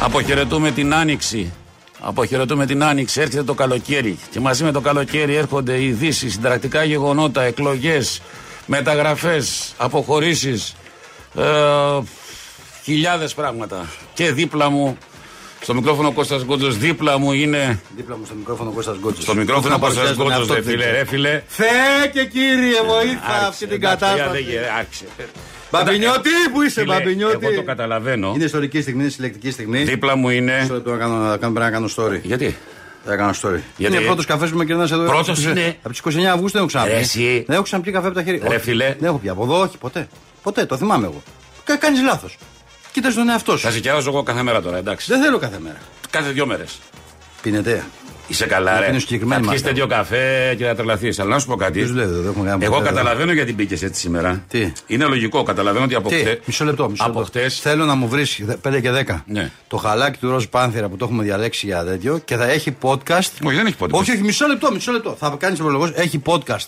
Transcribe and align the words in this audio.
Αποχαιρετούμε 0.00 0.70
την 0.70 0.94
Άνοιξη. 0.94 1.52
Αποχαιρετούμε 2.00 2.66
την 2.66 2.84
Άνοιξη. 2.84 3.20
Έρχεται 3.20 3.42
το 3.42 3.54
καλοκαίρι. 3.54 4.18
Και 4.30 4.40
μαζί 4.40 4.64
με 4.64 4.72
το 4.72 4.80
καλοκαίρι 4.80 5.34
έρχονται 5.34 5.82
ειδήσει, 5.82 6.30
συνταρακτικά 6.30 6.84
γεγονότα, 6.84 7.42
εκλογές, 7.42 8.20
μεταγραφές, 8.66 9.74
αποχωρήσεις. 9.76 10.74
Ε, 11.36 11.42
Χιλιάδες 12.84 13.34
πράγματα. 13.34 13.86
Και 14.14 14.32
δίπλα 14.32 14.70
μου, 14.70 14.98
στο 15.60 15.74
μικρόφωνο 15.74 16.12
Κώστας 16.12 16.44
Γκότζος, 16.44 16.76
δίπλα 16.78 17.18
μου 17.18 17.32
είναι. 17.32 17.80
Δίπλα 17.96 18.16
μου 18.16 18.24
στο 18.24 18.34
μικρόφωνο 18.34 18.70
Κώστας 18.70 18.96
Γκότζος. 18.98 19.22
Στο 19.22 19.34
μικρόφωνο 19.34 19.78
Κώστας 19.78 20.14
Γκότζος, 20.16 20.48
ρε 20.48 20.62
φίλε, 20.62 20.90
ρε 20.90 21.04
φίλε. 21.04 21.42
Θεέ 21.46 21.68
και 22.12 22.24
κύριε, 22.24 22.82
βοήθα 22.86 23.26
Άρχισε, 23.26 23.46
αυτή 23.48 23.66
την 23.66 23.74
εντάξει, 23.74 23.98
κατάσταση. 24.04 24.30
δεν 24.32 24.42
γε- 24.42 24.70
άρχισε. 24.78 25.04
Μπαμπινιώτη, 25.70 26.30
που 26.52 26.62
είσαι, 26.62 26.80
Φίλε, 26.80 26.94
Μπαμπινιώτη; 26.94 27.46
Εγώ 27.46 27.54
το 27.56 27.62
καταλαβαίνω. 27.62 28.32
Είναι 28.34 28.44
ιστορική 28.44 28.80
στιγμή, 28.80 29.02
είναι 29.02 29.10
συλλεκτική 29.10 29.50
στιγμή. 29.50 29.82
Δίπλα 29.82 30.16
μου 30.16 30.28
είναι. 30.28 30.58
Μισό 30.60 30.74
λεπτό 30.74 30.90
να 30.90 30.96
κάνω, 30.96 31.14
να 31.14 31.36
κάνω, 31.36 31.52
πρέπει 31.52 31.58
να 31.58 31.70
κάνω 31.70 31.88
story. 31.96 32.20
Γιατί; 32.22 32.56
Θα 33.04 33.16
κάνω 33.16 33.30
story. 33.42 33.60
Γιατί; 33.76 33.94
Είναι 33.96 34.04
πρώτος 34.04 34.24
καφές 34.26 34.50
που 34.50 34.56
με 34.56 34.64
κερνάς 34.64 34.90
εδώ. 34.90 35.04
Πρώτος 35.04 35.28
Από 35.28 35.36
τις- 35.36 35.44
είναι. 35.44 35.76
Από 35.82 35.88
τις 35.88 35.98
29 35.98 36.32
Αυγούστου 36.32 36.50
δεν 36.50 36.58
έχω 36.60 36.66
ξαναπεί. 36.66 36.90
Ρε 36.90 36.98
εσύ. 36.98 37.44
Δεν 37.46 37.54
έχω 37.54 37.62
ξαναπεί 37.64 37.90
καφέ 37.90 38.06
από 38.06 38.14
τα 38.16 38.22
χέρια. 38.22 38.48
Ρε 38.48 38.54
Όχι. 38.54 38.64
φίλε. 38.64 38.96
Δεν 38.98 39.08
έχω 39.08 39.18
πια 39.18 39.32
από 39.32 39.42
εδώ, 39.44 39.60
όχι 39.60 39.78
ποτέ. 39.78 40.08
Ποτέ, 40.42 40.64
το 40.66 40.76
θυμάμαι 40.76 41.06
εγώ. 41.06 41.22
Κάνεις 41.78 42.02
λάθος. 42.02 42.38
Κοίτας 42.92 43.14
τον 43.14 43.28
εαυτό 43.28 43.56
σου. 43.56 43.64
Θα 43.64 43.70
σε 43.70 43.80
κεράσω 43.80 44.10
εγώ 44.10 44.22
κάθε 44.22 44.42
μέρα 44.42 44.62
τώρα, 44.62 44.76
εντάξει. 44.76 45.06
Δεν 45.12 45.22
θέλω 45.22 45.38
κάθε 45.38 45.58
μέρα. 45.60 45.76
Κάθε 46.10 46.30
δύο 46.30 46.46
μέρες. 46.46 46.78
Πίνετε. 47.42 47.84
Είσαι 48.28 48.46
καλά, 48.46 48.72
Να 48.74 48.80
ρε. 48.80 48.86
πίνω 48.86 48.98
συγκεκριμένη 48.98 49.44
Θα 49.44 49.50
πιεις 49.50 49.62
μάρκα. 49.62 49.80
τέτοιο 49.80 49.96
καφέ 49.96 50.54
και 50.58 50.64
θα 50.64 50.74
τρελαθεί. 50.74 51.12
Αλλά 51.20 51.30
να 51.30 51.38
σου 51.38 51.46
πω 51.46 51.56
κάτι. 51.56 51.78
Ποιος 51.78 51.92
λέει, 51.92 52.06
δεν 52.06 52.26
έχουμε 52.28 52.48
κάνει 52.48 52.64
Εγώ 52.64 52.74
ποτέ, 52.74 52.88
καταλαβαίνω 52.88 53.32
γιατί 53.32 53.54
μπήκες 53.54 53.82
έτσι 53.82 54.00
σήμερα. 54.00 54.44
Τι; 54.48 54.72
Είναι 54.86 55.04
λογικό. 55.04 55.42
Καταλαβαίνω 55.42 55.84
ότι 55.84 55.94
από 55.94 56.08
Τι, 56.08 56.14
χτε. 56.16 56.40
μισό 56.44 56.64
λεπτό. 56.64 56.90
Μισό 56.90 57.04
Από 57.04 57.18
λεπτό. 57.20 57.38
χτες- 57.38 57.60
Θέλω 57.60 57.84
να 57.84 57.94
μου 57.94 58.08
βρεις 58.08 58.40
5 58.62 58.80
και 58.80 58.90
10 58.90 59.24
Ναι. 59.26 59.50
το 59.68 59.76
χαλάκι 59.76 60.18
του 60.18 60.30
Ροζ 60.30 60.44
Πάνθυρα 60.44 60.88
που 60.88 60.96
το 60.96 61.04
έχουμε 61.04 61.22
διαλέξει 61.22 61.66
για 61.66 61.84
τέτοιο 61.84 62.18
και 62.24 62.36
θα 62.36 62.48
έχει 62.50 62.76
podcast. 62.82 63.30
Όχι, 63.44 63.56
δεν 63.56 63.66
έχει 63.66 63.76
podcast. 63.80 63.90
Όχι, 63.90 64.10
όχι, 64.12 64.22
μισό 64.22 64.46
λεπτό, 64.46 64.72
μισό 64.72 64.92
λεπτό. 64.92 65.16
Θα 65.18 65.36
κάνεις 65.38 65.58
προλογό. 65.58 65.90
Έχει 65.94 66.22
podcast. 66.26 66.66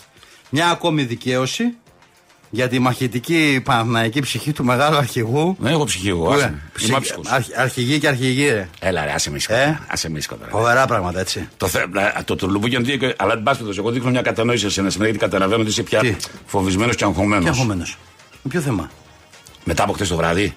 Μια 0.49 0.69
ακόμη 0.69 1.03
δικαίωση 1.03 1.63
για 2.53 2.67
τη 2.69 2.79
μαχητική 2.79 3.61
παναθηναϊκή 3.63 4.19
ψυχή 4.19 4.51
του 4.51 4.63
μεγάλου 4.63 4.95
αρχηγού. 4.97 5.55
Δεν 5.59 5.71
έχω 5.73 5.83
ψυχή 5.83 6.09
εγώ. 6.09 6.23
Που, 6.25 6.31
άσε 6.31 6.43
ε, 6.45 6.49
με. 6.49 6.61
ψυχ- 6.73 6.87
Είμαι 6.87 6.97
άψυχος. 6.97 7.27
αρχ- 7.31 7.57
αρχηγοί 7.59 7.99
και 7.99 8.07
αρχηγοί, 8.07 8.49
ρε. 8.49 8.69
Έλα, 8.79 9.05
ρε, 9.05 9.11
άσε 9.11 9.29
με 9.29 9.37
ήσυχο. 9.37 9.53
Ε; 9.53 9.79
Άσε 9.87 10.09
με 10.09 10.17
ήσυχο 10.17 10.35
τώρα. 10.35 10.51
Φοβερά 10.51 10.85
πράγματα, 10.85 11.19
έτσι. 11.19 11.47
Το, 11.57 11.67
θε, 11.67 11.87
να- 11.87 12.23
το 12.25 12.35
τουρλουμπούκι 12.35 12.75
είναι 12.75 12.83
τι- 12.97 13.13
αλλά 13.17 13.33
την 13.33 13.43
πάση 13.43 13.57
περιπτώσει, 13.57 13.79
εγώ 13.79 13.89
δείχνω 13.91 14.09
μια 14.09 14.21
κατανόηση 14.21 14.69
σε 14.69 14.79
ένα 14.79 14.89
σήμερα 14.89 15.09
γιατί 15.09 15.25
καταλαβαίνω 15.25 15.61
ότι 15.61 15.69
είσαι 15.69 15.83
πια 15.83 15.99
Τι; 15.99 16.15
φοβισμένος 16.45 16.95
και 16.95 17.03
Τι 17.03 17.09
αγχωμένο. 17.09 17.47
αγχωμένος. 17.49 17.97
Με 18.43 18.49
ποιο 18.51 18.61
θέμα; 18.61 18.89
Μετά 19.63 19.83
από 19.83 19.93
χτε 19.93 20.05
το 20.05 20.15
βράδυ. 20.15 20.55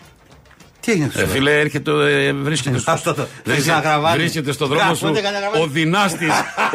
Τι 0.84 0.92
έγινε 0.92 1.06
Ε, 1.06 1.08
χθες, 1.08 1.30
φίλε, 1.30 1.58
έρχεται, 1.60 1.90
ε, 2.26 2.32
βρίσκεται, 2.32 2.78
στο, 2.78 2.90
Αυτό 2.90 3.14
το- 3.14 3.26
βρίσκεται, 3.44 3.74
να 3.74 3.80
γραβάνει. 3.80 4.16
βρίσκεται 4.18 4.52
στο 4.52 4.66
δρόμο 4.66 4.80
Γράφω, 4.82 4.94
σου 4.94 5.04
δεν 5.06 5.16
έκανε 5.16 5.38
γραβάνι. 5.38 5.62
ο 5.64 5.66
δυνάστης, 5.66 6.28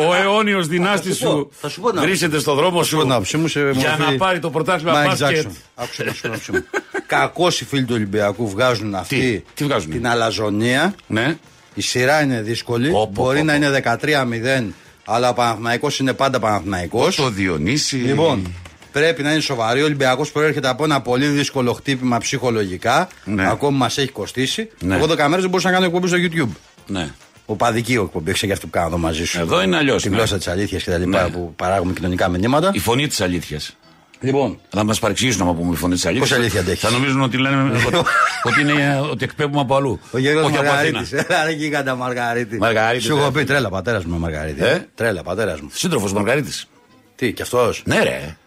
ο 0.09 0.13
αιώνιος 0.15 0.67
δυνάστης 0.67 1.17
Θα 1.17 1.25
σου 1.25 1.31
πω, 1.31 1.37
σου. 1.37 1.49
θα 1.61 1.69
σου 1.69 1.81
πω 1.81 1.91
να- 1.91 2.01
Βρίσκεται 2.01 2.39
στο 2.39 2.53
δρόμο 2.53 2.83
σου 2.83 3.01
την 3.01 3.11
άποψή 3.11 3.37
μου 3.37 3.47
σε 3.47 3.59
για 3.59 3.89
μορφή 3.97 4.11
να 4.11 4.17
πάρει 4.17 4.39
το 4.39 4.49
πρωτάθλημα 4.49 5.03
Mike 5.03 5.05
μπάσκετ. 5.07 5.45
Jackson. 5.47 5.51
Άκουσε 5.75 6.03
να 6.03 6.11
σου 6.13 6.21
πω 6.21 6.21
την 6.21 6.29
άποψή 6.31 6.51
μου. 6.51 6.65
Κακώς 7.07 7.61
οι 7.61 7.65
φίλοι 7.65 7.83
του 7.83 7.93
Ολυμπιακού 7.95 8.49
βγάζουν 8.49 8.95
αυτή 8.95 9.43
τι 9.53 9.63
βγάζουνε; 9.63 9.93
την 9.95 10.07
αλαζονία. 10.07 10.95
Ναι. 11.07 11.37
Η 11.73 11.81
σειρά 11.81 12.21
είναι 12.21 12.41
δύσκολη. 12.41 12.89
Πω, 12.89 13.07
πω, 13.13 13.23
Μπορεί 13.23 13.37
πω, 13.39 13.43
να 13.45 13.51
πω. 13.51 13.57
είναι 13.57 13.69
13-0, 13.69 14.73
αλλά 15.05 15.29
ο 15.29 15.33
Παναθηναϊκός 15.33 15.99
είναι 15.99 16.13
πάντα 16.13 16.39
Παναθηναϊκός. 16.39 17.15
Το 17.15 17.29
Διονύση. 17.29 17.95
Λοιπόν, 17.95 18.53
πρέπει 18.91 19.23
να 19.23 19.31
είναι 19.31 19.41
σοβαρή. 19.41 19.81
Ο 19.81 19.85
Ολυμπιακός 19.85 20.31
προέρχεται 20.31 20.67
από 20.67 20.83
ένα 20.83 21.01
πολύ 21.01 21.25
δύσκολο 21.25 21.73
χτύπημα 21.73 22.17
ψυχολογικά. 22.17 23.07
Ναι. 23.25 23.49
Ακόμη 23.49 23.77
μας 23.77 23.97
έχει 23.97 24.11
κοστίσει. 24.11 24.69
Ναι. 24.79 24.95
Εγώ 24.95 25.05
10 25.05 25.07
μέρε 25.27 25.41
δεν 25.41 25.49
μπορούσα 25.49 25.67
να 25.67 25.73
κάνω 25.73 25.85
εκπομπή 25.85 26.07
στο 26.07 26.17
YouTube. 26.19 26.49
Ναι. 26.87 27.09
Οπαδική 27.45 27.93
εκπομπή, 27.93 28.31
ξέρω 28.31 28.45
για 28.45 28.53
αυτό 28.55 28.65
που 28.65 28.71
κάνω 28.71 28.87
εδώ 28.87 28.97
μαζί 28.97 29.25
σου. 29.25 29.39
Εδώ 29.39 29.61
είναι 29.61 29.77
αλλιώς. 29.77 30.01
Τη 30.03 30.09
γλώσσα 30.09 30.37
της 30.37 30.47
αλήθειας 30.47 30.83
και 30.83 30.91
τα 30.91 30.97
λοιπά 30.97 31.23
Ναι. 31.23 31.29
που 31.29 31.53
παράγουμε 31.55 31.93
κοινωνικά 31.93 32.27
μηνύματα. 32.27 32.71
Η 32.73 32.79
φωνή 32.79 33.07
της 33.07 33.21
αλήθειας. 33.21 33.73
Λοιπόν, 34.21 34.59
Θα 34.69 34.83
μας 34.83 34.99
παρεξηγήσουν 34.99 35.41
άμα 35.41 35.53
πούμε 35.53 35.73
η 35.73 35.75
φωνή 35.75 35.93
της 35.93 36.05
αλήθειας. 36.05 36.29
Πώς 36.29 36.37
αλήθεια 36.37 36.59
αντέχεις; 36.59 36.79
Θα 36.79 36.89
νομίζουν 36.89 37.21
ότι, 37.21 37.37
λένε, 37.37 37.71
ότι, 37.87 37.97
ότι, 38.43 38.61
είναι, 38.61 38.99
ότι 39.11 39.23
εκπέμπουμε 39.23 39.61
από 39.61 39.75
αλλού. 39.75 39.99
ο 40.11 40.17
Γιώργος 40.17 40.43
Όχι 40.45 40.55
από 40.57 40.65
Μαργαρίτης. 40.65 40.99
Αθήνα. 41.13 41.25
Έλα, 41.29 41.43
ρε 41.45 41.51
γίγαντα 41.51 41.95
Μαργαρίτη. 41.95 42.57
Μαργαρίτη, 42.57 43.03
Σου 43.03 43.15
έχω 43.15 43.25
ναι. 43.25 43.31
πει 43.31 43.43
τρέλα, 43.43 43.69
πατέρας 43.69 44.03
μου 44.05 44.11
με 44.13 44.17
Μαργαρίτη. 44.19 44.63
Ε; 44.63 44.85
Τρέλα, 44.95 45.23
πατέρας 45.23 45.61
μου. 45.61 45.69
Σύντροφος 45.73 46.13
Μαργαρίτης. 46.13 46.67
Τι, 47.15 47.31
κι 47.33 47.41
αυτός; 47.41 47.81
Ναι, 47.85 47.99
ρε. 48.03 48.37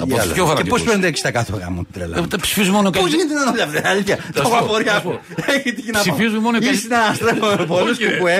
Από 0.00 0.14
τους 0.14 0.32
πιο 0.32 0.32
Και 0.34 0.40
πώς 0.40 0.48
φανατικού. 0.48 0.80
παίρνει 0.84 1.06
6% 1.06 1.58
γάμο 1.62 1.80
την 1.84 1.92
τρέλα; 1.92 2.26
Τα 2.28 2.38
ψηφίζουν 2.44 2.72
μόνο 2.74 2.90
Πώς 2.90 3.02
κάτι. 3.02 3.14
γίνεται 3.16 3.34
να 3.34 3.40
είναι 3.40 3.50
όλα 3.50 3.64
αυτά, 3.64 3.88
αλήθεια. 3.88 4.16
Το 4.16 4.22
σου 4.42 4.48
πω, 4.48 4.56
έχω 4.56 4.64
απορία 4.64 4.92
θα 4.92 5.00
σου 5.00 5.08
αυτό. 5.08 5.20
πω. 5.42 5.52
Έχει 5.52 5.72
τύχει 5.72 5.90
να 5.90 5.98
Ψηφίζουν 6.00 6.40
μόνο 6.46 6.56
οι 6.56 6.60
Είσαι 6.66 6.88
καλοί- 6.88 7.08
να 7.08 7.14
στρέφω 7.14 7.46
με 7.58 7.64
πολλού 7.72 7.90
Όχι, 7.90 8.04
ρε. 8.04 8.10
κουκουέ. 8.16 8.38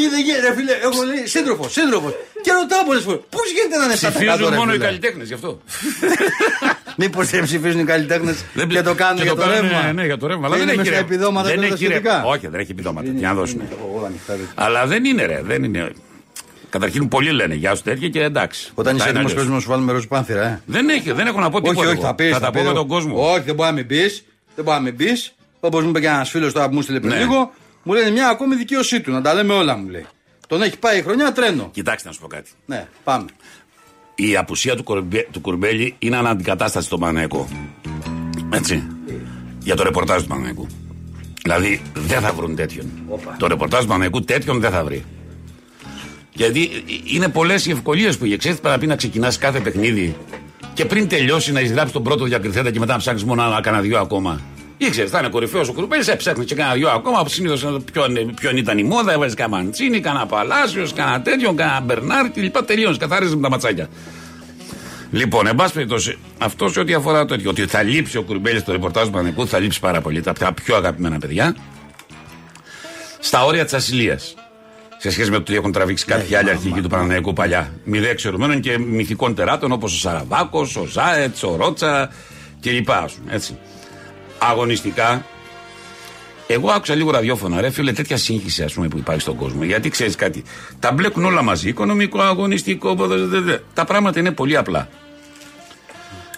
Είδε, 0.00 0.18
γε- 0.26 0.40
ρε 0.46 0.50
φίλε, 0.56 0.72
έχω 0.88 1.00
λέει 1.10 1.22
σύντροφος, 1.34 1.72
σύντροφος. 1.72 2.12
Και 2.44 2.52
ρωτάω 2.58 2.82
πολλές 2.88 3.02
φορές, 3.06 3.20
πώς 3.34 3.46
γίνεται 3.56 3.76
να 3.80 3.84
είναι 3.84 3.94
7% 3.94 4.10
Ψηφίζουν 4.14 4.50
ρε 4.50 4.56
μόνο 4.60 4.70
οι 4.72 4.74
φίλε; 4.74 4.84
καλλιτέχνες 4.88 5.26
γι' 5.30 5.34
αυτό. 5.40 5.50
Μήπως 6.96 7.30
δεν 7.30 7.42
ψηφίζουν 7.42 7.80
οι 7.80 7.84
καλλιτέχνες 7.84 8.36
Δεν 8.58 8.68
και 8.68 8.82
το 8.82 8.94
κάνουν 8.94 9.16
και 9.16 9.22
για 9.22 9.34
το 9.34 9.40
κάνουν, 9.42 9.54
ρεύμα; 9.60 9.82
Ναι, 9.82 9.92
ναι, 9.92 10.04
για 10.04 10.18
το 10.18 10.26
ρεύμα. 10.26 10.46
Αλλά 10.46 10.56
Και 10.56 10.64
δεν 10.64 10.72
είναι 10.72 10.82
έχει 10.82 10.90
με 10.90 10.96
στα 10.96 11.06
ρε. 11.06 11.14
επιδόματα 11.14 11.48
δεν 11.48 11.60
και 11.60 11.66
τα 11.68 11.74
έχει, 11.74 11.84
ρε. 11.86 11.90
σχετικά. 11.90 12.24
Όχι, 12.24 12.46
δεν 12.48 12.60
έχει 12.60 12.70
επιδόματα. 12.70 13.10
Τι 13.10 13.20
να 13.20 13.34
δώσουν. 13.34 13.60
Έχω 13.60 13.90
εγώ 13.96 14.04
ανοιχτά, 14.06 14.32
ρε. 14.34 14.42
Αλλά 14.54 14.86
δεν 14.86 15.04
είναι, 15.04 15.24
ρε. 15.26 15.40
Δεν 15.44 15.64
είναι. 15.64 15.90
Καταρχήν 16.74 17.08
πολλοί 17.08 17.30
λένε 17.30 17.54
γεια 17.54 17.74
σου 17.74 17.82
τέτοια 17.82 18.08
και 18.08 18.22
εντάξει. 18.22 18.70
Όταν 18.74 18.94
Αυτά 18.96 19.08
είσαι 19.08 19.18
είναι 19.18 19.18
έτοιμος, 19.18 19.20
αλλιώς. 19.20 19.34
παίζουμε 19.34 19.54
να 19.54 19.60
σου 19.60 19.68
βάλουμε 19.68 19.92
ροζ 19.92 20.04
πάνθυρα, 20.06 20.42
ε. 20.46 20.62
Δεν 20.66 20.88
έχει, 20.88 21.12
δεν 21.12 21.26
έχω 21.26 21.40
να 21.40 21.50
πω 21.50 21.60
τίποτα. 21.60 21.80
Όχι, 21.80 21.88
όχι, 21.88 21.96
εγώ. 21.96 22.06
θα 22.06 22.14
πεις. 22.14 22.30
Θα 22.30 22.40
τα 22.40 22.50
πω 22.50 22.62
με 22.62 22.72
τον 22.72 22.86
κόσμο. 22.88 23.30
Όχι, 23.32 23.40
δεν 23.40 23.54
μπορεί 23.54 23.68
να 23.68 23.74
μην 23.74 23.86
πεις. 23.86 24.24
Δεν 24.54 24.64
μπορεί 24.64 24.76
να 24.76 24.82
μην 24.82 24.96
πεις. 24.96 25.34
Όπως 25.60 25.82
μου 25.82 25.88
είπε 25.88 26.00
και 26.00 26.06
ένας 26.06 26.30
φίλος 26.30 26.52
τώρα 26.52 26.68
που 26.68 26.74
μου 26.74 26.82
στείλε 26.82 27.00
πριν 27.00 27.12
Ναι. 27.12 27.18
λίγο, 27.18 27.52
μου 27.82 27.92
λένε 27.92 28.10
μια 28.10 28.28
ακόμη 28.28 28.54
δικαίωσή 28.54 29.00
του. 29.00 29.10
Να 29.10 29.20
τα 29.20 29.34
λέμε 29.34 29.52
όλα, 29.54 29.76
μου 29.76 29.88
λέει. 29.88 30.06
Τον 30.48 30.62
έχει 30.62 30.78
πάει 30.78 30.98
η 30.98 31.02
χρονιά 31.02 31.32
τρένο. 31.32 31.68
Κοιτάξτε 31.72 32.08
να 32.08 32.14
σου 32.14 32.20
πω 32.20 32.26
κάτι. 32.26 32.50
Ναι, 32.66 32.86
πάμε. 33.04 33.24
Η 34.14 34.36
απουσία 34.36 34.76
του, 34.76 34.82
Κορμπέ, 34.82 35.26
του 35.30 35.40
Κουρμπέλη 35.40 35.94
είναι 35.98 36.16
αναντικατάσταση 36.16 36.86
στον 36.86 37.00
Παναγιακό. 37.00 37.48
Έτσι. 38.50 38.86
Για 39.58 39.76
το 39.76 39.82
ρεπορτάζ 39.82 40.22
του 40.22 40.28
Παναγιακού. 40.28 40.66
Δηλαδή 41.42 41.82
δεν 41.94 42.20
θα 42.20 42.32
βρουν 42.32 42.56
τέτοιον. 42.56 42.90
Το 43.38 43.46
ρεπορτάζ 43.46 43.80
του 43.82 43.86
Παναγιακού 43.88 44.20
τέτοιον 44.24 44.60
δεν 44.60 44.70
θα 44.70 44.84
βρει. 44.84 45.04
Γιατί 46.34 46.70
είναι 47.04 47.28
πολλές 47.28 47.66
οι 47.66 47.70
ευκολίες 47.70 48.16
που 48.18 48.24
έχει. 48.24 48.36
Ξέρετε, 48.36 48.60
πρέπει 48.60 48.86
να 48.86 48.96
ξεκινάς 48.96 49.38
κάθε 49.38 49.60
παιχνίδι 49.60 50.16
και 50.74 50.84
πριν 50.84 51.08
τελειώσει 51.08 51.52
να 51.52 51.60
εισγράψεις 51.60 51.92
τον 51.92 52.02
πρώτο 52.02 52.24
διακριθέντα 52.24 52.70
και 52.70 52.78
μετά 52.78 52.92
να 52.92 52.98
ψάξεις 52.98 53.26
μόνο 53.26 53.44
να 53.44 53.60
κάνα 53.60 53.80
δυο 53.80 53.98
ακόμα. 53.98 54.40
Ήξερε, 54.76 55.08
θα 55.08 55.18
είναι 55.18 55.28
κορυφαίος 55.28 55.68
ο 55.68 55.72
Κουρμπέλη, 55.72 56.04
έψαχνε 56.06 56.44
και 56.44 56.54
κάνα 56.54 56.74
δυο 56.74 56.88
ακόμα. 56.90 57.24
Συνήθως 57.28 57.82
ποιον, 57.92 58.34
ποιον 58.34 58.56
ήταν 58.56 58.78
η 58.78 58.82
μόδα, 58.82 59.12
έβαζες 59.12 59.34
κανένα 59.34 59.62
μαντσίνη, 59.62 60.00
κανένα 60.00 60.26
παλάσιος, 60.26 60.92
κανένα 60.92 61.22
τέτοιο, 61.22 61.52
κανένα 61.52 61.80
μπερνάρ 61.80 62.30
κλπ. 62.30 62.62
Τελείωσε, 62.62 62.98
καθάριζε 62.98 63.36
με 63.36 63.42
τα 63.42 63.50
ματσάκια. 63.50 63.88
Λοιπόν, 65.10 65.46
εν 65.46 65.54
πάση 65.54 65.72
περιπτώσει, 65.72 66.18
αυτό 66.38 66.68
σε 66.68 66.80
ό,τι 66.80 66.94
αφορά 66.94 67.24
το 67.24 67.36
ότι 67.46 67.66
θα 67.66 67.82
λείψει 67.82 68.16
ο 68.16 68.22
Κουρμπέλη 68.22 68.58
στο 68.58 68.72
ρεπορτάζ 68.72 69.06
του 69.06 69.12
Πανεκού, 69.12 69.46
θα 69.46 69.58
λείψει 69.58 69.80
πάρα 69.80 70.00
πολύ. 70.00 70.20
Τα 70.20 70.32
τα 70.32 70.52
πιο 70.52 70.76
αγαπημένα 70.76 71.18
παιδιά. 71.18 71.56
Στα 73.18 73.44
όρια 73.44 73.64
της 73.64 73.74
ασυλίας. 73.74 74.34
Σε 75.04 75.10
σχέση 75.10 75.30
με 75.30 75.36
το 75.36 75.42
ότι 75.42 75.54
έχουν 75.54 75.72
τραβήξει 75.72 76.04
κάποιοι 76.04 76.34
άλλοι 76.36 76.50
αρχηγοί 76.50 76.80
του 76.80 76.88
Παναναϊκού 76.88 77.32
παλιά. 77.32 77.72
Μηδέ 77.84 78.08
εξαιρουμένων 78.08 78.60
και 78.60 78.78
μυθικών 78.78 79.34
τεράτων 79.34 79.72
όπως 79.72 79.94
ο 79.94 79.98
Σαραβάκος, 79.98 80.76
ο 80.76 80.84
Ζάετς, 80.84 81.42
ο 81.42 81.56
Ρότσα 81.56 82.10
κλπ. 82.60 82.90
ας 82.90 83.12
πούμε, 83.12 83.34
Έτσι. 83.34 83.58
Αγωνιστικά, 84.38 85.24
εγώ 86.46 86.70
άκουσα 86.70 86.94
λίγο 86.94 87.10
ραδιόφωνα, 87.10 87.60
ρε 87.60 87.70
φίλε, 87.70 87.92
τέτοια 87.92 88.16
σύγχυση 88.16 88.62
ας 88.62 88.72
πούμε, 88.72 88.88
που 88.88 88.98
υπάρχει 88.98 89.20
στον 89.20 89.36
κόσμο. 89.36 89.64
Γιατί 89.64 89.88
ξέρεις 89.88 90.14
κάτι, 90.14 90.42
τα 90.80 90.92
μπλέκουν 90.92 91.24
όλα 91.24 91.42
μαζί. 91.42 91.68
Οικονομικό, 91.68 92.20
αγωνιστικό, 92.20 92.94
ποδο- 92.94 93.26
δε- 93.26 93.40
δε- 93.40 93.58
τα 93.74 93.84
πράγματα 93.84 94.20
είναι 94.20 94.30
πολύ 94.32 94.56
απλά. 94.56 94.88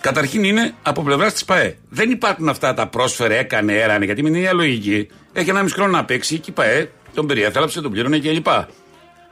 Καταρχήν 0.01 0.45
είναι 0.45 0.75
από 0.83 1.03
πλευράς 1.03 1.33
της 1.33 1.45
ΠαΕ. 1.45 1.77
Δεν 1.89 2.11
υπάρχουν 2.11 2.49
αυτά 2.49 2.75
τα 2.75 2.87
πρόσφερε, 2.87 3.39
έκανε, 3.39 3.73
έρανε, 3.73 4.05
γιατί 4.05 4.23
με 4.23 4.29
την 4.29 4.39
ίδια 4.39 4.53
λογική 4.53 5.09
έχει 5.33 5.51
ένα 5.51 5.62
μισό 5.62 5.75
χρόνο 5.75 5.91
να 5.91 6.05
παίξει 6.05 6.39
και 6.39 6.51
η 6.51 6.53
ΠαΕ 6.53 6.91
τον 7.17 7.27
περιέθαλψε, 7.27 7.81
τον 7.81 7.91
πλήρωνε 7.91 8.19
κλπ. 8.19 8.47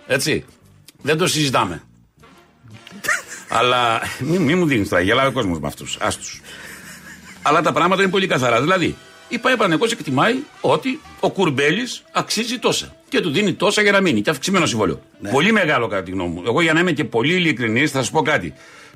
Έτσι. 0.07 0.45
Δεν 1.03 1.19
το 1.19 1.27
συζητάμε. 1.27 1.83
Αλλά 3.49 4.01
μη, 4.19 4.39
μη 4.39 4.55
μου 4.55 4.67
δίνεις 4.67 4.89
τώρα, 4.89 5.03
γελάει 5.03 5.27
ο 5.27 5.33
κόσμος 5.33 5.61
με 5.61 5.67
αυτούς. 5.67 5.99
Άστου. 6.01 6.25
Αλλά 7.43 7.61
τα 7.63 7.73
πράγματα 7.73 8.03
είναι 8.03 8.11
πολύ 8.11 8.27
καθαρά. 8.27 8.61
Δηλαδή, 8.61 8.97
η 9.29 9.39
ΠαΕ 9.39 9.57
Πανεκός 9.57 9.93
εκτιμάει 9.93 10.35
ότι 10.61 11.01
ο 11.21 11.31
Κουρμπέλης 11.31 12.03
αξίζει 12.13 12.59
τόσα. 12.59 12.97
Και 13.09 13.21
του 13.21 13.31
δίνει 13.31 13.53
τόσα 13.53 13.83
για 13.83 13.93
να 13.93 14.01
μείνει. 14.01 14.21
Και 14.21 14.31
αυξημένο 14.31 14.67
συμβόλαιο. 14.67 15.01
Ναι. 15.21 15.31
Πολύ 15.31 15.53
μεγάλο 15.53 15.87
κατά 15.87 16.03
τη 16.03 16.11
γνώμη 16.11 16.35
μου. 16.35 16.43
Εγώ 16.47 16.61
για 16.61 16.73
να 16.73 16.81
είμαι 16.81 16.93
και 16.93 17.05
πολύ 17.05 17.35
ειλικρινής, 17.35 17.91
θα 17.91 17.99
σας 17.99 18.11
πω 18.11 18.23
κάτι. 18.23 18.55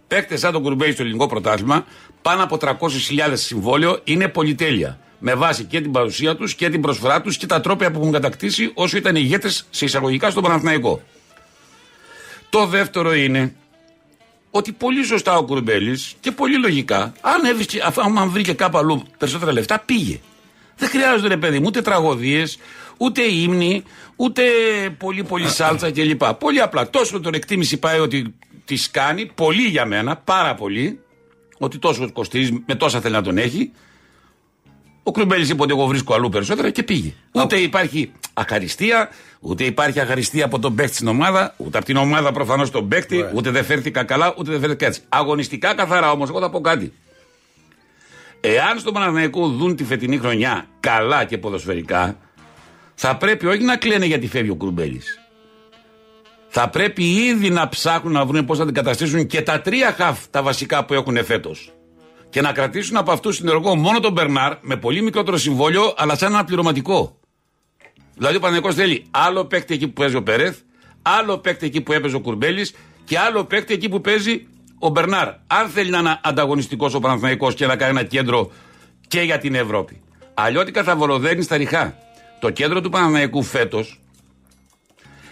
Παίκτε 0.08 0.36
σαν 0.36 0.52
τον 0.52 0.62
Κουρμπέλη 0.62 0.92
στο 0.92 1.02
ελληνικό 1.02 1.26
πρωτάθλημα, 1.26 1.86
πάνω 2.22 2.42
από 2.42 2.58
300.000 2.60 3.32
συμβόλαιο 3.34 4.00
είναι 4.04 4.28
πολυτέλεια. 4.28 4.98
Με 5.18 5.34
βάση 5.34 5.64
και 5.64 5.80
την 5.80 5.92
παρουσία 5.92 6.36
τους 6.36 6.54
και 6.54 6.68
την 6.70 6.80
προσφορά 6.80 7.20
τους 7.22 7.36
και 7.36 7.46
τα 7.46 7.60
τρόπια 7.60 7.90
που 7.90 7.98
έχουν 8.00 8.12
κατακτήσει 8.12 8.70
όσο 8.74 8.96
ήταν 8.96 9.16
ηγέτες 9.16 9.66
σε 9.70 9.84
εισαγωγικά 9.84 10.30
στον 10.30 10.42
Παναθηναϊκό. 10.42 11.02
Το 12.50 12.66
δεύτερο 12.66 13.14
είναι 13.14 13.54
ότι 14.50 14.72
πολύ 14.72 15.04
σωστά 15.04 15.36
ο 15.36 15.44
Κουρμπέλης 15.44 16.14
και 16.20 16.30
πολύ 16.32 16.58
λογικά, 16.58 17.12
αν, 17.20 17.44
έβρισκε, 17.44 17.80
αφού- 17.84 18.02
αν 18.18 18.30
βρήκε 18.30 18.52
κάπου 18.52 18.78
αλλού 18.78 19.02
περισσότερα 19.18 19.52
λεφτά, 19.52 19.78
πήγε. 19.86 20.20
Δεν 20.76 20.88
χρειάζονται 20.88 21.28
ρε 21.28 21.36
παιδί 21.36 21.58
μου 21.58 21.64
ούτε 21.66 21.82
τραγωδίες, 21.82 22.58
ούτε 22.96 23.22
ύμνοι, 23.22 23.82
ούτε 24.16 24.42
πολύ 24.98 25.24
πολύ 25.24 25.48
σάλτσα 25.48 25.90
κλπ. 25.90 26.24
Πολύ 26.24 26.60
απλά. 26.60 26.90
Τόσο 26.90 27.20
τον 27.20 27.34
εκτίμηση 27.34 27.76
πάει 27.76 27.98
ότι 27.98 28.34
της 28.64 28.90
κάνει, 28.90 29.30
πολύ 29.34 29.62
για 29.62 29.86
μένα, 29.86 30.16
πάρα 30.16 30.54
πολύ, 30.54 31.00
ότι 31.58 31.78
τόσο 31.78 32.12
κοστίζει, 32.12 32.62
με 32.66 32.74
τόσα 32.74 33.00
θέλει 33.00 33.14
να 33.14 33.22
τον 33.22 33.38
έχει. 33.38 33.70
Ο 35.08 35.10
Κρουμπέλη 35.10 35.46
είπε 35.50 35.62
ότι 35.62 35.72
εγώ 35.72 35.86
βρίσκω 35.86 36.14
αλλού 36.14 36.28
περισσότερα 36.28 36.70
και 36.70 36.82
πήγε. 36.82 37.12
Ούτε 37.32 37.56
υπάρχει 37.56 38.12
αχαριστία, 38.34 39.08
ούτε 39.40 39.64
υπάρχει 39.64 40.00
αχαριστία 40.00 40.44
από 40.44 40.58
τον 40.58 40.74
παίκτη 40.74 40.94
στην 40.94 41.08
ομάδα, 41.08 41.54
ούτε 41.56 41.76
από 41.76 41.86
την 41.86 41.96
ομάδα 41.96 42.32
προφανώς 42.32 42.70
τον 42.70 42.88
παίκτη, 42.88 43.24
ούτε 43.34 43.50
δεν 43.50 43.64
φέρθηκα 43.64 44.04
καλά, 44.04 44.34
ούτε 44.38 44.50
δεν 44.50 44.60
φέρθηκα 44.60 44.86
έτσι. 44.86 45.00
Αγωνιστικά 45.08 45.74
καθαρά 45.74 46.10
όμως, 46.10 46.28
εγώ 46.28 46.40
θα 46.40 46.50
πω 46.50 46.60
κάτι. 46.60 46.92
Εάν 48.40 48.78
στον 48.78 48.92
Παναθηναϊκό 48.92 49.48
δουν 49.48 49.76
τη 49.76 49.84
φετινή 49.84 50.18
χρονιά 50.18 50.66
καλά 50.80 51.24
και 51.24 51.38
ποδοσφαιρικά, 51.38 52.18
θα 52.94 53.16
πρέπει 53.16 53.46
όχι 53.46 53.62
να 53.62 53.76
κλαίνε 53.76 54.06
γιατί 54.06 54.26
φεύγει 54.26 54.50
ο 54.50 54.56
Κρουμπέλη. 54.56 55.00
Θα 56.48 56.68
πρέπει 56.68 57.02
ήδη 57.02 57.50
να 57.50 57.68
ψάχνουν 57.68 58.12
να 58.12 58.24
βρουν 58.24 58.44
πώς 58.44 58.56
θα 58.56 58.62
αντικαταστήσουν 58.62 59.26
και 59.26 59.42
τα 59.42 59.60
τρία 59.60 59.92
χαφ 59.92 60.26
τα 60.30 60.42
βασικά 60.42 60.84
που 60.84 60.94
έχουν 60.94 61.24
φέτος. 61.24 61.72
Και 62.30 62.40
να 62.40 62.52
κρατήσουν 62.52 62.96
από 62.96 63.12
αυτούς 63.12 63.36
συνεργό 63.36 63.76
μόνο 63.76 64.00
τον 64.00 64.12
Μπερνάρ 64.12 64.56
με 64.60 64.76
πολύ 64.76 65.02
μικρότερο 65.02 65.36
συμβόλαιο, 65.36 65.94
αλλά 65.96 66.16
σαν 66.16 66.32
ένα 66.32 66.44
πληρωματικό. 66.44 67.18
Δηλαδή 68.14 68.36
ο 68.36 68.40
Παναγενικό 68.40 68.72
θέλει 68.72 69.04
άλλο 69.10 69.44
παίκτη 69.44 69.74
εκεί 69.74 69.86
που 69.86 69.92
παίζει 69.92 70.16
ο 70.16 70.22
Πέρεθ, 70.22 70.58
άλλο 71.02 71.38
παίκτη 71.38 71.66
εκεί 71.66 71.80
που 71.80 71.92
έπαιζε 71.92 72.16
ο 72.16 72.20
Κουρμπέλης 72.20 72.74
και 73.04 73.18
άλλο 73.18 73.44
παίκτη 73.44 73.74
εκεί 73.74 73.88
που 73.88 74.00
παίζει 74.00 74.46
ο 74.78 74.88
Μπερνάρ. 74.88 75.28
Αν 75.46 75.68
θέλει 75.68 75.90
να 75.90 75.98
είναι 75.98 76.20
ανταγωνιστικός 76.22 76.94
ο 76.94 77.00
Παναθηναϊκός 77.00 77.54
και 77.54 77.66
να 77.66 77.76
κάνει 77.76 77.98
ένα 77.98 78.08
κέντρο 78.08 78.50
και 79.08 79.20
για 79.20 79.38
την 79.38 79.54
Ευρώπη. 79.54 80.00
Αλλιώτικα 80.34 80.82
θα 80.82 80.96
βολοδέρνει 80.96 81.42
στα 81.42 81.56
ριχά. 81.56 81.96
Το 82.40 82.50
κέντρο 82.50 82.80
του 82.80 82.90
Παναθηναϊκού 82.90 83.42
φέτος, 83.42 84.00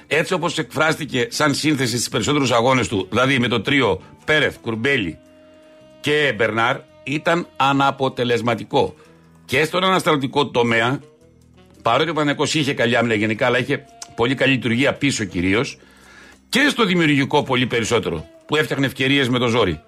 έτσι 0.07 0.35
όπως 0.35 0.59
εκφράστηκε 0.59 1.27
σαν 1.31 1.55
σύνθεση 1.55 1.97
στις 1.97 2.09
περισσότερους 2.09 2.53
αγώνες 2.53 2.89
του, 2.89 3.07
δηλαδή 3.11 3.39
με 3.39 3.49
το 3.49 3.61
τρίο 3.61 4.01
Πέρεθ, 4.25 4.57
Κουρμπέλη 4.61 5.19
και 6.07 6.33
Μπερνάρ, 6.37 6.77
ήταν 7.05 7.47
αναποτελεσματικό. 7.57 8.95
Και 9.45 9.65
στον 9.65 9.85
ανασταλτικό 9.85 10.47
τομέα, 10.47 11.01
παρότι 11.83 12.11
ο 12.11 12.13
Παναγενικό 12.13 12.59
είχε 12.59 12.75
καλή 12.75 12.97
άμυνα 12.97 13.15
γενικά, 13.15 13.47
αλλά 13.47 13.59
είχε 13.59 13.85
πολύ 14.17 14.35
καλή 14.35 14.53
λειτουργία 14.53 14.95
πίσω 14.95 15.25
κυρίως, 15.25 15.79
και 16.49 16.69
στο 16.71 16.85
δημιουργικό 16.85 17.43
πολύ 17.43 17.67
περισσότερο, 17.67 18.27
που 18.47 18.57
έφτιαχνε 18.57 18.87
ευκαιρίες 18.87 19.29
με 19.29 19.39
το 19.39 19.47
ζόρι. 19.47 19.81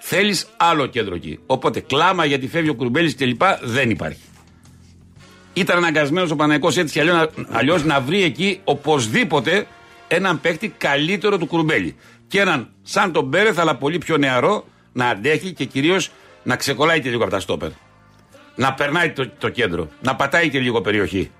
Θέλεις 0.00 0.46
άλλο 0.56 0.86
κέντρο 0.86 1.14
εκεί. 1.14 1.38
Οπότε 1.46 1.80
κλάμα 1.80 2.24
γιατί 2.24 2.48
φεύγει 2.48 2.68
ο 2.68 2.74
Κουρμπέλη 2.74 3.14
κλπ. 3.14 3.42
δεν 3.62 3.90
υπάρχει. 3.90 4.22
Ήταν 5.52 5.76
αναγκασμένος 5.76 6.30
ο 6.30 6.36
Παναγενικό 6.36 6.80
έτσι 6.80 7.00
κι 7.00 7.10
αλλιώς 7.50 7.84
να 7.84 8.00
βρει 8.00 8.22
εκεί 8.22 8.60
οπωσδήποτε 8.64 9.66
έναν 10.08 10.40
παίκτη 10.40 10.68
καλύτερο 10.68 11.38
του 11.38 11.46
Κουρμπέλη. 11.46 11.96
Και 12.28 12.40
έναν 12.40 12.68
σαν 12.82 13.12
τον 13.12 13.24
Μπέρεθ, 13.24 13.58
αλλά 13.58 13.76
πολύ 13.76 13.98
πιο 13.98 14.16
νεαρό, 14.16 14.64
να 14.92 15.08
αντέχει 15.08 15.52
και 15.52 15.64
κυρίως 15.64 16.10
να 16.42 16.56
ξεκολλάει 16.56 17.00
και 17.00 17.10
λίγο 17.10 17.22
από 17.22 17.32
τα 17.32 17.40
στόπερ. 17.40 17.70
Να 18.54 18.74
περνάει 18.74 19.10
το, 19.10 19.30
το 19.38 19.48
κέντρο. 19.48 19.88
Να 20.00 20.16
πατάει 20.16 20.50
και 20.50 20.58
λίγο 20.58 20.80
περιοχή. 20.80 21.30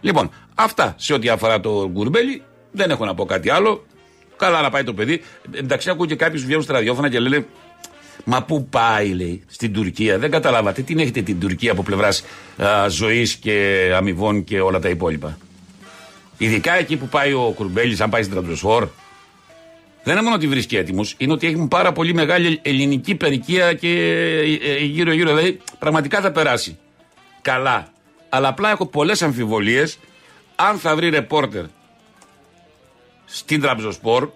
Λοιπόν, 0.00 0.30
αυτά 0.54 0.94
σε 0.98 1.12
ό,τι 1.12 1.28
αφορά 1.28 1.60
το 1.60 1.90
Κουρμπέλη. 1.94 2.42
Δεν 2.72 2.90
έχω 2.90 3.04
να 3.04 3.14
πω 3.14 3.24
κάτι 3.24 3.50
άλλο. 3.50 3.86
Καλά 4.36 4.60
να 4.60 4.70
πάει 4.70 4.84
το 4.84 4.94
παιδί. 4.94 5.22
Εντάξει, 5.52 5.90
ακούω 5.90 6.06
και 6.06 6.16
κάποιους 6.16 6.44
βγαίνουν 6.44 6.62
στα 6.62 6.72
ραδιόφωνα 6.72 7.08
και 7.08 7.18
λένε 7.18 7.46
Μα 8.24 8.42
πού 8.42 8.68
πάει, 8.68 9.12
λέει, 9.12 9.42
στην 9.46 9.72
Τουρκία; 9.72 10.18
Δεν 10.18 10.30
καταλάβατε. 10.30 10.82
Τι 10.82 10.94
έχετε 11.00 11.22
την 11.22 11.40
Τουρκία 11.40 11.72
από 11.72 11.82
πλευράς 11.82 12.24
ζωής 12.88 13.34
και 13.34 13.90
αμοιβών 13.96 14.44
και 14.44 14.60
όλα 14.60 14.78
τα 14.78 14.88
υπόλοιπα; 14.88 15.38
Ειδικά 16.38 16.74
εκεί 16.74 16.96
που 16.96 17.08
πάει 17.08 17.32
ο 17.32 17.52
Κουρμπέλης, 17.54 18.00
αν 18.00 18.10
πάει 18.10 18.22
στην 18.22 18.34
Τραμπζοσφόρ. 18.34 18.88
Δεν 20.06 20.14
είναι 20.14 20.24
μόνο 20.24 20.36
ότι 20.36 20.46
βρίσκει 20.48 20.76
έτοιμους, 20.76 21.14
είναι 21.18 21.32
ότι 21.32 21.46
έχουν 21.46 21.68
πάρα 21.68 21.92
πολύ 21.92 22.14
μεγάλη 22.14 22.58
ελληνική 22.62 23.14
περικία 23.14 23.72
και 23.72 23.88
γύρω-γύρω. 24.80 25.34
Δηλαδή, 25.34 25.60
πραγματικά 25.78 26.20
θα 26.20 26.32
περάσει. 26.32 26.78
Καλά. 27.42 27.92
Αλλά 28.28 28.48
απλά 28.48 28.70
έχω 28.70 28.86
πολλές 28.86 29.22
αμφιβολίες 29.22 29.98
αν 30.56 30.78
θα 30.78 30.96
βρει 30.96 31.08
ρεπόρτερ 31.08 31.64
στην 33.24 33.60
Τραμπζοσπορ 33.60 34.28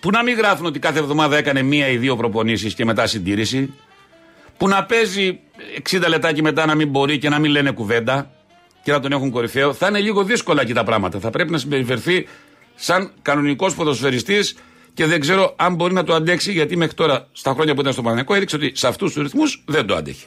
που 0.00 0.10
να 0.10 0.22
μην 0.22 0.36
γράφουν 0.36 0.66
ότι 0.66 0.78
κάθε 0.78 0.98
εβδομάδα 0.98 1.36
έκανε 1.36 1.62
μία 1.62 1.88
ή 1.88 1.96
δύο 1.96 2.16
προπονήσεις 2.16 2.74
και 2.74 2.84
μετά 2.84 3.06
συντήρηση. 3.06 3.74
Που 4.56 4.68
να 4.68 4.84
παίζει 4.84 5.40
60 5.90 6.04
λεπτά 6.08 6.32
και 6.32 6.42
μετά 6.42 6.66
να 6.66 6.74
μην 6.74 6.88
μπορεί 6.88 7.18
και 7.18 7.28
να 7.28 7.38
μην 7.38 7.50
λένε 7.50 7.70
κουβέντα 7.70 8.30
και 8.82 8.92
να 8.92 9.00
τον 9.00 9.12
έχουν 9.12 9.30
κορυφαίο. 9.30 9.72
Θα 9.72 9.88
είναι 9.88 10.00
λίγο 10.00 10.24
δύσκολα 10.24 10.62
εκεί 10.62 10.72
τα 10.72 10.84
πράγματα. 10.84 11.18
Θα 11.18 11.30
πρέπει 11.30 11.50
να 11.50 11.58
συμπεριφερθεί 11.58 12.26
σαν 12.80 13.10
κανονικός 13.22 13.74
ποδοσφαιριστής 13.74 14.54
και 14.94 15.06
δεν 15.06 15.20
ξέρω 15.20 15.54
αν 15.56 15.74
μπορεί 15.74 15.94
να 15.94 16.04
το 16.04 16.14
αντέξει 16.14 16.52
γιατί 16.52 16.76
μέχρι 16.76 16.94
τώρα 16.94 17.26
στα 17.32 17.52
χρόνια 17.52 17.74
που 17.74 17.80
ήταν 17.80 17.92
στο 17.92 18.02
Παναγενικό 18.02 18.34
έδειξε 18.34 18.56
ότι 18.56 18.72
σε 18.74 18.86
αυτούς 18.86 19.12
τους 19.12 19.22
ρυθμούς 19.22 19.62
δεν 19.66 19.86
το 19.86 19.94
αντέχει. 19.94 20.26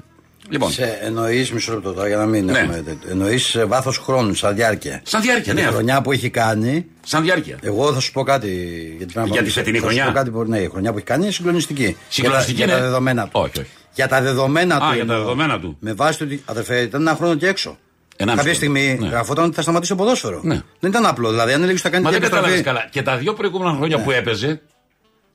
Λοιπόν. 0.49 0.71
Σε 0.71 0.97
εννοείς, 1.01 1.51
μισό 1.51 1.73
λεπτό 1.73 1.93
τώρα 1.93 2.07
για 2.07 2.17
να 2.17 2.25
μην 2.25 2.45
Ναι. 2.45 2.59
έχουμε. 2.59 2.83
Εννοείς 3.09 3.43
σε 3.45 3.65
βάθος 3.65 3.97
χρόνου, 3.97 4.33
σαν 4.33 4.55
διάρκεια. 4.55 5.01
Σαν 5.03 5.21
διάρκεια, 5.21 5.53
Τη 5.55 5.61
ναι. 5.61 5.67
χρονιά 5.67 6.01
που 6.01 6.11
έχει 6.11 6.29
κάνει. 6.29 6.85
Σαν 7.05 7.23
διάρκεια. 7.23 7.57
Εγώ 7.61 7.93
θα 7.93 7.99
σου 7.99 8.11
πω 8.11 8.23
κάτι 8.23 8.49
για 8.97 9.05
την 9.05 9.25
Για 9.31 9.43
τη 9.43 9.49
φετινή 9.49 9.77
θα 9.77 9.83
χρονιά; 9.83 10.03
Σου 10.05 10.09
πω 10.11 10.15
κάτι 10.17 10.29
που, 10.29 10.43
ναι, 10.43 10.59
η 10.59 10.67
χρονιά 10.69 10.91
που 10.91 10.97
έχει 10.97 11.05
κάνει 11.05 11.23
είναι 11.23 11.31
συγκλονιστική. 11.31 11.97
Συγκλονιστική, 12.09 12.57
για, 12.57 12.65
τα- 12.65 12.71
για 12.71 12.75
ναι. 12.75 12.81
τα 12.81 12.87
δεδομένα 12.89 13.23
του. 13.23 13.29
Όχι, 13.33 13.59
όχι. 13.59 13.69
Για 13.93 14.07
τα 14.07 14.21
δεδομένα 14.21 14.75
Α, 14.75 14.79
του. 14.89 14.95
για 14.95 15.05
τα 15.05 15.13
εννοώ. 15.13 15.17
δεδομένα 15.17 15.59
του. 15.59 15.77
Με 15.79 15.93
βάση 15.93 16.17
το 16.17 16.23
ότι 16.23 16.41
αδερφέ 16.45 16.79
ήταν 16.81 17.01
ένα 17.01 17.15
χρόνο 17.15 17.35
και 17.35 17.47
έξω. 17.47 17.77
Ενάμιση 18.15 18.45
Κάποια 18.45 18.59
χρόνο. 18.59 18.75
στιγμή 18.77 18.97
Ναι. 18.99 19.07
γραφόταν 19.13 19.45
ότι 19.45 19.55
θα 19.55 19.61
σταματήσει 19.61 19.91
το 19.91 19.97
ποδόσφαιρο. 19.97 20.39
Ναι. 20.43 20.61
Δεν 20.79 20.89
ήταν 20.91 21.05
απλό. 21.05 21.29
Δηλαδή, 21.29 21.51
αν 21.51 21.57
έλεγε 21.57 21.71
ότι 21.71 21.81
θα 21.81 21.89
κάνει 21.89 22.03
Μα 22.03 22.09
μια 22.09 22.19
δεν 22.19 22.29
κατάλαβε 22.29 22.53
επιστροφή. 22.53 22.77
καλά. 22.79 22.89
Και 22.91 23.01
τα 23.01 23.17
δύο 23.17 23.33
προηγούμενα 23.33 23.75
χρόνια 23.75 23.99
που 24.03 24.11
έπαιζε, 24.11 24.61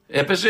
έπαιζε 0.09 0.49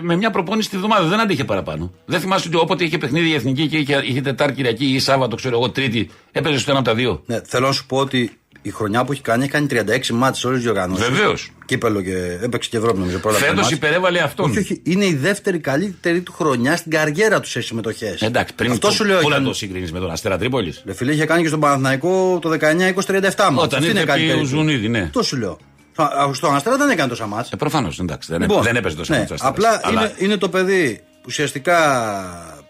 με 0.00 0.16
μια 0.16 0.30
προπόνηση 0.30 0.70
τη 0.70 0.76
βδομάδα. 0.76 1.06
Δεν 1.08 1.20
αντίχε 1.20 1.44
παραπάνω. 1.44 1.90
Δεν 2.04 2.20
θυμάσαι 2.20 2.48
ότι 2.48 2.56
όποτε 2.56 2.84
είχε 2.84 2.98
παιχνίδι 2.98 3.28
η 3.28 3.34
εθνική 3.34 3.66
και 3.68 3.76
είχε, 3.76 4.00
είχε 4.04 4.20
Τετάρτη, 4.20 4.54
Κυριακή 4.54 4.84
ή 4.84 4.98
Σάββατο, 4.98 5.36
ξέρω 5.36 5.56
εγώ, 5.56 5.70
Τρίτη, 5.70 6.10
έπαιζε 6.32 6.58
στο 6.58 6.70
ένα 6.70 6.80
από 6.80 6.88
τα 6.88 6.94
δύο. 6.94 7.22
Ναι, 7.26 7.40
θέλω 7.44 7.66
να 7.66 7.72
σου 7.72 7.86
πω 7.86 7.96
ότι 7.96 8.38
η 8.66 8.70
χρονιά 8.70 9.04
που 9.04 9.12
έχει 9.12 9.20
κάνει 9.20 9.42
έχει 9.42 9.52
κάνει 9.52 9.66
36 9.70 10.08
μάτς 10.14 10.38
σε 10.38 10.46
όλες 10.46 10.58
τις 10.62 10.70
διοργανώσεις. 10.70 11.08
Βεβαίως. 11.08 11.50
Κύπελο 11.64 12.02
και 12.02 12.38
έπαιξε 12.42 12.68
και 12.70 12.76
Ευρώπη 12.76 12.98
νομίζω. 12.98 13.18
πρόλαβε 13.18 13.44
Φέτος 13.44 13.60
μάτς. 13.60 13.70
υπερέβαλε 13.70 14.20
αυτόν. 14.20 14.50
Όχι, 14.50 14.58
όχι. 14.58 14.80
Είναι 14.84 15.04
η 15.06 15.14
δεύτερη 15.14 15.58
καλύτερη 15.58 16.20
του 16.20 16.32
χρονιά 16.32 16.76
στην 16.76 16.90
καριέρα 16.90 17.40
τους 17.40 17.50
σε 17.50 17.60
συμμετοχές. 17.60 18.22
Εντάξει, 18.22 18.54
πριν 18.54 18.70
Αυτό 18.70 18.86
το- 18.86 18.92
σου 18.92 19.04
λέω. 19.04 19.20
Πού 19.20 19.28
να 19.28 19.36
είχε- 19.36 19.44
το 19.44 19.54
συγκρίνεις 19.54 19.92
με 19.92 19.98
τον 19.98 20.10
Αστέρα 20.10 20.38
Τρίπολης. 20.38 20.82
Ρε 20.86 20.94
φίλε, 20.94 21.12
είχε 21.12 21.24
κάνει 21.24 21.42
και 21.42 21.48
στον 21.48 21.60
Παναθηναϊκό 21.60 22.38
το 22.42 22.48
19-20-37 22.48 23.50
μάτς. 23.50 23.62
Όταν 23.64 23.64
Αυτή 23.64 23.74
ήρθε 23.74 23.90
είναι 23.90 24.00
πει 24.00 24.06
καλύτερη 24.06 24.38
ο 24.38 24.42
του. 24.42 24.46
Ζουνίδη, 24.48 24.88
ναι. 24.88 25.00
Αυτό 25.00 25.22
σου 25.22 25.36
λέω. 25.36 25.58
Στο- 25.92 26.30
Στον 26.32 26.54
Αστέρα 26.54 26.76
δεν 26.76 26.90
έκανε 26.90 27.08
τόσα 27.08 27.26
μάτς. 27.26 27.50
Ε, 27.52 27.56
Προφανώς, 27.56 27.98
εντάξει. 27.98 28.28
Δεν, 28.32 28.40
Λοιπόν, 28.40 28.62
δεν 28.62 28.76
έπαιζε 28.76 28.96
τόσο 28.96 29.12
ναι, 29.12 29.18
με 29.18 29.24
τους 29.24 29.34
Αστέρας. 29.42 29.54
Απλά 29.56 29.80
Αλλά, 29.88 30.00
είναι, 30.00 30.12
είναι 30.18 30.36
το 30.36 30.48
παιδί 30.48 31.00
που 31.12 31.22
ουσιαστικά. 31.26 31.78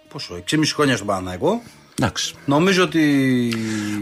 Πόσο, 0.09 0.35
6,5 0.35 0.75
χρόνια 0.75 0.95
στον 0.95 1.07
Παναθηναϊκό. 1.07 1.63
Εντάξει. 1.99 2.35
Νομίζω 2.45 2.83
ότι. 2.83 3.53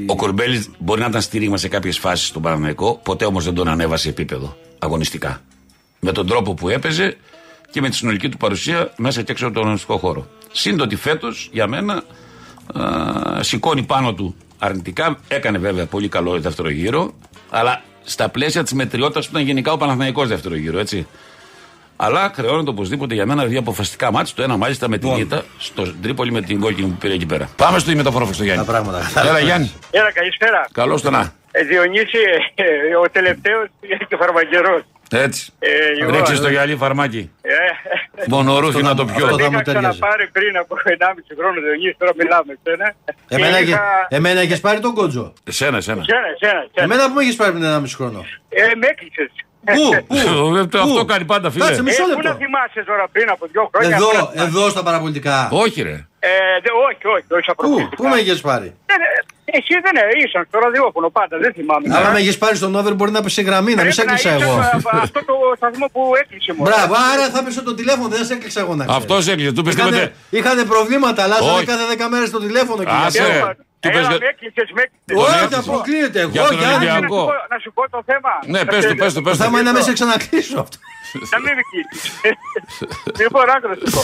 Ο 0.06 0.16
Κορμπέλης 0.16 0.70
μπορεί 0.78 1.00
να 1.00 1.06
ήταν 1.06 1.20
στήριγμα 1.20 1.56
σε 1.56 1.68
κάποιες 1.68 1.98
φάσεις 1.98 2.26
στον 2.26 2.42
Παναναϊκό, 2.42 3.00
ποτέ 3.02 3.24
όμως 3.24 3.44
δεν 3.44 3.54
τον 3.54 3.68
ανέβασε 3.68 4.08
επίπεδο 4.08 4.56
αγωνιστικά. 4.78 5.40
Με 6.00 6.12
τον 6.12 6.26
τρόπο 6.26 6.54
που 6.54 6.68
έπαιζε 6.68 7.16
και 7.70 7.80
με 7.80 7.88
τη 7.88 7.96
συνολική 7.96 8.28
του 8.28 8.36
παρουσία 8.36 8.92
μέσα 8.96 9.22
και 9.22 9.32
έξω 9.32 9.44
από 9.44 9.54
τον 9.54 9.62
αγωνιστικό 9.62 9.98
χώρο. 9.98 10.26
Σύντομα 10.52 10.84
ότι 10.84 10.96
φέτος 10.96 11.48
για 11.52 11.66
μένα 11.66 12.02
α, 12.74 13.42
σηκώνει 13.42 13.82
πάνω 13.82 14.14
του 14.14 14.34
αρνητικά. 14.58 15.18
Έκανε 15.28 15.58
βέβαια 15.58 15.86
πολύ 15.86 16.08
καλό 16.08 16.40
δεύτερο 16.40 16.70
γύρο, 16.70 17.14
αλλά 17.50 17.82
στα 18.04 18.28
πλαίσια 18.28 18.62
της 18.62 18.72
μετριότητας 18.72 19.24
που 19.26 19.32
ήταν 19.32 19.46
γενικά 19.46 19.72
ο 19.72 19.76
Παναθηναϊκός 19.76 20.28
δεύτερο 20.28 20.54
γύρο, 20.56 20.78
έτσι. 20.78 21.06
Αλλά 22.04 22.30
χρεώνεται 22.34 22.70
οπωσδήποτε 22.70 23.14
για 23.14 23.26
μένα 23.26 23.44
δύο 23.44 23.58
αποφασιστικά 23.58 24.12
μάτια. 24.12 24.32
Το 24.36 24.42
ένα 24.42 24.56
μάλιστα 24.56 24.88
με 24.88 24.98
την 24.98 25.08
Λοιπόν. 25.08 25.22
ήττα 25.24 25.42
στο 25.58 25.82
Τρίπολη 26.02 26.32
με 26.32 26.40
την 26.40 26.60
κόκκινη 26.60 26.88
που 26.88 26.96
πήρε 26.96 27.14
εκεί 27.14 27.26
πέρα. 27.26 27.48
Πάμε 27.56 27.78
στο 27.78 27.90
ημιτοφόρο 27.90 28.18
Τα 28.20 28.26
Χριστογιάννη. 28.26 28.64
πράγματα. 28.64 29.10
Έλα 29.28 29.38
Γιάννη. 29.38 29.72
Έλα, 29.90 30.12
καλησπέρα. 30.12 30.66
Καλώς 30.72 31.02
το 31.02 31.10
να. 31.10 31.32
Ε, 31.50 31.62
Διονύση, 31.64 32.18
ε, 32.54 32.62
ε, 32.64 32.96
ο 33.04 33.10
τελευταίος 33.12 33.66
είναι 33.80 34.04
και 34.08 34.16
φαρμακερός. 34.16 34.82
Έτσι. 35.14 35.52
Ε, 35.58 35.68
λοιπόν, 35.98 36.14
Ρίξε 36.16 36.34
το 36.42 36.48
γυαλί 36.50 36.76
φαρμάκι. 36.76 37.30
Ε, 37.42 37.52
Μονορούφι 38.28 38.82
να 38.82 38.94
το 38.94 39.02
Αυτό 39.02 39.14
πιω. 39.14 39.26
θα 39.28 39.32
μου 39.44 39.52
είχα 39.52 39.62
ταιριάζει. 39.62 39.88
ξαναπάρει 39.88 40.28
πριν 40.32 40.56
από 40.56 40.74
1,5 40.84 41.34
χρόνο 41.38 41.60
Διονύση, 41.60 41.96
τώρα 41.98 42.12
μιλάμε. 42.18 42.58
Εσένα. 42.62 42.94
Εμένα, 43.28 43.50
Και 43.56 43.62
έχεις- 43.62 43.68
είχα- 43.74 44.06
εμένα 44.08 44.40
έχεις 44.40 44.60
πάρει 44.60 44.80
τον 44.80 44.94
κότζο. 44.94 45.32
Εσένα, 45.44 45.76
εσένα. 45.76 46.00
Εσένα, 46.00 46.26
εσένα, 46.40 46.60
εσένα. 46.60 46.82
Εμένα 46.84 47.08
που 47.08 47.14
με 47.14 47.22
έχεις 47.22 47.36
πάρει 47.36 47.50
πριν 47.52 47.64
ένα 47.64 47.80
μισό 47.80 47.96
χρόνο; 47.96 48.24
Ε, 48.48 48.62
με 48.80 48.86
έκλεισες. 48.86 49.30
Πού, 49.64 49.84
πού, 50.06 50.14
Ε, 50.16 50.66
το- 50.66 50.78
Αυτό 50.80 50.98
πού; 51.00 51.04
κάνει 51.12 51.24
πάντα, 51.24 51.50
φίλε. 51.50 51.64
Κάτσε, 51.64 51.82
μισό 51.82 52.02
Ε, 52.02 52.06
πού 52.06 52.10
λεπτό. 52.20 52.28
να 52.28 52.34
θυμάσαι 52.42 52.80
τώρα 52.90 53.04
πριν 53.14 53.28
από 53.34 53.46
δύο 53.52 53.64
χρόνια. 53.72 53.96
Εδώ, 53.96 54.08
πού 54.08 54.16
να 54.16 54.24
θυμάσαι. 54.30 54.46
εδώ 54.48 54.62
στα 54.74 54.82
παραπολιτικά. 54.82 55.48
Όχι, 55.64 55.82
ρε. 55.82 55.96
Ε, 56.30 56.30
δε, 56.64 56.70
όχι, 56.88 57.04
όχι, 57.14 57.26
όχι 57.36 57.42
στα 57.48 57.54
Πού, 57.54 57.60
προπονητικά. 57.62 57.96
πού 58.02 58.04
με 58.08 58.16
έχεις 58.20 58.40
πάρει; 58.48 58.68
Δεν, 58.90 59.00
ε, 59.00 59.08
Εσύ 59.58 59.74
δεν 59.86 59.94
ε, 59.96 60.04
ήσαν 60.24 60.44
στο 60.48 60.58
ραδιόφωνο 60.64 61.08
πάντα, 61.18 61.34
δεν 61.44 61.52
θυμάμαι. 61.56 61.86
Άμα 61.88 61.98
τώρα. 61.98 62.12
με 62.12 62.18
έχεις 62.18 62.38
πάρει 62.38 62.56
στον 62.56 62.74
over 62.76 62.94
μπορεί 62.94 63.10
να 63.10 63.22
πεις 63.22 63.32
σε 63.32 63.42
γραμμή, 63.42 63.74
να 63.74 63.82
μην 63.82 63.92
σε 63.92 64.02
Πρέπει 64.04 64.20
έκλεισα 64.20 64.36
είσαι 64.36 64.44
εγώ. 64.44 64.62
στο- 64.62 64.88
Αυτό 65.06 65.20
το 65.24 65.34
σταθμό 65.56 65.86
που 65.94 66.02
έκλεισε 66.22 66.52
μόνο. 66.56 66.70
Μπράβο, 66.70 66.94
άρα 67.12 67.24
θα 67.34 67.42
πέσω 67.44 67.62
το 67.62 67.74
τηλέφωνο, 67.74 68.08
δεν 68.08 68.24
σε 68.24 68.32
έκλεισα 68.32 68.60
εγώ 68.60 68.74
να 68.74 68.84
ξέρεις. 68.84 69.02
Αυτός 69.02 69.28
έκλεισε. 69.28 69.52
Του 69.52 69.62
πες 69.62 69.74
Είχανε, 69.74 69.90
τίποτε. 69.90 70.12
είχανε 70.30 70.62
προβλήματα, 70.64 71.22
αλλάζανε 71.22 71.50
Όχι. 71.56 71.64
κάθε 71.64 71.84
10 71.96 72.08
μέρες 72.08 72.30
το 72.30 72.38
τηλέφωνο. 72.46 72.82
Και 73.82 73.88
Άσε. 73.88 73.98
γι' 73.98 73.98
αυτό. 73.98 73.98
Έλα, 73.98 73.98
του 73.98 73.98
πες 73.98 73.98
έλα, 73.98 74.08
για- 74.12 74.22
με 74.24 74.28
έκλεισες, 74.34 74.68
με 74.76 74.82
έκλεισες. 74.86 75.12
τον 75.12 75.24
Όχι, 75.24 75.44
έκλεισα. 75.44 75.60
αποκλείεται. 75.70 76.20
Για 76.34 76.40
Εγώ, 76.42 76.48
τον 76.50 76.58
Γιάννη, 76.60 76.76
Ολυμπιακό. 76.76 77.22
Να 77.22 77.22
σου 77.22 77.30
πω- 77.30 77.46
Να 77.52 77.58
σου 77.64 77.70
πω 77.76 77.82
το 77.94 78.00
θέμα. 78.10 78.32
Ναι, 78.54 78.60
Να 78.62 78.70
πες 78.72 78.82
του, 78.84 78.94
ξέρεις. 78.94 79.00
πες 79.02 79.12
του, 79.16 79.22
πες 79.26 79.32
το 79.32 79.38
του. 79.38 79.42
θέμα 79.44 79.56
είναι 79.60 79.68
να 79.70 79.74
μην 79.76 79.84
σε 79.88 79.92
ξανακλείσω 79.98 80.56
αυτό. 80.64 80.76
Να 81.32 81.38
μην 81.44 81.52
με 81.58 81.62
κλείσεις. 81.70 82.02
Λοιπόν, 83.22 83.44
άκου 83.54 83.66
να 83.72 83.76
σου 83.80 83.86
πω. 83.96 84.02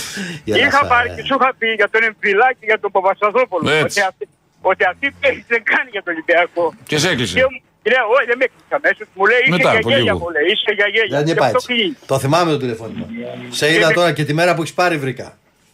Για 0.49 0.55
να 0.57 0.61
Είχα 0.67 0.81
φάει. 0.81 0.89
πάρει 0.93 1.09
και 1.17 1.23
σου 1.29 1.35
είχα 1.39 1.51
πει 1.61 1.69
για 1.81 1.89
τον 1.93 2.01
Εμφυλάκη 2.09 2.57
και 2.61 2.69
για 2.73 2.79
τον 2.85 2.91
Παπασταθόπουλο. 2.97 3.65
Έτσι. 3.83 3.99
Ότι 3.99 4.01
αυτή, 4.11 4.25
ότι 4.71 4.83
αυτή 4.93 5.05
η 5.13 5.15
παίκτη 5.21 5.45
δεν 5.55 5.63
κάνει 5.73 5.89
για 5.95 6.03
τον 6.05 6.11
Ολυμπιακό. 6.15 6.65
Και 6.91 6.97
σε 7.03 7.07
Και 7.07 7.13
έκλεισε. 7.13 7.35
μου 7.53 7.59
και 7.83 7.89
λέω, 7.95 8.05
όχι, 8.17 8.27
δεν 8.31 8.37
με 8.41 8.45
έκλεισε 8.49 8.75
αμέσως. 8.81 9.07
Μου 9.17 9.25
λέει, 9.31 9.41
είσαι 9.45 9.51
Μετά 9.57 9.71
για 9.71 9.81
από 9.83 9.89
γέλια, 9.91 10.05
λίγο. 10.13 10.19
μου 10.23 10.29
λέει, 10.37 10.47
είσαι 10.55 10.71
για 10.79 10.89
γέλια. 10.95 11.17
Δεν 11.19 11.27
Και 11.27 11.33
είπα 11.35 11.45
αυτό 11.51 11.61
έτσι. 11.63 11.69
κλείνει. 11.73 11.95
Το 12.11 12.17
θυμάμαι 12.23 12.51
το 12.55 12.59
τηλεφώνημα. 12.65 13.07
Σε 13.61 13.65
είδα 13.75 13.89
τώρα 13.99 14.11
και 14.17 14.25
τη 14.29 14.33
μέρα 14.41 14.51
που 14.55 14.63
έχεις 14.65 14.75
πάρει 14.81 14.97
βρήκα. 15.05 15.27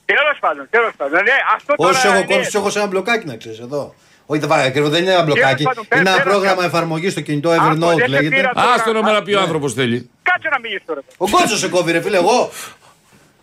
Τέλος 0.05 0.37
πάντων, 0.41 0.67
τέλος 0.71 0.93
πάντων. 0.97 1.23
Ναι, 1.23 1.37
αυτό 1.57 1.75
τώρα 1.75 1.91
Όσου 1.91 2.07
έχω 2.07 2.17
είναι- 2.17 2.35
κόψει, 2.35 2.51
έχω 2.59 2.71
σε 2.71 2.79
ένα 2.79 2.89
μπλοκάκι 2.89 3.27
να 3.27 3.37
ξέρεις 3.37 3.59
εδώ. 3.61 3.95
Όχι, 4.27 4.41
δεν 4.41 4.49
βάγα 4.49 4.63
ακριβώς, 4.65 4.91
δεν 4.91 5.03
είναι 5.03 5.13
ένα 5.13 5.23
μπλοκάκι. 5.23 5.63
πάντων, 5.63 5.85
πες, 5.89 6.01
Είναι 6.01 6.09
ένα 6.11 6.19
πες, 6.23 6.27
πρόγραμμα 6.31 6.57
πες. 6.57 6.65
εφαρμογής 6.67 7.13
στο 7.13 7.21
κινητό 7.21 7.51
Άκου, 7.51 7.65
Evernote 7.65 7.79
δεν 7.79 7.99
σε 7.99 8.07
λέγεται. 8.07 8.37
πήρα. 8.37 8.51
Α, 8.51 8.79
στο 8.79 8.93
νούμερο 8.93 9.23
πει 9.23 9.35
ο 9.35 9.41
άνθρωπος 9.41 9.75
θέλει. 9.75 10.11
Κάτσε 10.23 10.49
να 10.49 10.59
μιλήσεις 10.61 10.83
τώρα. 10.87 11.01
Ο 11.17 11.29
κότσο 11.31 11.57
σε 11.57 11.69
κόβει, 11.69 11.93
ρε 11.93 12.01
φίλε, 12.01 12.17
εγώ. 12.17 12.51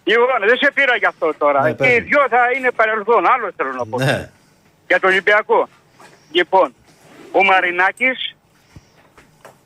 Λοιπόν, 0.04 0.40
δεν 0.48 0.58
σε 0.58 0.72
πήρα 0.74 0.96
γι' 0.96 1.06
αυτό 1.06 1.34
τώρα. 1.38 1.62
Ναι, 1.62 1.72
και 1.74 1.88
οι 1.88 1.98
πες. 2.00 2.04
δυο 2.08 2.22
θα 2.30 2.42
είναι 2.58 2.72
παρελθόν. 2.72 3.26
Άλλο 3.34 3.52
θέλω 3.58 3.72
να 3.78 3.86
πω. 3.86 3.98
Ναι. 3.98 4.30
Για 4.88 5.00
τον 5.00 5.10
Ολυμπιακό. 5.10 5.68
Λοιπόν, 6.32 6.74
ο 7.32 7.44
Μαρινάκης 7.44 8.36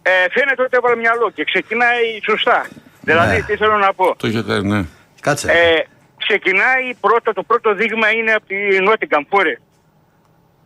ε, 0.02 0.12
φαίνεται 0.32 0.62
ότι 0.62 0.78
έβαλε 0.78 0.96
μυαλό 0.96 1.32
και 1.36 1.44
ξεκινάει 1.44 2.04
σωστά. 2.30 2.66
Δηλαδή, 3.02 3.36
Ναι. 3.36 3.42
τι 3.42 3.56
θέλω 3.58 3.78
να 3.78 3.94
πω. 3.94 4.16
Το 4.18 4.28
είχε 4.28 4.42
κάνει, 4.48 4.68
ναι. 4.68 4.86
Κάτσε. 5.22 5.52
Ε, 5.52 5.84
ξεκινάει 6.28 6.94
πρώτο, 7.06 7.34
το 7.34 7.44
πρώτο 7.44 7.74
δείγμα 7.74 8.10
είναι 8.10 8.34
από 8.34 8.46
τη 8.46 8.80
Νότιγκαμ 8.80 9.24
Φόρε. 9.30 9.56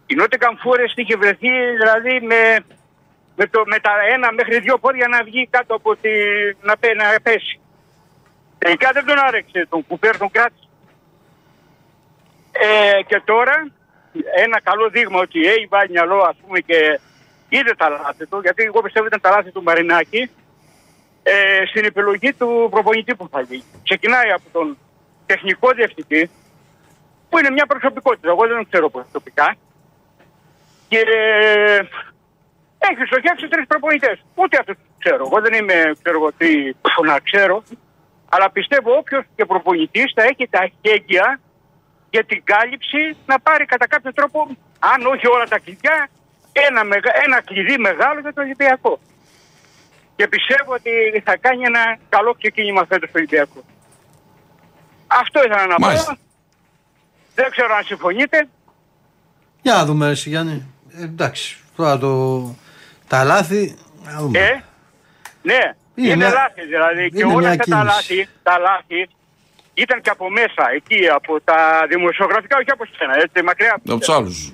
Η 0.06 0.16
Νότιγκαμ 0.16 0.56
Φόρε 0.64 0.84
είχε 0.96 1.16
βρεθεί 1.18 1.50
δηλαδή 1.82 2.14
με, 2.30 2.42
με, 3.36 3.46
το, 3.48 3.64
με 3.66 3.80
τα 3.80 3.92
ένα 4.14 4.32
μέχρι 4.32 4.60
δύο 4.60 4.78
πόδια 4.78 5.08
να 5.08 5.24
βγει 5.24 5.48
κάτω 5.50 5.76
από 5.76 5.96
τη. 5.96 6.10
να, 6.62 6.78
πέ- 6.78 6.96
να 6.96 7.06
πέσει. 7.24 7.60
Τελικά 8.58 8.90
δεν 8.94 9.06
τον 9.06 9.20
άρεξε 9.20 9.68
τον 9.70 9.88
κουπέρ, 9.88 10.18
τον 10.18 10.32
κράτησε. 10.32 10.68
Ε, 12.52 13.02
και 13.08 13.22
τώρα 13.26 13.72
ένα 14.36 14.62
καλό 14.62 14.90
δείγμα 14.90 15.20
ότι 15.20 15.40
έχει 15.48 15.66
βάλει 15.70 15.90
μυαλό 15.92 16.20
ας 16.22 16.36
πούμε 16.42 16.60
και 16.60 17.00
είδε 17.50 17.74
τα 17.78 17.90
λάθη 17.90 18.26
του, 18.28 18.40
γιατί 18.44 18.64
εγώ 18.64 18.82
πιστεύω 18.82 19.06
ήταν 19.06 19.22
τα 19.22 19.30
λάθη 19.30 19.52
του 19.52 19.64
Μαρινάκη, 19.64 20.30
ε, 21.24 21.66
στην 21.66 21.86
επιλογή 21.86 22.34
του 22.34 22.68
προπονητή 22.72 23.16
που 23.16 23.28
θα 23.32 23.42
γίνει. 23.42 23.64
Ξεκινάει 23.84 24.32
από 24.32 24.44
τον 24.52 24.78
τεχνικό 25.32 25.68
διευθυντή, 25.72 26.30
που 27.30 27.38
είναι 27.40 27.52
μια 27.58 27.66
προσωπικότητα, 27.66 28.28
εγώ 28.30 28.44
δεν 28.48 28.56
τον 28.56 28.68
ξέρω 28.70 28.90
προσωπικά, 28.90 29.48
και 30.90 31.00
ε, 31.00 31.80
έχει 32.90 33.02
στοχεύσει 33.10 33.48
τρεις 33.48 33.68
προπονητές. 33.68 34.18
Ούτε 34.36 34.58
αυτούς 34.62 34.76
τους 34.76 34.86
ξέρω. 35.04 35.24
Εγώ 35.28 35.38
δεν 35.42 35.54
είμαι, 35.54 35.78
ξέρω 36.02 36.18
εγώ 36.22 36.32
τι 36.38 36.50
να 37.06 37.20
ξέρω, 37.20 37.64
αλλά 38.30 38.48
πιστεύω 38.52 38.90
όποιος 39.02 39.24
και 39.36 39.46
προπονητής 39.46 40.12
θα 40.16 40.24
έχει 40.24 40.48
τα 40.56 40.64
χέγγια 40.82 41.40
για 42.10 42.24
την 42.24 42.44
κάλυψη 42.44 43.18
να 43.26 43.40
πάρει 43.40 43.66
κατά 43.66 43.88
κάποιο 43.88 44.14
τρόπο, 44.14 44.40
αν 44.80 45.06
όχι 45.06 45.28
όλα 45.28 45.46
τα 45.54 45.60
κλειδιά, 45.60 46.10
ένα, 46.68 46.84
μεγα- 46.84 47.16
ένα 47.26 47.42
κλειδί 47.42 47.78
μεγάλο 47.78 48.20
για 48.20 48.34
το 48.34 48.42
Ολυμπιακό. 48.42 49.00
Και 50.16 50.28
πιστεύω 50.28 50.74
ότι 50.74 51.22
θα 51.26 51.38
κάνει 51.38 51.64
ένα 51.64 51.98
καλό 52.10 52.34
ξεκίνημα 52.34 52.86
φέτος 52.90 53.10
στο 53.10 53.18
Ολυμπιακό. 53.18 53.60
Αυτό 55.12 55.40
ήθελα 55.46 55.66
να 55.68 55.76
Μάλιστα. 55.80 56.14
πω. 56.16 56.20
Δεν 57.36 57.52
ξέρω 57.52 57.76
αν 57.76 57.84
συμφωνείτε. 57.84 58.48
Για 59.62 59.74
να 59.74 59.86
δούμε, 59.86 60.08
εσύ 60.10 60.30
Γιάννη. 60.30 60.66
Ε, 61.00 61.04
εντάξει, 61.04 61.58
τώρα 61.76 61.98
το. 61.98 62.12
Τα 63.08 63.24
λάθη. 63.24 63.78
Να 64.04 64.20
δούμε. 64.20 64.40
Ε, 64.40 64.64
ναι, 65.42 65.60
Είναι 65.96 66.08
είναι, 66.08 66.16
μια- 66.16 66.30
λάθη 66.30 66.66
δηλαδή. 66.66 67.10
Και 67.12 67.18
είναι 67.24 67.34
όλα 67.34 67.40
μια 67.40 67.50
αυτά 67.50 67.64
τα 67.64 67.78
κίνηση. 67.80 67.86
λάθη, 68.16 68.30
τα 68.44 68.58
λάθη 68.58 69.10
ήταν 69.74 70.02
και 70.02 70.10
από 70.10 70.30
μέσα, 70.30 70.64
εκεί, 70.76 71.08
από 71.08 71.42
τα 71.42 71.58
δημοσιογραφικά, 71.90 72.58
όχι 72.58 72.72
από 72.72 72.86
σένα, 72.98 73.14
έτσι, 73.24 73.42
μακριά 73.44 73.74
από 73.76 73.92
Από 73.94 74.00
τους 74.00 74.10
άλλους. 74.16 74.52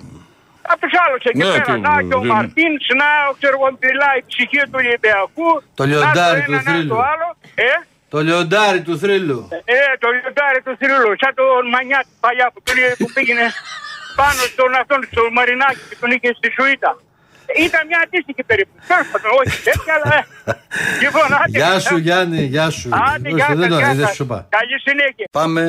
Από 0.72 0.80
τους 0.80 0.92
άλλους 1.06 1.22
εκεί 1.24 1.38
Ναι, 1.38 1.44
πέρα. 1.44 1.60
και- 1.64 1.72
να 1.88 2.02
και 2.08 2.14
ο 2.14 2.18
είναι. 2.18 2.32
Μαρτίνς, 2.32 2.84
να 3.02 3.08
ξέρω 3.38 3.54
εγώ 3.60 3.68
μιλάει 3.80 4.18
η 4.18 4.24
ψυχή 4.26 4.60
του 4.70 4.78
Ολυμπιακού. 4.82 5.48
Το 5.74 5.82
να 5.82 5.88
λιοντάρι 5.90 6.36
ένα, 6.38 6.44
του 6.46 6.52
να 6.52 6.60
θρύλου. 6.60 6.88
το 6.88 7.00
άλλο. 7.12 7.28
Ε, 7.54 7.70
Το 8.12 8.18
λιοντάρι 8.26 8.80
του 8.86 8.98
θρύλου. 8.98 9.48
ε, 9.64 9.74
το 10.02 10.08
λιοντάρι 10.16 10.60
του 10.66 10.72
θρύλου. 10.80 11.10
Σαν 11.22 11.32
τον 11.40 11.62
Μανιά 11.74 12.00
του 12.06 12.14
παλιά 12.24 12.46
που, 12.54 12.60
τον, 12.66 12.74
που 12.98 13.06
πήγαινε 13.14 13.46
πάνω 14.20 14.40
στον 14.52 14.70
αυτόν, 14.80 14.98
στον 15.12 15.32
Μαρινάκη 15.36 15.82
και 15.88 15.96
τον 16.00 16.10
είχε 16.14 16.28
στη 16.38 16.48
Σουήτα. 16.56 16.92
Ήταν 17.66 17.80
μια 17.90 18.00
αντίστοιχη 18.04 18.42
περίπου. 18.50 18.72
Τέλος 18.90 19.06
πάντων, 19.12 19.30
όχι 19.40 19.56
τέτοια, 19.68 19.92
αλλά. 19.96 20.08
ε. 20.18 20.22
λοιπόν, 21.04 21.28
άντε. 21.40 21.58
Γεια 21.58 21.74
σου 21.86 21.96
Γιάννη, 22.06 22.42
γεια 22.54 22.70
σου. 22.78 22.88
Άντε, 23.12 23.28
Όχι, 23.28 23.36
γεια 23.38 23.46
δεν 23.54 23.58
σας, 23.58 23.68
το 23.74 23.78
γεια 23.78 23.90
είδες, 23.92 24.06
σας. 24.06 24.16
σου 24.16 24.22
είπα. 24.22 24.38
Καλή 24.56 24.76
συνέχεια. 24.86 25.26
Πάμε 25.30 25.62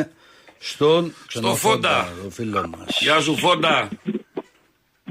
στον 0.58 1.14
Φόντα. 1.56 2.10
το 2.24 2.30
φίλος 2.30 2.66
μας. 2.78 2.98
Γεια 3.00 3.20
σου, 3.20 3.38
Φόντα. 3.38 3.88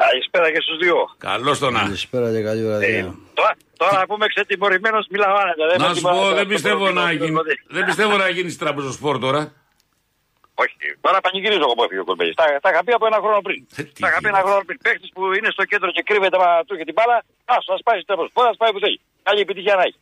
Καλησπέρα 0.05 0.50
και 0.53 0.61
στους 0.61 0.76
δύο. 0.83 0.97
Καλώς 1.19 1.59
το 1.59 1.71
να. 1.71 1.81
Καλησπέρα 1.81 2.33
και 2.35 2.43
καλή 2.43 2.62
βραδιά. 2.67 3.15
Τώρα, 3.35 3.53
τώρα 3.76 3.93
να 4.00 4.07
πούμε 4.07 4.26
ξετιμωρημένο, 4.26 4.99
μιλάω 5.11 5.35
άνετα. 5.43 5.67
δεν 5.71 5.79
Να 5.81 5.88
με 5.88 5.95
σου 5.95 6.00
τιμά- 6.00 6.15
πω, 6.15 6.21
το- 6.29 6.35
δεν 6.35 6.43
το 6.49 6.49
πιστεύω 6.55 6.76
πρόβλημα 6.83 7.03
να 7.03 7.09
του 7.11 7.15
γίνει. 7.25 7.35
Κολμπέλη. 7.37 7.61
Δεν 7.76 7.85
πιστεύω 7.85 8.17
να 8.17 8.29
γίνει 8.29 8.50
τραπεζοσπόρ 8.55 9.19
τώρα. 9.26 9.43
Όχι, 10.62 10.75
τώρα 11.00 11.19
πανηγυρίζω 11.21 11.65
εγώ 11.67 11.75
που 11.76 11.83
έφυγε 11.85 12.00
ο 12.00 12.05
Κολμπέλη. 12.11 12.35
Τα, 12.35 12.45
τα 12.65 12.69
είχα 12.71 12.85
πει 12.85 12.93
από 12.99 13.07
ένα 13.11 13.19
χρόνο 13.25 13.41
πριν. 13.47 13.67
Ε, 13.76 13.83
τι 13.83 14.00
τα 14.03 14.09
είχα 14.09 14.19
πει 14.23 14.29
ένα 14.29 14.37
γίνεται. 14.38 14.47
χρόνο 14.49 14.62
πριν. 14.69 14.79
Παίχτης 14.87 15.11
που 15.15 15.23
είναι 15.37 15.49
στο 15.57 15.65
κέντρο 15.71 15.91
και 15.97 16.03
κρύβεται 16.09 16.38
μα 16.43 16.49
του 16.67 16.75
και 16.79 16.85
την 16.88 16.95
μπάλα, 16.97 17.17
ας 17.45 17.65
ας 17.76 17.81
πάει 17.87 17.99
στο 18.00 18.09
τέλο. 18.15 18.23
Πότε 18.37 18.50
πάει 18.62 18.73
που 18.75 18.81
θέλει. 18.85 18.99
Καλή 19.29 19.41
επιτυχία 19.47 19.75
να 19.81 19.83
έχει. 19.88 19.99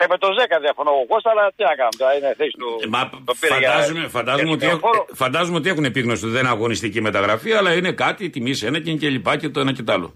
Ε, 0.00 0.04
με 0.12 0.16
το 0.18 0.28
10 0.28 0.58
διαφωνώ 0.66 0.90
εγώ 0.94 1.04
Κώστα, 1.12 1.30
αλλά 1.30 1.44
τι 1.56 1.62
να 1.70 1.74
κάνουμε 1.78 1.96
τώρα, 2.02 2.12
είναι 2.16 2.30
θέση 2.40 2.54
του. 2.60 2.68
Ε, 2.84 2.86
Μα 2.94 3.00
το 3.28 3.34
πήρε 3.40 3.58
για- 3.58 3.70
φαντάζομαι, 3.70 4.08
φαντάζομαι, 4.16 4.42
για 4.48 4.52
ότι 4.58 4.64
το 4.64 4.70
έχουν, 4.74 4.80
χώρο. 4.86 5.06
ε, 5.12 5.14
φαντάζομαι 5.22 5.56
ότι 5.60 5.68
έχουν 5.72 5.84
επίγνωση 5.92 6.20
ότι 6.24 6.32
δεν 6.36 6.42
είναι 6.44 6.54
αγωνιστική 6.56 7.00
μεταγραφή, 7.08 7.50
αλλά 7.58 7.70
είναι 7.78 7.92
κάτι, 8.04 8.30
τιμή 8.34 8.52
ένα 8.68 8.78
και, 8.84 8.92
και 9.00 9.08
λοιπά 9.08 9.32
και 9.40 9.48
το 9.54 9.60
ένα 9.64 9.72
και 9.76 9.82
το 9.82 9.92
άλλο. 9.96 10.08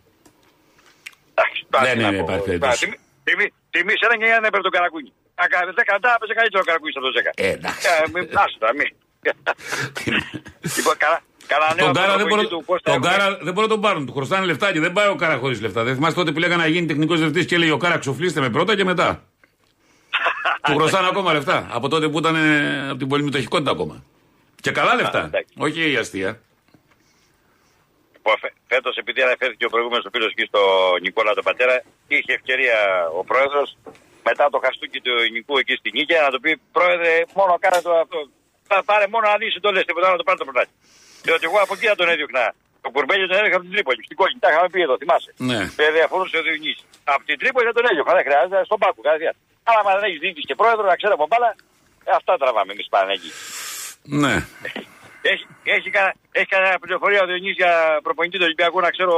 Εντάξει, 1.35 1.61
τώρα 1.71 1.85
Δεν 1.85 1.97
τι 1.97 2.03
να 2.03 2.09
είναι, 2.09 2.17
πω. 2.19 2.23
υπάρχει 2.25 2.45
Τώρα, 2.45 2.59
περίπτωση. 2.59 2.85
τιμή- 2.85 3.01
τιμή- 3.25 3.53
Τιμή 3.75 3.93
σε 4.01 4.05
ένα 4.09 4.17
και 4.21 4.25
ένα 4.39 4.47
έπαιρνε 4.49 4.65
τον 4.69 4.75
καρακούνι. 4.77 5.11
Να 5.41 5.47
κάνει 5.53 5.71
10 5.81 5.93
λεπτά, 5.97 6.11
έπαιζε 6.17 6.33
καλύτερο 6.39 6.61
ο 6.65 6.67
καρακούνι 6.69 6.93
από 6.99 7.05
το 7.09 7.13
10. 7.19 7.31
Ε, 7.45 7.49
εντάξει. 7.57 7.87
Ε, 7.91 8.11
μην- 8.15 8.29
Άσε 8.43 8.57
τώρα, 8.63 8.73
μην. 8.79 8.89
Λοιπόν, 10.77 10.95
καλά. 11.05 11.19
Καλά 11.47 11.75
νέο 11.75 11.85
Τον 11.87 11.95
Κάρα, 11.95 12.17
δεν 12.17 12.27
μπορεί, 12.27 12.47
του 12.47 12.63
Κώστα. 12.67 12.91
τον 12.91 13.03
έχουμε. 13.03 13.17
Κάρα 13.17 13.27
δεν 13.47 13.53
μπορεί 13.55 13.67
να 13.69 13.73
τον 13.73 13.81
πάρουν. 13.81 14.07
Του 14.07 14.13
χρωστάνε 14.13 14.47
λεφτά 14.47 14.73
και 14.73 14.81
δεν 14.81 14.93
πάει 14.93 15.09
ο 15.09 15.15
Κάρα 15.23 15.37
χωρίς 15.37 15.61
λεφτά. 15.61 15.83
Δεν 15.83 15.95
θυμάστε 15.95 16.19
τότε 16.21 16.33
που 16.33 16.39
λέγανε 16.39 16.63
να 16.63 16.69
γίνει 16.69 16.87
τεχνικός 16.87 17.17
διευθυντής 17.19 17.47
και 17.47 17.55
έλεγε 17.55 17.71
ο 17.71 17.77
Κάρα 17.77 17.99
ξοφλήστε 17.99 18.41
με 18.41 18.51
πρώτα 18.51 18.77
και 18.77 18.85
μετά. 18.85 19.23
Του 20.67 20.75
χρωστάνε 20.77 21.09
ακόμα 21.09 21.33
λεφτά. 21.33 21.67
Από 21.71 21.89
τότε 21.89 22.09
που 22.09 22.19
ήταν 22.19 22.35
ε, 22.37 22.89
από 22.89 22.99
την 22.99 23.09
πολυμετοχικότητα 23.09 23.71
ακόμα. 23.71 24.05
Και 24.61 24.71
καλά 24.71 24.95
λεφτά. 24.95 25.25
εντάξει. 25.25 25.55
Όχι 25.59 25.93
η 25.93 25.97
αστεία. 25.97 26.41
Λοιπόν, 28.15 28.35
Φέτος, 28.67 28.97
επειδή 28.97 29.21
αναφέρθηκε 29.23 29.65
ο 29.65 29.69
προηγούμενος 29.75 30.07
φίλος 30.13 30.31
εκεί 30.35 30.45
στο 30.51 30.61
Νικόλα 31.03 31.33
τον 31.39 31.45
πατέρα, 31.45 31.83
είχε 32.09 32.33
ευκαιρία 32.39 32.79
ο 33.19 33.25
πρόεδρος 33.25 33.77
μετά 34.29 34.45
το 34.51 34.59
χαστούκι 34.65 35.01
του 35.01 35.13
Νικού 35.33 35.59
εκεί 35.59 35.75
στην 35.81 35.93
Νίκαια 35.95 36.23
να 36.27 36.31
του 36.31 36.41
πει: 36.41 36.51
Πρόεδρε, 36.77 37.13
μόνο 37.39 37.53
κάνε 37.65 37.81
το 37.87 37.93
αυτό. 38.05 38.19
Θα 38.71 38.85
πάρε 38.85 39.07
μόνο 39.13 39.25
να 39.31 39.37
δει 39.41 39.61
το 39.61 39.71
λε, 39.75 39.81
τίποτα 39.89 40.07
άλλο 40.07 40.17
να 40.17 40.21
το 40.23 40.27
πάρει 40.29 40.39
το 40.39 40.45
πρωτάθλημα. 40.49 40.79
Διότι 41.27 41.45
εγώ 41.49 41.59
από 41.65 41.73
εκεί 41.77 41.87
θα 41.87 41.97
τον 42.01 42.09
έδιωχνα. 42.13 42.45
Το 42.85 42.89
κουρμπέλι 42.95 43.25
τον 43.31 43.37
έδιωχα 43.39 43.57
από 43.59 43.65
την 43.69 43.73
Τρίπολη. 43.77 44.01
Στην 44.09 44.17
κόκκινη. 44.21 44.41
Τα 44.45 44.49
είχαμε 44.51 44.69
πει 44.73 44.81
εδώ, 44.87 44.95
θυμάσαι. 45.03 45.31
Ναι. 45.51 45.61
Δεν 45.81 45.89
διαφωνούσε 45.99 46.35
ο 46.41 46.43
Διονύη. 46.47 46.75
Από 47.15 47.23
την 47.29 47.37
Τρίπολη 47.41 47.65
δεν 47.69 47.75
τον 47.79 47.85
έδιωχα. 47.91 48.13
Δεν 48.19 48.25
χρειάζεται 48.29 48.59
στον 48.69 48.79
πάκο. 48.83 48.99
Κατευθείαν. 49.07 49.35
Αλλά 49.69 49.79
αν 49.93 49.97
δεν 50.01 50.05
έχεις 50.09 50.21
διοίκηση 50.25 50.47
και 50.51 50.57
πρόεδρο, 50.61 50.85
να 50.93 50.97
ξέρω 51.01 51.13
από 51.19 51.27
μπάλα, 51.31 51.51
ε, 52.09 52.11
αυτά 52.19 52.33
τραβάμε 52.43 52.71
εμείς 52.75 52.87
Παναγί. 52.95 53.31
Ναι. 54.23 54.35
Έχει, 55.33 55.45
έχει, 55.77 55.89
κανένα- 55.97 56.15
έχει 56.41 56.49
κανένα 56.55 56.77
πληροφορία 56.85 57.21
ο 57.25 57.27
Διονύης 57.31 57.57
για 57.63 57.73
προπονητή 58.07 58.37
του 58.39 58.45
Ολυμπιακού 58.49 58.79
να 58.87 58.91
ξέρω 58.97 59.15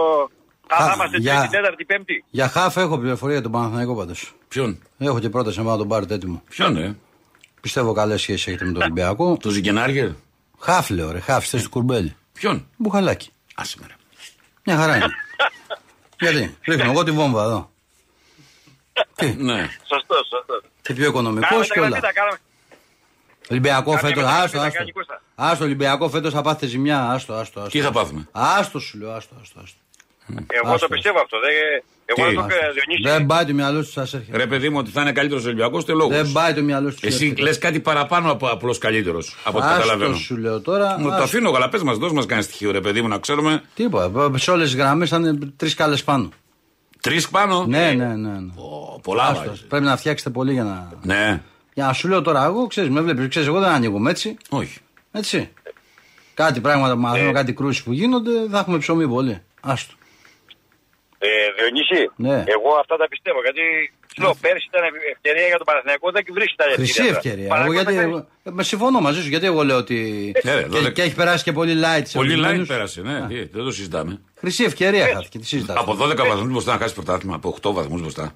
Α, 0.75 0.77
θα 0.87 0.91
Α, 0.91 0.95
είμαστε 0.95 1.17
για- 1.19 1.39
τρίτη, 1.39 1.57
τέταρτη, 1.57 1.85
πέμπτη; 1.85 2.25
Για 2.31 2.49
χάφ 2.49 2.77
έχω 2.77 2.99
πληροφορία 2.99 3.35
για 3.35 3.43
τον 3.43 3.53
Παναθηναϊκό 3.53 3.95
πάντως. 4.01 4.21
Ποιον, 4.49 4.71
Έχω 4.99 5.19
και 5.21 5.29
πρόταση 5.29 5.59
να 5.59 5.65
πάω 5.65 5.73
να 5.73 5.79
τον 5.79 5.89
πάρετε 5.89 6.15
έτοιμο. 6.15 6.43
ποιον, 6.49 6.77
ε; 6.77 6.97
Πιστεύω 7.61 7.93
καλές 7.93 8.21
σχέσεις 8.21 8.47
έχετε 8.47 8.65
με 8.65 8.73
τον 8.73 8.83
Ολυμπιακό. 8.83 9.37
Το 9.43 9.51
Ζικενάργερ. 9.51 10.09
Χάφ 10.59 10.91
λέω, 10.91 11.13
ρε, 11.13 11.21
χάφ, 11.21 11.49
θέση 11.49 11.65
του 11.65 11.71
κουρμπέλι. 11.71 12.17
Ποιον; 12.33 12.69
Μπουχαλάκι. 12.77 13.31
Άσε 13.55 13.77
με, 13.81 13.87
ρε. 13.87 13.95
Μια 14.65 14.77
χαρά 14.77 14.97
είναι. 14.97 15.07
Γιατί, 16.21 16.57
ρίχνω 16.65 16.91
εγώ 16.91 17.03
τη 17.05 17.11
βόμβα 17.11 17.43
εδώ. 17.43 17.71
Τι, 19.15 19.27
Ναι. 19.35 19.69
Σωστό, 19.89 20.15
σωστό. 20.15 20.63
και 20.83 20.95
πιο 20.95 21.07
οικονομικός 21.07 21.49
Κάναμε 21.51 21.67
και 21.67 21.75
τα 21.75 21.81
όλα. 21.81 21.89
γραφή, 21.89 22.03
τα 22.07 22.13
κάναμε. 22.13 22.39
Ολυμπιακό 23.51 23.91
Κάποια 23.93 24.09
φέτος, 24.09 24.23
μεταγραφή 24.23 24.45
άστο, 24.45 24.59
θα 24.59 24.65
άστο. 24.65 24.79
κάνει 24.79 24.93
Κώστα. 24.93 25.23
Άστο, 25.35 25.65
Ολυμπιακό 25.65 26.09
φέτος 26.09 26.33
θα 26.33 26.43
πάθετε 26.43 26.67
ζημιά. 26.67 27.11
Άστο, 27.11 27.35
άστο. 27.35 27.61
άστο. 27.61 27.71
Τι 27.71 27.81
θα 27.81 27.91
πάθουμε; 27.93 28.29
Άστο 28.33 28.79
σου 28.79 28.99
λέω, 28.99 29.13
άστο, 29.13 29.35
άστο. 29.43 29.61
άστο. 29.61 29.79
Εγώ 30.47 30.73
Άστο. 30.73 30.87
το 30.87 30.93
πιστεύω 30.95 31.19
αυτό. 31.21 31.37
δεν- 31.41 31.85
Εγώ 32.07 32.29
Τι; 32.29 32.35
δεν 32.35 32.43
το 32.43 32.49
ξέρω, 32.49 32.73
Διονύσης. 32.73 33.13
Δεν 33.13 33.27
πάει 33.27 33.45
το 33.45 33.55
μυαλό 33.55 33.83
σου, 33.83 33.91
σας 33.91 34.15
έρχεται. 34.15 34.37
Ρε 34.37 34.47
παιδί 34.47 34.69
μου, 34.69 34.77
ότι 34.79 34.91
θα 34.91 35.01
είναι 35.01 35.13
καλύτερος 35.13 35.45
Ολυμπιακός, 35.45 35.85
τε 35.85 35.93
λόγος; 35.93 36.17
Δεν 36.17 36.33
πάει 36.33 36.55
το 36.55 36.63
μυαλό 36.63 36.91
σου. 36.91 36.99
Εσύ 37.03 37.35
λες 37.39 37.59
κάτι 37.59 37.81
παραπάνω 37.81 38.31
από 38.31 38.47
απλώ 38.49 38.77
καλύτερος. 38.79 39.37
Από 39.45 39.59
ό,τι 39.59 39.67
καταλαβαίνω. 39.67 40.11
Άστο 40.11 40.23
σου 40.25 40.37
λέω 40.37 40.61
τώρα. 40.61 40.97
Μου 40.99 41.05
το 41.07 41.13
άστο. 41.13 41.23
αφήνω, 41.25 41.51
αλλά 41.51 41.69
πες 41.69 41.83
μας, 41.83 41.97
δώσ' 41.99 42.13
μας 42.13 42.27
κανένα 42.27 42.47
στοιχείο, 42.47 42.71
ρε 42.71 42.81
παιδί 42.81 43.03
μου, 43.03 43.09
να 43.09 43.19
ξέρουμε. 43.19 43.63
Τίποτα. 43.75 44.39
Σε 44.39 44.51
όλες 44.51 44.71
τις 44.71 44.77
γραμμές 44.79 45.09
θα 45.09 45.17
είναι 45.17 45.39
τρεις 45.57 45.75
κάλες 45.75 46.05
πάνω. 46.05 46.29
Τρεις 47.01 47.29
πάνω; 47.29 47.65
Ναι, 47.67 47.93
ναι, 47.93 48.05
ναι. 48.07 48.15
ναι. 48.15 48.53
Ω, 48.57 49.01
πολλά 49.03 49.23
Άστο. 49.23 49.45
βάζεις. 49.47 49.65
Πρέπει 49.69 49.85
να 49.85 49.97
φτιάξετε 49.97 50.31
πολύ 50.31 50.53
για 50.53 50.63
να. 50.65 50.91
Ναι, 51.03 51.43
Για 51.75 51.87
να 51.87 51.93
σου 51.93 52.09
λέω 52.09 52.23
τώρα, 52.23 52.45
εγώ 52.45 52.67
ξέρεις, 52.67 52.91
με 52.91 53.01
βλέπεις, 53.01 53.29
ξέρεις, 53.29 53.49
εγώ 53.49 53.61
δεν 53.61 53.69
ανοίγουμε 53.71 54.11
έτσι. 54.11 54.37
όχι. 54.49 54.79
Έτσι. 55.13 55.49
Κάτι 56.35 56.61
πράγματα 56.61 56.95
που 56.95 57.01
μαθαίνω, 57.01 57.33
κάτι 57.33 57.53
κρούσεις 57.53 57.83
που 57.83 57.93
γίνονται, 57.93 58.31
θα 58.51 58.59
έχουμε 58.59 58.79
ψωμί 58.79 59.09
πολύ. 59.09 59.43
Άστο. 59.61 59.95
Ε, 61.27 61.31
Διονύση, 61.59 62.01
Ναι. 62.27 62.39
εγώ 62.55 62.71
αυτά 62.83 62.95
τα 63.03 63.07
πιστεύω. 63.13 63.39
Γιατί 63.47 63.65
σου 64.13 64.19
λέω 64.23 64.35
πέρσι 64.45 64.67
ήταν 64.73 64.83
ευκαιρία 65.15 65.47
για 65.51 65.59
τον 65.61 65.67
Παναθηναϊκό, 65.71 66.07
δεν 66.15 66.23
βρίσκει 66.39 66.57
τα 66.63 66.65
Χρυσή 66.79 66.91
ευκαιρία. 66.91 67.11
ευκαιρία. 67.17 67.45
Εγώ 67.47 67.53
Παναθηναϊκός 67.55 67.83
γιατί, 67.83 67.93
θα 67.97 68.01
κάνει- 68.01 68.13
εγώ- 68.15 68.27
ε, 68.49 68.51
με 68.59 68.63
συμφωνώ 68.71 68.99
μαζί 69.07 69.19
σου, 69.23 69.29
γιατί 69.35 69.47
εγώ 69.53 69.61
λέω 69.69 69.79
ότι. 69.85 69.99
Ναι, 70.45 70.55
ρε, 70.55 70.63
και, 70.63 70.69
δώδεκα. 70.69 70.91
και 70.97 71.03
έχει 71.07 71.17
περάσει 71.21 71.43
και 71.47 71.53
πολύ 71.61 71.75
light. 71.85 72.07
σε 72.13 72.17
Πολύ 72.21 72.33
ορισμένους. 72.33 72.65
light 72.67 72.73
πέρασε, 72.75 72.99
ναι, 73.09 73.19
τι, 73.31 73.35
δεν 73.57 73.65
το 73.69 73.73
συζητάμε. 73.79 74.13
Χρυσή 74.43 74.63
ευκαιρία 74.71 75.05
χάθηκε. 75.15 75.39
Τι 75.39 75.47
συζητάς. 75.53 75.77
Από 75.83 75.93
12 75.95 76.17
βαθμούς 76.31 76.49
μπροστά 76.53 76.73
να 76.73 76.79
χάσει 76.83 76.95
πρωτάθλημα, 76.95 77.35
από 77.41 77.49
8 77.49 77.73
βαθμούς 77.73 78.01
μπροστά. 78.01 78.27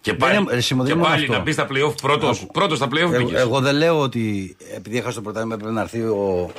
Και 0.00 0.14
πάλι, 0.14 0.36
είναι- 0.36 0.52
ρε, 0.54 0.60
Σίμω, 0.60 0.82
δεν 0.82 0.86
και 0.92 0.98
είναι 0.98 1.02
μόνο 1.02 1.14
πάλι 1.14 1.24
αυτό. 1.26 1.36
να 1.36 1.42
μπεις 1.44 1.54
στα 1.54 1.66
playoff 1.72 1.94
πρώτο. 2.02 2.34
Πρώτος 2.52 2.76
στα 2.78 2.86
playoff 2.86 3.12
Εγώ, 3.12 3.24
μπήκες. 3.24 3.40
εγώ 3.40 3.60
δεν 3.60 3.74
λέω 3.74 4.00
ότι 4.00 4.56
επειδή 4.76 4.98
έχασε 4.98 5.14
το 5.16 5.22
πρωτάθλημα 5.22 5.56
πρέπει 5.56 5.72
να 5.74 5.80
έρθει 5.80 6.00
ο, 6.00 6.50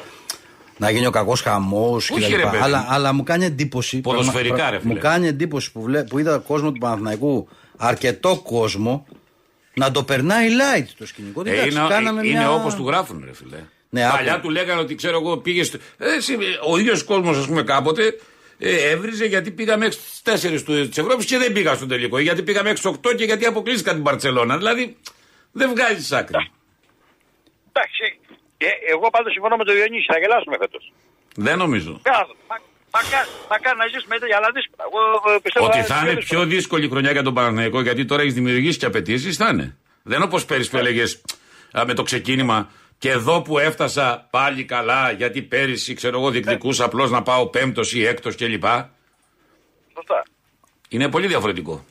να 0.77 0.89
γίνει 0.89 1.05
ο 1.05 1.09
κακός 1.11 1.41
χαμός 1.41 2.09
Όχι, 2.09 2.35
ρε, 2.35 2.43
παιδί. 2.43 2.57
Αλλά, 2.61 2.85
αλλά 2.89 3.13
μου 3.13 3.23
κάνει 3.23 3.45
εντύπωση. 3.45 4.01
Ποδοσφαιρικά, 4.01 4.55
πραγμα- 4.55 4.71
ρε, 4.71 4.79
φίλε. 4.79 4.93
Μου 4.93 4.99
κάνει 4.99 5.27
εντύπωση 5.27 5.71
που, 5.71 5.81
βλέ, 5.81 6.03
που 6.03 6.19
είδα 6.19 6.37
κόσμο 6.37 6.71
του 6.71 6.79
Παναθηναϊκού, 6.79 7.47
αρκετό 7.77 8.41
κόσμο, 8.43 9.05
να 9.73 9.91
το 9.91 10.03
περνάει 10.03 10.47
light 10.49 10.85
το 10.97 11.05
σκηνικό. 11.05 11.41
Ε, 11.45 11.51
Εντάξει, 11.51 11.69
είναι 11.77 11.85
κάναμε 11.89 12.27
είναι 12.27 12.37
μια... 12.39 12.51
όπως 12.53 12.75
του 12.75 12.87
γράφουν, 12.87 13.21
ρε 13.25 13.33
φιλέ. 13.33 13.57
Ναι, 13.89 14.09
Παλιά 14.09 14.33
άκου. 14.33 14.41
του 14.41 14.49
λέγανε 14.49 14.81
ότι 14.81 14.95
ξέρω 14.95 15.17
εγώ 15.17 15.37
πήγες. 15.37 15.67
στο- 15.67 15.77
Ε, 15.97 16.15
εσύ, 16.15 16.37
ο 16.69 16.77
ίδιος 16.77 17.03
κόσμος, 17.03 17.37
ας 17.37 17.45
πούμε, 17.45 17.63
κάποτε 17.63 18.13
ε, 18.57 18.89
έβριζε 18.89 19.25
γιατί 19.25 19.51
πήγα 19.51 19.77
μέχρι 19.77 19.95
τι 19.95 20.31
4 20.31 20.63
της 20.89 20.97
Ευρώπης 20.97 21.25
και 21.25 21.37
δεν 21.37 21.51
πήγα 21.53 21.73
στο 21.73 21.85
τελικό. 21.85 22.17
Ή 22.17 22.23
Γιατί 22.23 22.41
πήγα 22.43 22.63
μέχρι 22.63 22.79
τι 22.81 22.89
8 23.03 23.15
και 23.15 23.23
γιατί 23.23 23.45
αποκλείστηκα 23.45 23.93
την 23.93 24.03
Παρσελώνα. 24.03 24.57
Δηλαδή 24.57 24.97
δεν 25.51 25.69
βγάζεις 25.69 26.11
άκρη. 26.11 26.51
Εντάξει. 27.73 28.19
Ε, 28.67 28.71
εγώ 28.93 29.09
πάντως 29.15 29.31
συμφωνώ 29.33 29.55
με 29.55 29.63
τον 29.63 29.75
Διονύση, 29.75 30.05
θα 30.13 30.19
γελάσουμε 30.19 30.57
φέτος. 30.59 30.93
Δεν 31.35 31.57
νομίζω. 31.57 32.01
Μακάρι 33.49 33.77
να 33.77 33.87
ζήσουμε 33.87 34.17
τέτοια, 34.19 34.37
αλλά 34.37 34.49
δύσκολα. 34.53 34.83
Εγώ 34.89 34.99
ε, 35.35 35.39
πιστεύω 35.43 35.65
Ότι 35.65 35.77
ε, 35.77 35.83
θα 35.83 35.99
είναι 36.01 36.13
δύσκολα. 36.15 36.41
πιο 36.41 36.49
δύσκολη 36.55 36.87
χρονιά 36.89 37.11
για 37.11 37.23
τον 37.23 37.33
Παναθηναϊκό 37.33 37.81
γιατί 37.81 38.05
τώρα 38.05 38.21
έχεις 38.21 38.33
δημιουργήσει 38.33 38.77
και 38.79 38.85
απαιτήσεις, 38.85 39.37
θα 39.37 39.47
είναι. 39.49 39.77
Δεν 40.03 40.15
είναι 40.15 40.25
όπως 40.25 40.45
πέρυσι 40.45 40.69
που 40.69 40.77
έλεγες 40.77 41.21
με 41.87 41.93
το 41.93 42.03
ξεκίνημα 42.03 42.69
και 42.97 43.09
εδώ 43.09 43.41
που 43.41 43.59
έφτασα 43.59 44.27
πάλι 44.29 44.63
καλά 44.65 45.11
γιατί 45.11 45.41
πέρυσι 45.41 45.93
ξέρω 45.93 46.19
εγώ 46.19 46.29
διεκδικούσα 46.29 46.85
απλώς 46.85 47.11
να 47.11 47.21
πάω 47.21 47.47
πέμπτος 47.47 47.93
ή 47.93 48.05
έκτος 48.05 48.35
κλπ. 48.35 48.63
Σωστά. 49.93 50.23
Είναι 50.89 51.09
πολύ 51.09 51.27
διαφορετικό. 51.27 51.85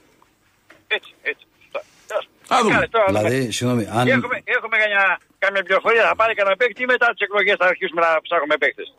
Έτσι, 0.87 1.15
έτσι. 1.23 1.47
Σωστά. 1.63 2.55
Α, 2.57 2.61
δούμε. 2.63 2.75
Κάνε, 2.75 2.89
τώρα, 2.89 3.05
Δηλαδή, 3.07 3.51
συγγνώμη, 3.51 3.89
αν. 3.93 4.09
Έχουμε, 4.09 4.43
έχουμε 4.73 4.95
καμιά, 4.95 5.19
καμιά 5.39 5.63
πληροφορία, 5.63 6.03
θα 6.09 6.15
πάρει 6.17 6.35
κανένα 6.35 6.57
παίκτη 6.57 6.83
ή 6.83 6.87
μετά 6.87 7.07
τις 7.07 7.21
εκλογές 7.27 7.57
θα 7.59 7.67
αρχίσουμε 7.67 8.01
να 8.01 8.21
ψάχνουμε 8.23 8.57
παίκτες. 8.57 8.95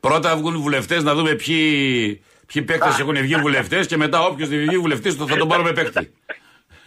Πρώτα 0.00 0.36
βγουν 0.36 0.54
οι 0.54 0.58
βουλευτές 0.58 1.02
να 1.02 1.14
δούμε 1.14 1.32
ποιοι, 1.34 2.24
ποιοι 2.46 2.62
παίκτες 2.62 2.98
έχουν 2.98 3.16
βγει 3.16 3.36
βουλευτές 3.36 3.86
και 3.86 3.96
μετά 3.96 4.18
όποιος 4.22 4.48
δεν 4.48 4.58
βγει 4.58 4.78
βουλευτής 4.78 5.14
θα 5.14 5.36
τον 5.36 5.48
πάρουμε 5.48 5.72
παίκτη. 5.72 6.12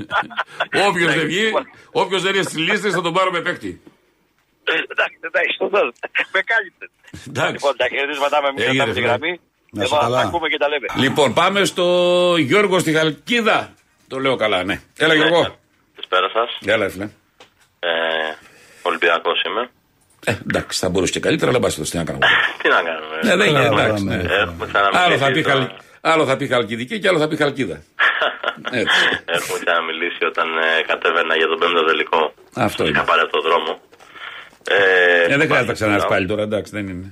Όποιος 0.87 1.13
δεν 1.13 1.25
βγει, 1.25 1.51
όποιος 1.91 2.21
δεν 2.21 2.33
είναι 2.33 2.43
στις 2.43 2.57
λίστες 2.57 2.93
θα 2.93 3.01
τον 3.01 3.13
πάρουμε 3.13 3.41
παίκτη. 3.41 3.81
Εντάξει, 4.91 5.17
εντάξει, 5.21 5.55
σωστό. 5.57 5.91
Με 6.33 6.41
κάλυψε. 6.41 6.89
Εντάξει. 7.27 7.51
Λοιπόν, 7.53 7.77
τα 7.77 7.87
χαιρετίσματά 7.87 8.41
με 8.41 8.51
μην 8.51 8.61
Έγινε, 8.61 8.73
κρατάμε 8.73 8.93
τη 8.93 8.99
φίλε. 8.99 9.07
γραμμή. 9.07 9.39
Να 9.71 9.83
είσαι 9.83 9.93
Εδώ 9.95 10.03
καλά. 10.03 10.21
τα 10.21 10.27
ακούμε 10.27 10.47
και 10.47 10.57
τα 10.57 10.67
λέμε. 10.67 10.85
Λοιπόν, 10.95 11.33
πάμε 11.33 11.65
στο 11.65 11.85
Γιώργο 12.37 12.79
στη 12.79 12.91
Χαλκίδα. 12.93 13.73
Το 14.07 14.19
λέω 14.19 14.35
καλά, 14.35 14.63
ναι. 14.63 14.81
Έλα, 14.97 15.13
Γιώργο. 15.13 15.59
Καλησπέρα 15.95 16.29
σας. 16.29 16.57
Έλα, 16.65 16.89
φίλε. 16.89 17.09
Ε, 17.89 17.89
Ολυμπιακός 18.81 19.41
είμαι. 19.47 19.63
Ε, 20.25 20.33
εντάξει, 20.47 20.79
θα 20.79 20.89
μπορούσε 20.89 21.11
και 21.11 21.19
καλύτερα, 21.19 21.49
αλλά 21.51 21.59
μπας 21.59 21.75
το 21.75 21.81
τι 21.81 21.97
να 21.97 22.03
κάνουμε; 22.03 22.25
Τι 22.61 22.67
να 22.75 22.81
κάνουμε. 22.89 23.15
Ναι, 23.23 23.35
δεν 23.35 23.47
είναι, 23.49 23.63
Καλά, 23.63 23.83
εντάξει. 23.85 24.03
ναι. 24.03 24.15
ναι. 24.15 24.33
Έχουμε 24.43 24.65
ξαναμιλήσει. 24.71 25.03
Άλλο 25.05 25.17
θα, 25.23 25.31
πει 25.31 25.41
τώρα. 25.41 25.53
χαλ... 25.55 25.67
άλλο 26.11 26.23
θα 26.25 26.35
πει 26.37 26.45
Χαλκιδική 26.47 26.99
και 26.99 27.07
άλλο 27.07 27.19
θα 27.19 27.27
πει 27.27 27.35
Χαλκίδα. 27.35 27.77
Έτσι. 28.81 28.99
Έχουμε 29.37 29.57
ξαναμιλήσει 29.63 30.23
όταν 30.31 30.47
ε, 30.57 30.81
κατέβαινα 30.89 31.33
για 31.39 31.47
τον 31.51 31.57
πέμπτο 31.61 31.83
τελικό. 31.89 32.33
Αυτό 32.67 32.79
είναι. 32.83 32.91
Είχα 32.95 33.03
πάρει 33.09 33.21
αυτό 33.25 33.35
το 33.41 33.43
δρόμο. 33.49 33.71
Ε, 34.67 35.33
Ε, 35.33 35.37
δεν 35.37 35.47
χρειάζεται 35.49 35.71
να 35.73 35.77
ξανάρθει 35.79 36.07
πάλι. 36.07 36.13
πάλι 36.13 36.25
τώρα, 36.31 36.41
εντάξει, 36.49 36.71
δεν 36.77 36.85
είναι. 36.91 37.07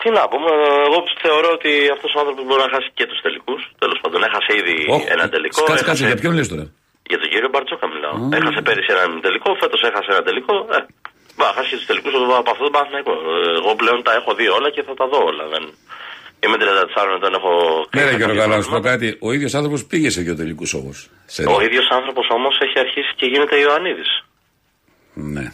Τι 0.00 0.08
να 0.18 0.22
πούμε, 0.32 0.50
εγώ 0.88 0.98
θεωρώ 1.24 1.48
ότι 1.58 1.70
αυτός 1.94 2.10
ο 2.16 2.18
άνθρωπος 2.22 2.42
μπορεί 2.46 2.60
να 2.66 2.70
χάσει 2.74 2.88
και 2.98 3.06
τους 3.10 3.20
τελικούς. 3.24 3.60
Τέλος 3.82 3.98
πάντων, 4.02 4.20
έχασε 4.28 4.50
ήδη 4.60 4.76
Όχι, 4.96 5.06
ένα 5.16 5.24
τελικό. 5.34 5.56
Κάτσε, 5.60 5.72
έχασε- 5.72 5.86
κάτσε, 5.88 6.04
για 6.10 6.16
ποιον 6.22 6.32
λες 6.38 6.48
τώρα; 6.52 6.64
Για 7.10 7.18
τον 7.22 7.28
κύριο 7.32 7.48
Μπαρτζόκα 7.52 7.86
μιλάω. 7.94 8.16
Έχασε 8.38 8.60
πέρυσι 8.66 8.90
έναν 8.96 9.10
τελικό, 9.26 9.48
φέτος 9.60 9.80
έχασε 9.88 10.10
ένα 10.14 10.22
τελικό. 10.28 10.54
Ε, 10.74 10.78
μπα, 11.36 11.46
χάσει 11.56 11.68
και 11.70 11.76
τους 11.80 11.88
τελικούς 11.90 12.12
από 12.42 12.50
αυτό 12.54 12.62
το 12.68 12.72
Παναθηναϊκό. 12.76 13.12
Ε, 13.12 13.58
Εγώ 13.60 13.70
πλέον 13.80 13.98
τα 14.06 14.12
έχω 14.18 14.30
δει 14.38 14.46
όλα 14.58 14.68
και 14.74 14.82
θα 14.86 14.94
τα 15.00 15.06
δω 15.12 15.20
όλα. 15.30 15.44
Δεν... 15.54 15.64
Είμαι 16.42 16.56
34 16.60 16.64
ετών, 17.16 17.32
έχω. 17.38 17.52
Ναι, 17.94 18.02
ρε 18.02 18.10
κάποια 18.10 18.18
Γιώργο, 18.20 18.42
αλλά 18.42 18.56
να 18.56 18.62
σου 18.62 18.70
πω 18.70 18.78
πράγματα. 18.80 18.90
κάτι. 18.90 19.08
Ο 19.26 19.28
ίδιος 19.36 19.54
άνθρωπος 19.58 19.80
πήγε 19.90 20.08
σε 20.10 20.20
δύο 20.26 20.36
τελικούς 20.40 20.70
όμως. 20.80 20.96
Ο 21.56 21.58
ίδιος 21.66 21.86
άνθρωπος 21.98 22.26
όμως 22.38 22.54
έχει 22.66 22.78
αρχίσει 22.84 23.12
και 23.18 23.26
γίνεται 23.32 23.54
Ιωαννίδης. 23.64 24.10
Ναι. 25.36 25.46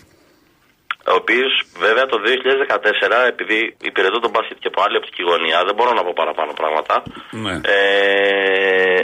Ο 1.13 1.15
οποίος 1.23 1.53
βέβαια 1.85 2.07
το 2.07 2.17
2014, 2.25 3.27
επειδή 3.33 3.77
υπηρετώ 3.91 4.19
τον 4.21 4.31
μπάσκετ 4.31 4.57
και 4.63 4.71
από 4.73 4.83
άλλη 4.85 4.97
οπτική 4.97 5.23
γωνία, 5.23 5.65
δεν 5.67 5.75
μπορώ 5.75 5.93
να 5.93 6.03
πω 6.05 6.13
παραπάνω 6.15 6.53
πράγματα. 6.61 6.95
Ναι. 7.31 7.55
Ε, 7.77 9.01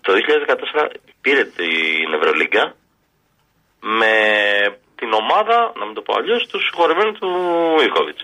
το 0.00 0.10
2014 0.12 0.86
πήρε 1.24 1.44
την 1.44 2.08
Ευρωλίγκα 2.18 2.64
με 4.00 4.12
την 4.98 5.12
ομάδα, 5.22 5.56
να 5.78 5.84
μην 5.86 5.94
το 5.94 6.00
πω 6.06 6.12
αλλιώς, 6.18 6.46
τους 6.50 6.62
συγχωρεμένους 6.66 7.18
του 7.18 7.28
Ιβκοβιτς. 7.86 8.22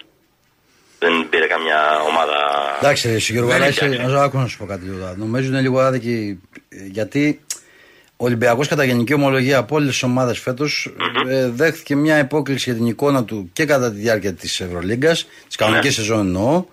Δεν 0.99 1.29
πήρε 1.31 1.47
καμιά 1.47 1.81
ομάδα. 2.11 2.37
Εντάξει, 2.79 3.09
ρε, 3.09 3.17
Γιώργο, 3.17 3.47
Δεν 3.51 3.57
αλλά 3.57 3.65
είναι 3.67 3.75
είσαι, 3.75 3.87
πια. 3.97 4.07
να 4.09 4.23
άκου 4.23 4.39
να 4.39 4.47
σου 4.47 4.59
πω 4.59 4.67
κάτι 4.67 4.85
λίγο. 4.85 5.15
Νομίζω 5.17 5.49
είναι 5.51 5.61
λίγο 5.61 5.79
άδικη 5.81 6.41
ε, 6.69 6.77
γιατί 6.91 7.41
ο 8.17 8.25
Ολυμπιακός 8.25 8.69
κατά 8.69 8.85
γενική 8.85 9.15
ομολογία 9.15 9.59
από 9.59 9.75
όλες 9.77 9.89
τις 9.89 10.03
ομάδες 10.03 10.39
φέτος 10.39 10.95
ε, 11.29 11.49
δέχθηκε 11.49 11.97
μια 11.97 12.19
υπόκληση 12.19 12.71
για 12.71 12.79
την 12.79 12.87
εικόνα 12.89 13.25
του 13.25 13.51
και 13.53 13.65
κατά 13.65 13.91
τη 13.91 13.97
διάρκεια 13.97 14.35
της 14.35 14.61
Ευρωλίγκας, 14.61 15.27
της 15.47 15.57
κανονικής 15.57 15.97
Ναι. 15.99 16.05
σεζόν 16.05 16.19
εννοώ. 16.27 16.65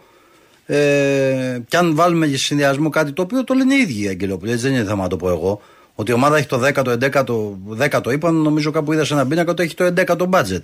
Ε, 0.66 1.60
και 1.68 1.78
αν 1.78 1.96
βάλουμε 1.96 2.26
για 2.26 2.38
συνδυασμό 2.38 2.90
κάτι 2.90 3.12
το 3.12 3.22
οποίο 3.22 3.44
το 3.44 3.54
λένε 3.54 3.76
οι 3.76 3.78
ίδιοι 3.80 4.04
οι 4.04 4.08
Αγγελόπουλοι, 4.08 4.52
έτσι 4.52 4.64
δεν 4.68 4.74
είναι 4.76 4.86
θέμα 4.86 5.04
να 5.04 5.10
το 5.10 5.18
πω 5.18 5.30
εγώ. 5.30 5.62
Ότι 5.96 6.12
η 6.12 6.14
ομάδα 6.14 6.38
έχει 6.38 6.48
το 6.48 6.62
10ο, 6.64 6.98
11ο, 7.00 7.56
10ο 7.80 8.12
είπαν, 8.12 8.36
νομίζω 8.36 8.72
κάπου 8.72 8.94
είδα 8.94 9.06
σε 9.06 9.14
ένα 9.14 9.28
πίνακα 9.28 9.52
ότι 9.52 9.64
έχει 9.64 9.76
το 9.76 9.94
11ο 9.98 10.30
budget. 10.30 10.62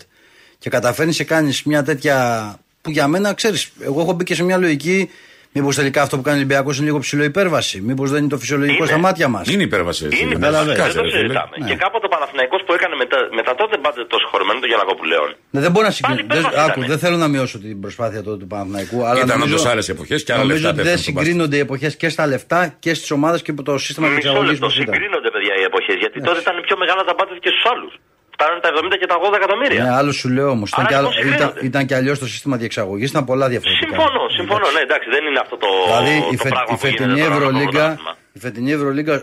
Και 0.58 0.70
καταφέρνει 0.70 1.13
και 1.13 1.24
κάνεις 1.24 1.63
μια 1.63 1.84
τέτοια. 1.84 2.56
που 2.82 2.91
για 2.91 3.08
μένα 3.08 3.34
ξέρεις, 3.34 3.72
εγώ 3.80 4.02
έχω 4.02 4.13
μπει 4.13 4.24
και 4.24 4.36
σε 4.36 4.44
μια 4.44 4.58
λογική. 4.58 5.10
Μήπως 5.54 5.76
τελικά 5.76 6.02
αυτό 6.02 6.16
που 6.18 6.22
κάνει 6.22 6.38
ο 6.38 6.40
Ολυμπιακός 6.40 6.78
είναι 6.78 6.86
λίγο 6.86 7.00
ψηλό 7.00 7.24
υπέρβαση. 7.24 7.82
Μήπως 7.82 8.10
δεν 8.12 8.20
είναι 8.20 8.30
το 8.30 8.38
φυσιολογικό 8.38 8.78
Είναι. 8.84 8.86
στα 8.92 8.98
μάτια 8.98 9.28
μας; 9.28 9.48
Είναι 9.54 9.64
υπέρβαση. 9.64 10.06
Είναι 10.06 10.16
φίλε. 10.16 10.34
Καταλαβαίνω. 10.34 10.66
δεν 10.74 10.78
Κάτσε, 10.84 10.98
το 10.98 11.04
ρε, 11.04 11.10
φίλε. 11.10 11.20
συζητάμε. 11.22 11.56
Ναι. 11.60 11.68
Και 11.70 11.76
κάποτε 11.76 12.06
ο 12.06 12.10
Παναθηναϊκός 12.10 12.62
που 12.66 12.74
έκανε 12.74 12.96
μετά, 12.96 13.18
μετά 13.40 13.56
τότε 13.56 13.78
μπάτε 13.82 14.06
το 14.06 14.18
συγχωρεμένο 14.22 14.60
του 14.60 14.68
Γιανακοπουλέων. 14.72 15.30
Ναι, 15.54 15.60
δεν 15.66 15.72
μπορώ 15.72 15.86
να 15.86 15.92
συγκρίνω. 15.98 16.16
Πάλι 16.18 16.28
Δεν, 16.28 16.38
υπέρβαση 16.42 16.60
άκου, 16.66 16.80
ήτανε. 16.80 16.88
δεν 16.92 17.00
θέλω 17.04 17.18
να 17.24 17.28
μειώσω 17.34 17.58
την 17.66 17.76
προσπάθεια 17.86 18.22
τότε 18.24 18.38
του 18.44 18.48
Παναθηναϊκού. 18.54 18.98
Αλλά 19.10 19.20
Ήταν 19.24 19.30
νομίζω, 19.40 19.56
όντως 19.56 19.66
άλλες 19.72 19.88
εποχές 19.96 20.20
και 20.24 20.32
άλλα 20.34 20.42
νομίζω 20.42 20.58
λεφτά 20.62 20.70
ότι 20.74 20.78
δεν 20.82 20.88
πέφτουν 20.90 21.04
στο 21.04 21.12
μπάσκετ. 21.12 21.26
συγκρίνονται 21.32 21.56
οι 21.60 21.64
εποχές 21.68 21.92
και 22.02 22.10
στα 22.16 22.24
λεφτά 22.34 22.60
και 22.84 22.92
στις 23.00 23.10
ομάδες 23.18 23.40
και 23.46 23.52
το 23.70 23.74
σύστημα 23.86 24.06
της 24.08 24.16
Μισό 24.16 24.28
εξαγωγή 24.28 24.52
λεπτό. 24.52 24.68
που 24.68 24.74
ήταν. 24.82 24.94
Συγκρίνονται, 24.94 25.30
παιδιά, 25.36 25.54
οι 25.62 25.64
εποχές. 25.72 25.96
Γιατί 26.04 26.18
τότε 26.28 26.40
ήταν 26.46 26.56
πιο 26.68 26.76
μεγάλα 26.84 27.02
τα 27.10 27.14
μπάτε 27.18 27.34
και 27.46 27.50
στους 27.54 27.66
άλλους. 27.74 27.94
Φτάνουν 28.41 28.62
τα 28.65 28.69
70 28.69 28.97
και 28.99 29.08
τα 29.12 29.15
80 29.32 29.36
εκατομμύρια. 29.36 29.84
Ναι, 29.84 29.91
άλλο 29.99 30.12
σου 30.12 30.30
λέω 30.30 30.49
όμως. 30.49 30.69
Ήταν, 30.69 30.80
Άρα 30.82 30.89
και 30.89 30.95
άλλο- 30.99 31.08
πώς 31.08 31.17
ήταν, 31.17 31.32
συγκρίνονται. 31.32 31.65
ήταν 31.65 31.86
και 31.86 31.95
αλλιώς 31.95 32.19
το 32.19 32.27
σύστημα 32.27 32.56
διεξαγωγής, 32.58 33.10
ήταν 33.10 33.25
πολλά 33.25 33.47
διαφορετικά. 33.49 33.86
Συμφωνώ, 33.88 34.21
συμφωνώ. 34.38 34.65
Ναι, 34.75 34.80
εντάξει, 34.88 35.08
δεν 35.15 35.25
είναι 35.25 35.39
αυτό 35.45 35.56
το, 35.58 35.67
Δηλαδή 35.88 36.13
η, 36.17 36.36
το 36.38 36.43
φε- 36.43 36.54
πράγμα 36.54 36.73
η 36.73 36.77
που 36.80 36.88
γίνεται 36.88 37.04
φετινή 37.04 37.19
τώρα 37.21 37.34
με 37.34 37.39
το 37.39 37.45
Ευρωλίγκα, 37.47 37.71
πρωτάθλημα. 37.86 38.13
η 38.34 38.39
φετινή 38.39 38.71
Ευρωλίγκα, 38.71 39.15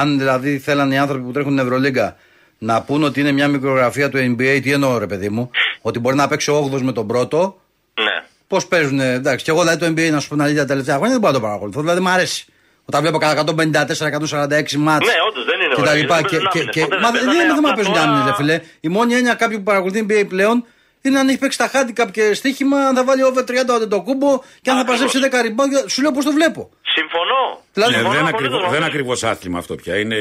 αν 0.00 0.18
δηλαδή 0.18 0.58
θέλαν 0.58 0.88
οι 0.94 0.98
άνθρωποι 0.98 1.22
που 1.26 1.32
τρέχουν 1.32 1.52
την 1.56 1.64
Ευρωλίγκα 1.66 2.16
να 2.58 2.82
πούν 2.82 3.02
ότι 3.08 3.20
είναι 3.20 3.32
μια 3.32 3.48
μικρογραφία 3.48 4.08
του 4.10 4.18
NBA, 4.18 4.58
τι 4.62 4.72
εννοώ 4.72 4.98
ρε 4.98 5.06
παιδί 5.06 5.28
μου, 5.28 5.50
ότι 5.80 5.98
μπορεί 5.98 6.16
να 6.16 6.28
παίξει 6.28 6.50
ο 6.50 6.70
8 6.74 6.80
με 6.80 6.92
τον 6.92 7.06
πρώτο, 7.06 7.60
Ναι. 7.94 8.16
πώς 8.48 8.66
παίζουν, 8.66 9.00
εντάξει, 9.00 9.44
και 9.44 9.50
εγώ 9.50 9.60
δηλαδή 9.60 9.78
το 9.78 9.86
NBA 9.86 10.10
να 10.12 10.20
σου 10.20 10.28
πω 10.28 10.34
να 10.36 10.54
τα 10.54 10.64
τελευταία 10.64 10.94
χρόνια 10.94 11.12
δεν 11.12 11.20
μπορώ 11.20 11.32
να 11.32 11.38
το 11.38 11.44
παρακολουθώ, 11.46 11.80
δηλαδή 11.80 12.00
μου 12.00 12.08
αρέσει. 12.08 12.44
Όταν 12.86 13.00
βλέπω 13.00 13.18
κατά 13.18 13.44
154-146 13.46 14.72
μάτς 14.76 15.06
Ναι, 15.06 15.14
όντως, 15.28 15.44
δεν 15.44 15.60
είναι 15.60 15.74
και 15.74 15.82
τα 15.82 15.90
ωραίο, 15.90 15.94
λοιπά. 16.02 16.14
δεν 16.16 16.24
Και, 16.24 16.36
παίζουν 16.36 16.48
και, 16.50 16.58
άμυνες, 16.58 16.74
και, 16.74 16.80
ποτέ 16.80 16.96
μα 17.00 17.10
δεν 17.10 17.12
δεν 17.12 17.22
είναι 17.22 17.32
παίζανε, 17.36 17.54
θέμα 17.54 17.60
να 17.60 17.72
απλά 17.72 17.74
παίζουν 17.74 17.92
τώρα- 17.94 18.06
άμυνες, 18.06 18.24
ρε 18.26 18.34
φίλε. 18.34 18.56
Η 18.80 18.88
μόνη 18.88 19.14
έννοια 19.14 19.34
κάποιου 19.34 19.58
που 19.58 19.66
παρακολουθεί 19.70 20.06
NBA 20.08 20.22
πλέον 20.28 20.56
είναι 21.04 21.18
αν 21.18 21.28
έχει 21.28 21.38
παίξει 21.38 21.58
τα 21.62 21.68
handicap 21.74 22.08
και 22.16 22.34
στοίχημα, 22.34 22.78
αν 22.88 22.94
θα 22.98 23.04
βάλει 23.04 23.22
over 23.30 23.42
30 23.44 23.96
ο 23.98 24.02
κούμπο 24.08 24.30
και 24.62 24.70
αν 24.70 24.76
θα 24.78 24.82
Ακριβώς. 24.84 24.86
παζέψει 24.86 25.18
10 25.18 25.42
ριμπάγκια. 25.46 25.80
Σου 25.92 26.00
λέω 26.02 26.12
πώς 26.16 26.24
το 26.28 26.32
βλέπω. 26.38 26.62
Συμφωνώ. 26.96 27.42
Δηλαδή, 27.76 27.90
Ναι, 27.92 27.98
Συμφωνώ 27.98 28.18
δεν, 28.18 28.26
απολύτως 28.28 28.44
ακριβώς, 28.44 28.60
μαζί 28.62 28.74
δεν 28.76 28.82
σας. 28.84 28.90
ακριβώς 28.90 29.18
άθλημα 29.32 29.58
αυτό 29.62 29.74
πια. 29.82 29.94
Είναι 30.02 30.18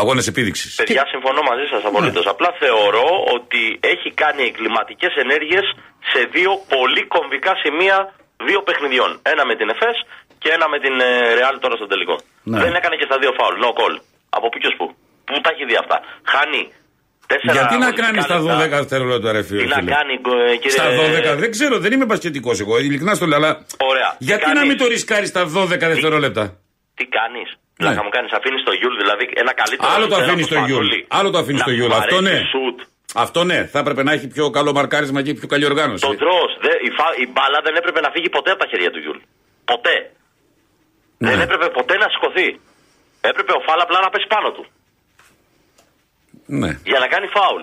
αγώνες 0.00 0.26
επίδειξης. 0.32 0.70
Παιδιά, 0.74 1.04
συμφωνώ 1.14 1.40
μαζί 1.50 1.64
σας 1.72 1.82
απολύτως. 1.90 2.24
Ναι. 2.24 2.30
Απλά 2.34 2.50
θεωρώ 2.62 3.06
ότι 3.36 3.62
έχει 3.94 4.08
κάνει 4.22 4.42
εγκληματικές 4.50 5.12
ενέργειες 5.24 5.64
σε 6.12 6.20
δύο 6.36 6.50
πολύ 6.74 7.02
κομβικά 7.14 7.52
σημεία 7.62 7.96
δύο 8.48 8.60
παιχνιδιών. 8.66 9.10
Ένα 9.32 9.42
με 9.50 9.54
την 9.60 9.68
ΕΦΕΣ 9.74 9.96
και 10.42 10.50
ένα 10.56 10.66
με 10.72 10.78
την 10.84 10.94
ε, 11.00 11.08
Real 11.38 11.56
τώρα 11.64 11.74
στο 11.80 11.86
τελικό. 11.92 12.16
Ναι. 12.50 12.58
Δεν 12.64 12.72
έκανε 12.78 12.94
και 13.00 13.06
στα 13.10 13.16
δύο 13.22 13.32
φάουλ. 13.38 13.54
No 13.64 13.70
call. 13.80 13.94
Από 14.36 14.46
πού 14.50 14.56
και 14.62 14.68
ως 14.72 14.76
πού. 14.80 14.86
Πού 15.28 15.34
τα 15.44 15.50
έχει 15.54 15.64
δει 15.70 15.76
αυτά. 15.84 15.96
Χάνει. 16.32 16.62
τέσσερα 17.30 17.52
Γιατί 17.56 17.74
να 17.82 17.88
αγωνιστικά 17.88 18.02
κάνει 18.04 18.18
στα 18.28 18.36
λεπτά. 18.38 18.78
12 18.78 18.80
δευτερόλεπτα, 18.82 19.28
ρε 19.36 19.42
φίλε. 19.48 19.60
Τι 19.62 19.68
να 19.78 19.82
κάνει, 19.94 20.14
ε, 20.52 20.56
κύριε. 20.62 20.76
Στα 20.78 20.86
12, 21.34 21.42
δεν 21.42 21.50
ξέρω, 21.56 21.74
δεν 21.84 21.90
είμαι 21.94 22.06
μπασκετικός 22.12 22.56
εγώ. 22.64 22.74
Ειλικρινά 22.86 23.14
στο 23.18 23.26
λέω, 23.30 23.38
αλλά. 23.40 23.52
Ωραία. 23.90 24.08
Γιατί 24.28 24.42
Τι 24.44 24.48
να 24.48 24.54
κάνεις; 24.54 24.68
μην 24.70 24.78
το 24.82 24.86
ρισκάρεις 24.94 25.28
στα 25.34 25.42
12 25.56 25.66
δευτερόλεπτα; 25.92 26.44
Τι 26.98 27.04
κάνεις; 27.18 27.48
Ναι. 27.52 27.86
Πλάκα 27.86 28.02
μου 28.04 28.12
κάνεις, 28.16 28.30
αφήνεις 28.38 28.62
το 28.68 28.72
Γιούλ, 28.80 28.94
δηλαδή 29.02 29.24
ένα 29.42 29.52
καλύτερο. 29.60 29.90
Άλλο 29.94 30.06
το 30.12 30.14
σουτ, 30.14 30.24
αφήνεις 30.24 30.46
ένα 30.46 30.50
στο 30.50 30.58
Γιούλ. 30.68 30.86
Παπαδούλη. 30.86 31.00
Άλλο 31.18 31.28
το 31.34 31.38
αφήνεις 31.42 31.60
Να 31.62 31.66
στο 31.66 31.74
Γιούλ. 31.78 31.90
μου 31.90 31.96
Αυτό 32.02 32.16
αρέσει 32.16 32.32
ναι. 32.32 32.38
σουτ. 32.52 32.78
Αυτό 33.24 33.40
ναι, 33.50 33.58
θα 33.72 33.78
έπρεπε 33.78 34.02
να 34.08 34.12
έχει 34.16 34.26
πιο 34.34 34.44
καλό 34.56 34.70
μαρκάρισμα 34.78 35.20
και 35.22 35.32
πιο 35.40 35.48
καλή 35.52 35.64
οργάνωση. 35.72 36.02
Το 36.08 36.14
τρώ. 36.22 36.38
Η, 36.88 36.90
φα- 36.98 37.16
η 37.24 37.26
μπάλα 37.32 37.58
δεν 37.66 37.74
έπρεπε 37.80 38.00
να 38.06 38.10
φύγει 38.14 38.28
ποτέ 38.36 38.50
από 38.54 38.60
τα 38.64 38.68
χέρια 38.70 38.90
του 38.94 38.98
Γιούλ. 39.04 39.18
Ποτέ. 39.72 39.96
Ναι. 41.22 41.28
Δεν 41.30 41.40
έπρεπε 41.46 41.66
ποτέ 41.78 41.94
να 42.02 42.08
σηκωθεί. 42.12 42.48
Έπρεπε 43.30 43.52
ο 43.58 43.60
Φαλ 43.66 43.82
απλά 43.86 43.98
να 44.06 44.10
πέσει 44.12 44.26
πάνω 44.34 44.48
του. 44.56 44.64
Ναι. 46.60 46.70
Για 46.90 46.98
να 47.04 47.08
κάνει 47.12 47.26
φάουλ. 47.36 47.62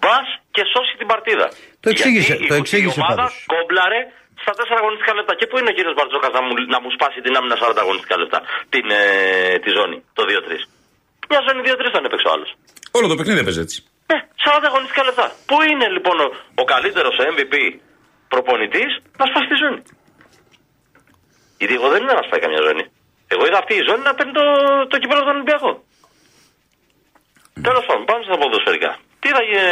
Μπας 0.00 0.28
και 0.54 0.62
σώσει 0.72 0.92
την 1.00 1.06
παρτίδα. 1.10 1.46
Το 1.82 1.88
εξήγησε, 1.94 2.32
Γιατί 2.34 2.46
το 2.52 2.56
η- 2.58 2.62
εξήγησε 2.62 2.96
Η 2.98 3.02
ομάδα 3.02 3.14
πάντως. 3.22 3.34
κόμπλαρε 3.52 4.00
στα 4.42 4.52
4 4.58 4.76
αγωνιστικά 4.82 5.12
λεπτά. 5.18 5.32
Και 5.38 5.46
πού 5.50 5.54
είναι 5.60 5.70
ο 5.72 5.74
κύριος 5.78 5.94
Μπαρτζώκας 5.96 6.28
να 6.36 6.40
μου, 6.44 6.52
να 6.74 6.78
μου 6.82 6.90
σπάσει 6.96 7.18
την 7.26 7.32
άμυνα 7.38 7.56
40 7.62 7.80
αγωνιστικά 7.84 8.16
λεπτά; 8.22 8.38
Την, 8.74 8.86
ε, 9.00 9.02
τη 9.64 9.70
ζώνη, 9.78 9.98
το 10.16 10.22
2-3. 10.30 10.60
Μια 11.30 11.40
ζώνη 11.46 11.60
2-3 11.66 11.88
θα 11.94 12.00
έπαιξε 12.08 12.26
ο 12.30 12.32
άλλος. 12.34 12.50
Όλο 12.98 13.06
το 13.12 13.16
παιχνίδι 13.18 13.40
έπαιζε 13.44 13.60
έτσι. 13.66 13.78
Ναι, 14.10 14.18
40 14.44 14.66
αγωνιστικά 14.72 15.02
λεπτά. 15.08 15.26
Πού 15.48 15.56
είναι 15.70 15.86
λοιπόν 15.96 16.16
ο, 16.24 16.26
ο 16.62 16.64
καλύτερος 16.72 17.14
MVP 17.32 17.54
προπονητής 18.32 18.90
να 19.20 19.24
σπάσει 19.30 19.48
τη 19.52 19.56
ζώνη; 19.62 19.80
Γιατί 21.60 21.72
εγώ 21.78 21.88
δεν 21.92 22.00
είναι 22.02 22.14
να 22.18 22.22
σπάει 22.26 22.40
καμιά 22.44 22.60
ζώνη. 22.66 22.84
Εγώ 23.34 23.42
είδα 23.46 23.58
αυτή 23.62 23.74
η 23.80 23.82
ζώνη 23.88 24.02
να 24.08 24.14
παίρνει 24.16 24.32
το, 24.38 24.44
το 24.92 24.96
κυπέλο 25.02 25.22
των 25.26 25.34
Ολυμπιακών. 25.38 25.74
Τέλος 27.66 27.84
πάντων, 27.88 28.02
πάμε 28.10 28.22
στα 28.28 28.36
ποδοσφαιρικά. 28.40 28.90
Τι 29.20 29.26
είδα, 29.30 29.40
ε, 29.60 29.64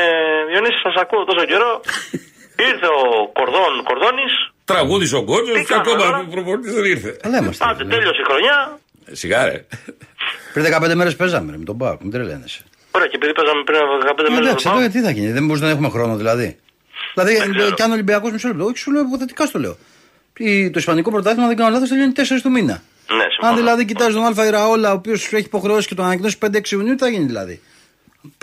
Διονύσης, 0.50 0.80
σα 0.86 0.92
ακούω 1.04 1.22
τόσο 1.30 1.44
καιρό. 1.50 1.70
Ήρθε 2.70 2.88
ο 3.00 3.02
Κορδόν 3.38 3.72
Κορδόνης. 3.88 4.34
Τραγούδισε 4.70 5.16
ο 5.20 5.24
Κότσος 5.30 5.56
Τι 5.58 5.64
και 5.64 5.72
κάναμε 5.72 5.90
ακόμα 5.90 6.04
τώρα; 6.04 6.18
ο 6.28 6.30
προπονητής 6.34 6.72
δεν 6.78 6.84
ήρθε. 6.94 7.10
Αλλά 7.24 7.36
είμαστε. 7.40 7.64
Άντε, 7.68 7.82
ρε. 7.82 7.88
τέλειωσε 7.92 8.20
η 8.24 8.26
χρονιά. 8.30 8.56
Ε, 9.10 9.14
Σιγά 9.20 9.40
ρε. 9.48 9.56
Πριν 10.52 10.64
15 10.90 10.94
μέρες 11.00 11.16
παίζαμε 11.16 11.50
ρε, 11.52 11.58
με 11.58 11.64
τον 11.64 11.76
Πάοκ, 11.78 12.00
μην 12.02 12.10
τρελαίνεσαι. 12.14 12.60
Ωραία, 12.90 13.06
και 13.10 13.16
επειδή 13.16 13.32
παίζαμε 13.38 13.62
πριν 13.68 13.78
από 13.84 13.92
15 14.22 14.26
Ε, 14.26 14.30
μέρες. 14.30 14.46
Εντάξει, 14.46 14.64
τώρα 14.68 14.88
τι 14.88 15.00
θα 15.00 15.10
γίνει, 15.10 15.30
δεν 15.32 15.46
μπορεί 15.46 15.60
να 15.60 15.68
έχουμε 15.68 15.88
χρόνο 15.88 16.16
δηλαδή. 16.16 16.58
Δηλαδή, 17.14 17.36
Δεν 17.36 17.54
ξέρω. 17.56 17.74
κι 17.74 17.82
αν 17.82 17.90
ο 17.90 17.92
Ολυμπιακός 17.92 18.30
μισό 18.32 18.48
λεπτό, 18.48 18.64
όχι 18.64 18.78
σου 18.78 18.90
λέω 18.92 19.02
υποθετικά 19.02 19.46
στο 19.46 19.58
λέω. 19.58 19.76
Η- 20.38 20.70
Το 20.70 20.78
Ισπανικό 20.78 21.10
πρωτάθλημα, 21.10 21.46
δεν 21.46 21.56
κάνω 21.56 21.70
λάθος, 21.70 21.88
τελειώνει 21.88 22.12
4 22.12 22.42
του 22.42 22.50
μήνα. 22.50 22.82
Ναι, 23.08 23.22
συμφωνώ. 23.22 23.48
Αν 23.50 23.56
δηλαδή 23.56 23.84
κοιτάζεις 23.84 24.14
τον 24.14 24.24
Αλφα 24.24 24.46
Ιραόλα, 24.46 24.90
ο 24.90 24.94
οποίος 24.94 25.24
έχει 25.32 25.36
υποχρεώσει 25.44 25.88
και 25.88 25.94
τον 25.94 26.04
ανακοινώσει 26.04 26.38
5-6 26.38 26.70
Ιουνίου, 26.74 26.94
τι 26.94 27.02
θα 27.02 27.08
γίνει 27.08 27.24
δηλαδή; 27.24 27.60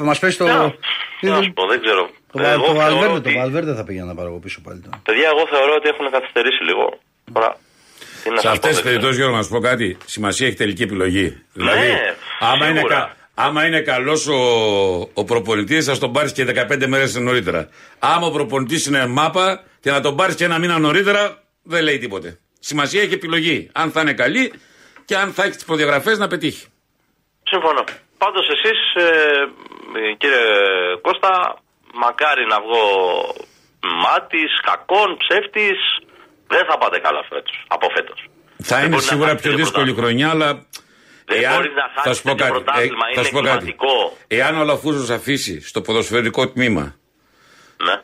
Μας 0.01 0.19
πέσει 0.19 0.37
το. 0.37 0.45
Ναι, 0.45 0.73
Τι 1.19 1.27
να 1.27 1.41
σου 1.41 1.53
πω, 1.53 1.65
δεν 1.67 1.81
ξέρω. 1.81 2.09
Το, 2.31 2.41
Εγώ 2.41 2.65
το, 2.65 2.73
θεωρώ 2.73 2.77
Βαλβέρντε, 2.79 3.15
ότι- 3.15 3.33
το 3.33 3.39
Βαλβέρντε 3.39 3.73
θα 3.73 3.83
πήγαινε 3.83 4.05
να 4.05 4.15
πάρω 4.15 4.27
εγώ 4.27 4.37
πίσω 4.37 4.59
πάλι 4.63 4.79
τώρα. 4.79 5.01
Παιδιά, 5.03 5.27
εγώ 5.35 5.47
θεωρώ 5.49 5.73
ότι 5.75 5.87
έχουν 5.89 6.11
καθυστερήσει 6.11 6.63
λίγο. 6.63 6.99
Τώρα, 7.33 7.57
τι 8.23 8.29
να 8.29 8.35
Σε 8.35 8.41
σας 8.41 8.51
αυτές 8.51 8.59
πω, 8.61 8.67
τις 8.67 8.75
δεν 8.75 8.83
περιπτώσεις, 8.85 9.17
Γιώργο, 9.17 9.35
να 9.35 9.43
σου 9.43 9.49
πω 9.49 9.59
κάτι. 9.59 9.97
Σημασία 10.05 10.47
έχει 10.47 10.55
τελική 10.55 10.83
επιλογή. 10.83 11.41
Δηλαδή, 11.53 11.87
άμα 12.39 12.65
είναι, 12.67 12.75
σίγουρα. 12.79 12.95
κα, 12.95 13.15
άμα 13.43 13.65
είναι 13.67 13.79
καλός 13.81 14.27
ο, 14.27 14.39
ο 15.13 15.23
προπονητής, 15.25 15.85
θα 15.85 15.97
τον 15.97 16.11
πάρεις 16.11 16.31
και 16.31 16.45
15 16.45 16.87
μέρες 16.87 17.15
νωρίτερα. 17.15 17.69
Άμα 17.99 18.27
ο 18.27 18.31
προπονητής 18.31 18.85
είναι 18.85 19.07
μάπα 19.07 19.63
και 19.79 19.91
να 19.91 20.01
τον 20.01 20.15
πάρεις 20.15 20.35
και 20.35 20.43
ένα 20.43 20.57
μήνα 20.59 20.79
νωρίτερα, 20.79 21.43
δεν 21.63 21.83
λέει 21.83 21.97
τίποτε. 21.97 22.39
Σημασία 22.59 23.01
έχει 23.01 23.13
επιλογή. 23.13 23.69
Αν 23.73 23.91
θα 23.91 24.01
είναι 24.01 24.13
καλή 24.13 24.53
και 25.05 25.15
αν 25.17 25.33
θα 25.33 25.43
έχει 25.43 25.55
τις 25.55 25.65
προδιαγραφές 25.65 26.17
να 26.17 26.27
πετύχει. 26.27 26.65
Συμφωνώ. 27.43 27.83
Πάντως 28.17 28.47
εσείς, 28.49 28.79
ε, 28.95 29.09
ε, 29.99 30.13
κύριε 30.17 30.45
Κώστα, 31.01 31.57
μακάρι 31.93 32.45
να 32.45 32.57
βγω 32.61 32.83
μάτης, 34.03 34.51
κακόν, 34.61 35.17
ψεύτης, 35.17 35.79
δεν 36.47 36.65
θα 36.69 36.77
πάτε 36.77 36.99
καλά 36.99 37.23
φέτος, 37.29 37.63
από 37.67 37.87
φέτος. 37.95 38.19
Θα 38.63 38.75
Δεν 38.75 38.85
είναι 38.85 38.93
μπορεί 38.95 39.05
να 39.05 39.11
σίγουρα 39.11 39.29
χάσει 39.29 39.41
πιο 39.41 39.51
το 39.51 39.57
δύσκολη 39.57 39.93
πρωτάθλημα. 39.93 40.29
χρονιά, 40.29 40.29
αλλά. 40.29 40.65
Δεν 41.25 41.39
μπορείς 41.55 41.73
να 41.81 41.85
χάσεις 41.93 42.03
θα 42.03 42.13
σου 42.13 42.21
πω 42.21 42.29
τέτοιο 42.35 42.45
κάτι. 42.45 42.51
πρωτάθλημα, 42.51 43.05
θα 43.05 43.11
είναι 43.13 43.23
σου 43.23 43.31
πω 43.31 43.41
κάτι. 43.41 43.49
εγκληματικό. 43.55 44.17
Εάν 44.27 44.57
ο 44.61 44.63
Λαφούζος 44.63 45.09
αφήσει 45.09 45.61
στο 45.61 45.81
ποδοσφαιρικό 45.81 46.49
τμήμα 46.49 46.95
Ναι. 47.85 47.95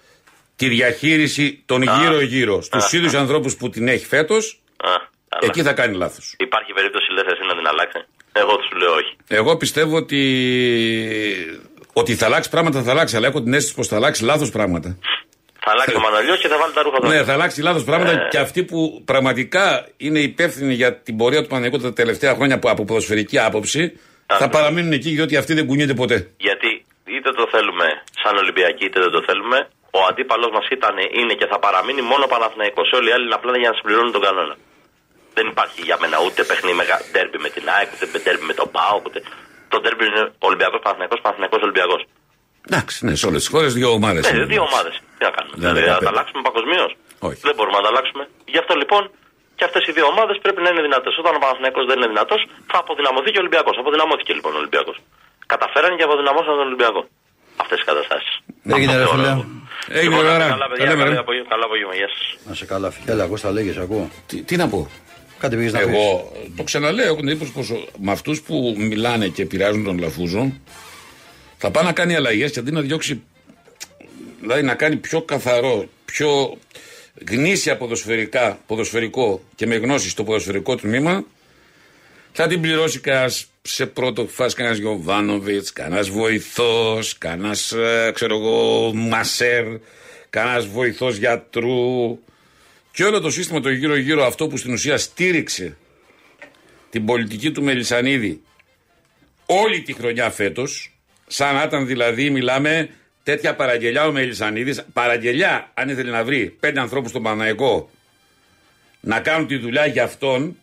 Τη 0.57 0.67
διαχείριση 0.67 1.63
των 1.65 1.81
γύρω-γύρω 1.81 2.61
στους 2.61 2.83
Α. 2.93 2.97
ίδιους 2.97 3.13
ανθρώπους 3.13 3.55
που 3.57 3.69
την 3.69 3.87
έχει 3.87 4.05
φέτος, 4.05 4.59
Α, 4.77 4.89
καλά. 5.29 5.41
εκεί 5.51 5.61
θα 5.61 5.73
κάνει 5.73 5.95
λάθος. 5.95 6.35
Υπάρχει 6.39 6.73
περίπτωση, 6.73 7.11
λέτε 7.11 7.31
εσύ, 7.31 7.41
να 7.47 7.55
την 7.55 7.67
αλλάξει; 7.67 7.99
Εγώ 8.31 8.55
του 8.57 8.77
λέω 8.77 8.93
όχι. 8.93 9.13
Εγώ 9.27 9.57
πιστεύω 9.57 9.95
ότι. 9.95 10.21
Ότι 11.93 12.15
θα 12.15 12.25
αλλάξει 12.25 12.49
πράγματα, 12.49 12.81
θα 12.81 12.91
αλλάξει, 12.91 13.15
αλλά 13.15 13.27
έχω 13.27 13.41
την 13.43 13.53
αίσθηση 13.53 13.75
πως 13.75 13.87
θα 13.87 13.95
αλλάξει 13.95 14.23
λάθος 14.23 14.49
πράγματα. 14.51 14.97
Θα 15.59 15.71
αλλάξει 15.71 15.95
ο 15.95 15.99
Μαναλιό 15.99 16.35
και 16.35 16.47
θα 16.47 16.57
βάλει 16.57 16.73
τα 16.73 16.81
ρούχα 16.81 16.99
του. 16.99 17.07
Ναι, 17.07 17.23
θα 17.23 17.33
αλλάξει 17.33 17.61
λάθος 17.61 17.83
πράγματα 17.83 18.11
Ε. 18.11 18.27
και 18.29 18.37
αυτοί 18.37 18.63
που 18.63 19.01
πραγματικά 19.05 19.87
είναι 19.97 20.19
υπεύθυνοι 20.19 20.73
για 20.73 20.95
την 20.95 21.17
πορεία 21.17 21.41
του 21.41 21.47
Παναγικού 21.47 21.77
τα 21.77 21.93
τελευταία 21.93 22.33
χρόνια 22.35 22.59
που- 22.59 22.69
από 22.69 22.85
ποδοσφαιρική 22.85 23.39
άποψη 23.39 23.99
θα 24.25 24.35
Ακριβώς. 24.35 24.55
παραμείνουν 24.61 24.91
εκεί 24.91 25.09
διότι 25.09 25.35
αυτοί 25.37 25.53
δεν 25.53 25.65
κουνιούνται 25.65 25.93
ποτέ. 25.93 26.31
Γιατί 26.37 26.85
είτε 27.05 27.29
το 27.31 27.47
θέλουμε 27.51 27.85
σαν 28.23 28.37
Ολυμπιακοί 28.37 28.85
είτε 28.85 28.99
δεν 28.99 29.11
το 29.11 29.23
θέλουμε, 29.27 29.67
ο 29.97 29.99
αντίπαλος 30.09 30.51
μας 30.57 30.65
ήταν, 30.77 30.95
είναι 31.19 31.33
και 31.39 31.47
θα 31.51 31.57
παραμείνει 31.63 32.01
μόνο 32.11 32.23
Παναθηναϊκός. 32.33 32.87
Όλοι 32.97 33.07
οι 33.09 33.13
άλλοι 33.15 33.25
είναι 33.27 33.37
απλά 33.39 33.57
για 33.63 33.69
να 33.71 33.75
συμπληρώνουν 33.77 34.11
τον 34.17 34.23
κανόνα. 34.27 34.55
Δεν 35.37 35.45
υπάρχει 35.53 35.79
για 35.89 35.97
μένα 36.01 36.17
ούτε 36.25 36.41
παιχνίδι 36.49 36.77
με 36.79 36.85
ντέρμπι 37.11 37.37
με 37.45 37.49
την 37.55 37.63
ΑΕΚ, 37.75 37.89
ούτε 37.93 38.05
ντέρμπι 38.23 38.45
με 38.51 38.55
τον 38.59 38.67
ΠΑΟΚ. 38.75 39.03
Ούτε... 39.07 39.19
Το 39.73 39.77
ντέρμπι 39.81 40.03
είναι 40.09 40.23
Ολυμπιακός 40.49 40.79
Παναθηναϊκός, 40.83 41.19
Παναθηναϊκός 41.25 41.61
Ολυμπιακός. 41.67 42.01
Εντάξει, 42.69 42.97
ναι, 43.05 43.13
σε 43.19 43.25
όλες 43.29 43.41
τις 43.43 43.51
χώρες 43.53 43.71
δύο 43.79 43.89
ομάδες. 43.99 44.21
Ναι, 44.31 44.43
δύο 44.53 44.63
ομάδες. 44.69 44.93
Τι 45.17 45.23
να 45.27 45.31
κάνουμε. 45.37 45.55
Δεν 45.57 45.61
Δηλαδή 45.61 45.79
είναι 45.79 45.87
να 45.87 45.93
τα 45.93 46.03
πέντε. 46.03 46.11
αλλάξουμε 46.13 46.41
παγκοσμίως. 46.47 46.91
Όχι. 47.29 47.41
Δεν 47.47 47.55
μπορούμε 47.57 47.77
να 47.79 47.83
τα 47.85 47.89
αλλάξουμε. 47.93 48.23
Γι' 48.53 48.59
αυτό 48.63 48.73
λοιπόν 48.81 49.01
και 49.57 49.63
αυτές 49.69 49.81
οι 49.87 49.91
δύο 49.97 50.07
ομάδες 50.13 50.35
πρέπει 50.43 50.61
να 50.65 50.69
είναι 50.71 50.83
δυνατές. 50.87 51.13
Όταν 51.21 51.31
ο 51.37 51.39
Παναθηναϊκός 51.43 51.83
δεν 51.89 51.97
είναι 51.99 52.09
δυνατός, 52.13 52.39
θα 52.71 52.77
αποδυναμωθεί 52.83 53.29
και 53.33 53.39
ο 53.39 53.43
Ολυμπιακός. 53.45 53.75
Αποδυναμώθηκε 53.81 54.31
λοιπόν 54.37 54.51
ο 54.57 54.59
Ολυμπιακός. 54.63 54.97
Καταφέρανε 55.53 55.95
και 55.99 56.05
αποδυναμώσαν 56.09 56.53
τον 56.59 56.65
Ολυμπιακό. 56.71 57.01
Αυτές 57.63 57.77
οι 57.81 57.85
καταστάσεις. 57.91 58.33
Έγινε, 58.75 58.93
ρε 59.01 59.07
φίλε. 59.13 59.31
Έγινε, 59.89 60.15
Λοιπόν, 60.15 60.19
ωραία. 60.19 60.37
Καλά, 60.47 60.67
παιδιά. 60.67 60.85
Καλά, 60.85 60.97
Καλά 60.97 61.05
ωραία. 61.07 61.19
απόγευμα. 61.19 61.49
Καλά 61.49 61.65
απόγευμα. 61.65 61.95
Γεια 61.95 62.07
σας. 62.07 62.37
Να 62.47 62.53
σε 62.55 62.65
καλά, 62.65 62.91
φίλε. 62.91 63.11
Έλα, 63.11 63.25
Κώστα, 63.25 63.51
λέγε, 63.51 63.79
ακούω. 63.81 64.09
Τι, 64.27 64.41
τι 64.41 64.55
να 64.55 64.67
πω; 64.67 64.89
Κάτι 65.39 65.55
πήγες 65.55 65.73
να 65.73 65.79
πεις. 65.79 65.87
Εγώ 65.87 66.31
το 66.55 66.63
ξαναλέω, 66.63 67.05
έχω 67.05 67.15
την 67.15 67.27
εντύπωση 67.27 67.51
πως 67.51 67.71
με 67.99 68.11
αυτούς 68.11 68.41
που 68.41 68.75
μιλάνε 68.77 69.27
και 69.27 69.41
επηρεάζουν 69.41 69.83
τον 69.83 69.99
Λαφούζο 69.99 70.53
θα 71.57 71.71
πάει 71.71 71.83
να 71.83 71.91
κάνει 71.93 72.15
αλλαγές 72.15 72.51
και 72.51 72.59
αντί 72.59 72.71
να 72.71 72.81
διώξει. 72.81 73.23
Δηλαδή 74.41 74.61
να 74.61 74.75
κάνει 74.75 74.95
πιο 74.95 75.21
καθαρό, 75.21 75.85
πιο 76.05 76.57
γνήσια 77.29 77.77
ποδοσφαιρικά, 77.77 78.59
ποδοσφαιρικό 78.65 79.41
και 79.55 79.65
με 79.67 79.75
γνώση 79.75 80.09
στο 80.09 80.23
ποδοσφαιρικό 80.23 80.75
τμήμα, 80.75 81.23
θα 82.31 82.47
την 82.47 82.61
πληρώσει 82.61 82.99
κανένα 82.99 83.31
σε 83.67 83.85
πρώτο 83.85 84.27
φάση 84.27 84.55
κανένας 84.55 84.77
Γιωβάνοβιτς, 84.77 85.73
κανένας 85.73 86.09
βοηθός, 86.09 87.17
κανένας 87.17 87.73
ξέρω 88.13 88.35
εγώ 88.35 88.91
μασέρ, 88.93 89.65
κανένας 90.29 90.67
βοηθός 90.67 91.15
γιατρού. 91.15 92.19
Και 92.91 93.03
όλο 93.03 93.19
το 93.19 93.29
σύστημα 93.29 93.59
το 93.59 93.69
γύρω-γύρω 93.69 94.25
αυτό 94.25 94.47
που 94.47 94.57
στην 94.57 94.73
ουσία 94.73 94.97
στήριξε 94.97 95.77
την 96.89 97.05
πολιτική 97.05 97.51
του 97.51 97.63
Μελισανίδη 97.63 98.41
όλη 99.45 99.81
τη 99.81 99.93
χρονιά 99.93 100.29
φέτος, 100.29 100.91
Σαν 101.27 101.55
να 101.55 101.63
ήταν 101.63 101.87
δηλαδή, 101.87 102.29
μιλάμε, 102.29 102.89
τέτοια 103.23 103.55
παραγγελιά 103.55 104.07
ο 104.07 104.11
Μελισανίδης. 104.11 104.85
Παραγγελιά, 104.93 105.71
αν 105.73 105.89
ήθελε 105.89 106.11
να 106.11 106.23
βρει 106.23 106.55
πέντε 106.59 106.79
ανθρώπους 106.79 107.09
στον 107.09 107.23
Παναϊκό 107.23 107.89
να 108.99 109.19
κάνουν 109.19 109.47
τη 109.47 109.57
δουλειά 109.57 109.85
για 109.85 110.03
αυτόν 110.03 110.57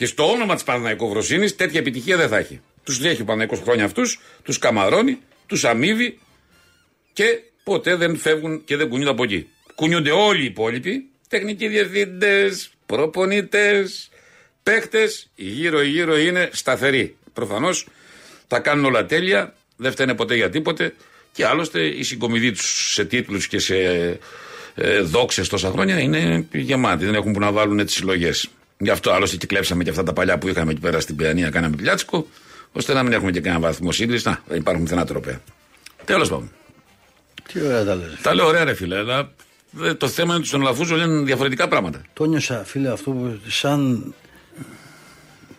και 0.00 0.06
στο 0.06 0.30
όνομα 0.30 0.54
της 0.54 0.64
Παναϊκό 0.64 1.08
Βροσίνη, 1.08 1.50
τέτοια 1.50 1.80
επιτυχία 1.80 2.16
δεν 2.16 2.28
θα 2.28 2.38
έχει. 2.38 2.60
Τους 2.84 3.04
έχει 3.04 3.22
ο 3.22 3.24
Παναϊκό 3.24 3.56
χρόνια 3.56 3.84
αυτούς, 3.84 4.20
τους 4.42 4.58
καμαρώνει, 4.58 5.18
τους 5.46 5.64
αμείβει 5.64 6.18
και 7.12 7.24
ποτέ 7.64 7.94
δεν 7.94 8.16
φεύγουν 8.16 8.64
και 8.64 8.76
δεν 8.76 8.88
κουνιούνται 8.88 9.10
από 9.10 9.22
εκεί. 9.22 9.48
Κουνιούνται 9.74 10.10
όλοι 10.10 10.42
οι 10.42 10.44
υπόλοιποι, 10.44 11.08
τεχνικοί 11.28 11.68
διευθύντες, 11.68 12.70
προπονητές, 12.86 14.10
παίχτες, 14.62 15.30
γύρω-γύρω 15.34 16.18
είναι 16.18 16.48
σταθεροί. 16.52 17.16
Προφανώς 17.32 17.86
τα 18.46 18.60
κάνουν 18.60 18.84
όλα 18.84 19.06
τέλεια, 19.06 19.54
δεν 19.76 19.92
φταίνε 19.92 20.14
ποτέ 20.14 20.34
για 20.34 20.50
τίποτε 20.50 20.94
και 21.32 21.46
άλλωστε 21.46 21.86
η 21.86 22.02
συγκομιδή 22.02 22.52
τους 22.52 22.92
σε 22.92 23.04
τίτλους 23.04 23.46
και 23.46 23.58
σε 23.58 23.76
ε, 24.74 25.00
δόξες 25.00 25.48
τόσα 25.48 25.70
χρόνια 25.70 25.98
είναι 25.98 26.46
γεμάτη. 26.52 27.04
Δεν 27.04 27.14
έχουν 27.14 27.32
που 27.32 27.40
να 27.40 27.52
βάλουν 27.52 27.86
τι 27.86 27.92
συλλογές. 27.92 28.50
Γι' 28.82 28.90
αυτό 28.90 29.10
άλλωστε 29.10 29.36
και 29.36 29.46
κλέψαμε 29.46 29.84
και 29.84 29.90
αυτά 29.90 30.02
τα 30.02 30.12
παλιά 30.12 30.38
που 30.38 30.48
είχαμε 30.48 30.70
εκεί 30.70 30.80
πέρα 30.80 31.00
στην 31.00 31.16
Παιανία, 31.16 31.50
κάναμε 31.50 31.76
πλιάτσικο, 31.76 32.26
ώστε 32.72 32.92
να 32.92 33.02
μην 33.02 33.12
έχουμε 33.12 33.30
και 33.30 33.40
κανένα 33.40 33.60
βαθμό 33.60 33.92
σύγκριση. 33.92 34.28
Να, 34.28 34.42
δεν 34.48 34.58
υπάρχουν 34.58 34.82
πουθενά 34.84 35.04
τροπέα. 35.04 35.40
Τέλος 36.04 36.28
πάντων. 36.28 36.50
Τι 37.52 37.60
ωραία 37.64 37.84
τα 37.84 37.94
λες. 37.94 38.06
Τα 38.22 38.34
λέω 38.34 38.46
ωραία, 38.46 38.64
ρε 38.64 38.74
φίλε, 38.74 38.96
αλλά 38.96 39.32
δε- 39.70 39.94
το 39.94 40.08
θέμα 40.08 40.28
είναι 40.28 40.38
ότι 40.38 40.46
στον 40.46 40.60
Λαφούζο 40.62 40.96
λένε 40.96 41.22
διαφορετικά 41.22 41.68
πράγματα. 41.68 42.02
Το 42.12 42.24
νιώσα, 42.24 42.64
φίλε, 42.64 42.92
αυτό 42.92 43.10
που 43.10 43.38
σαν. 43.48 44.14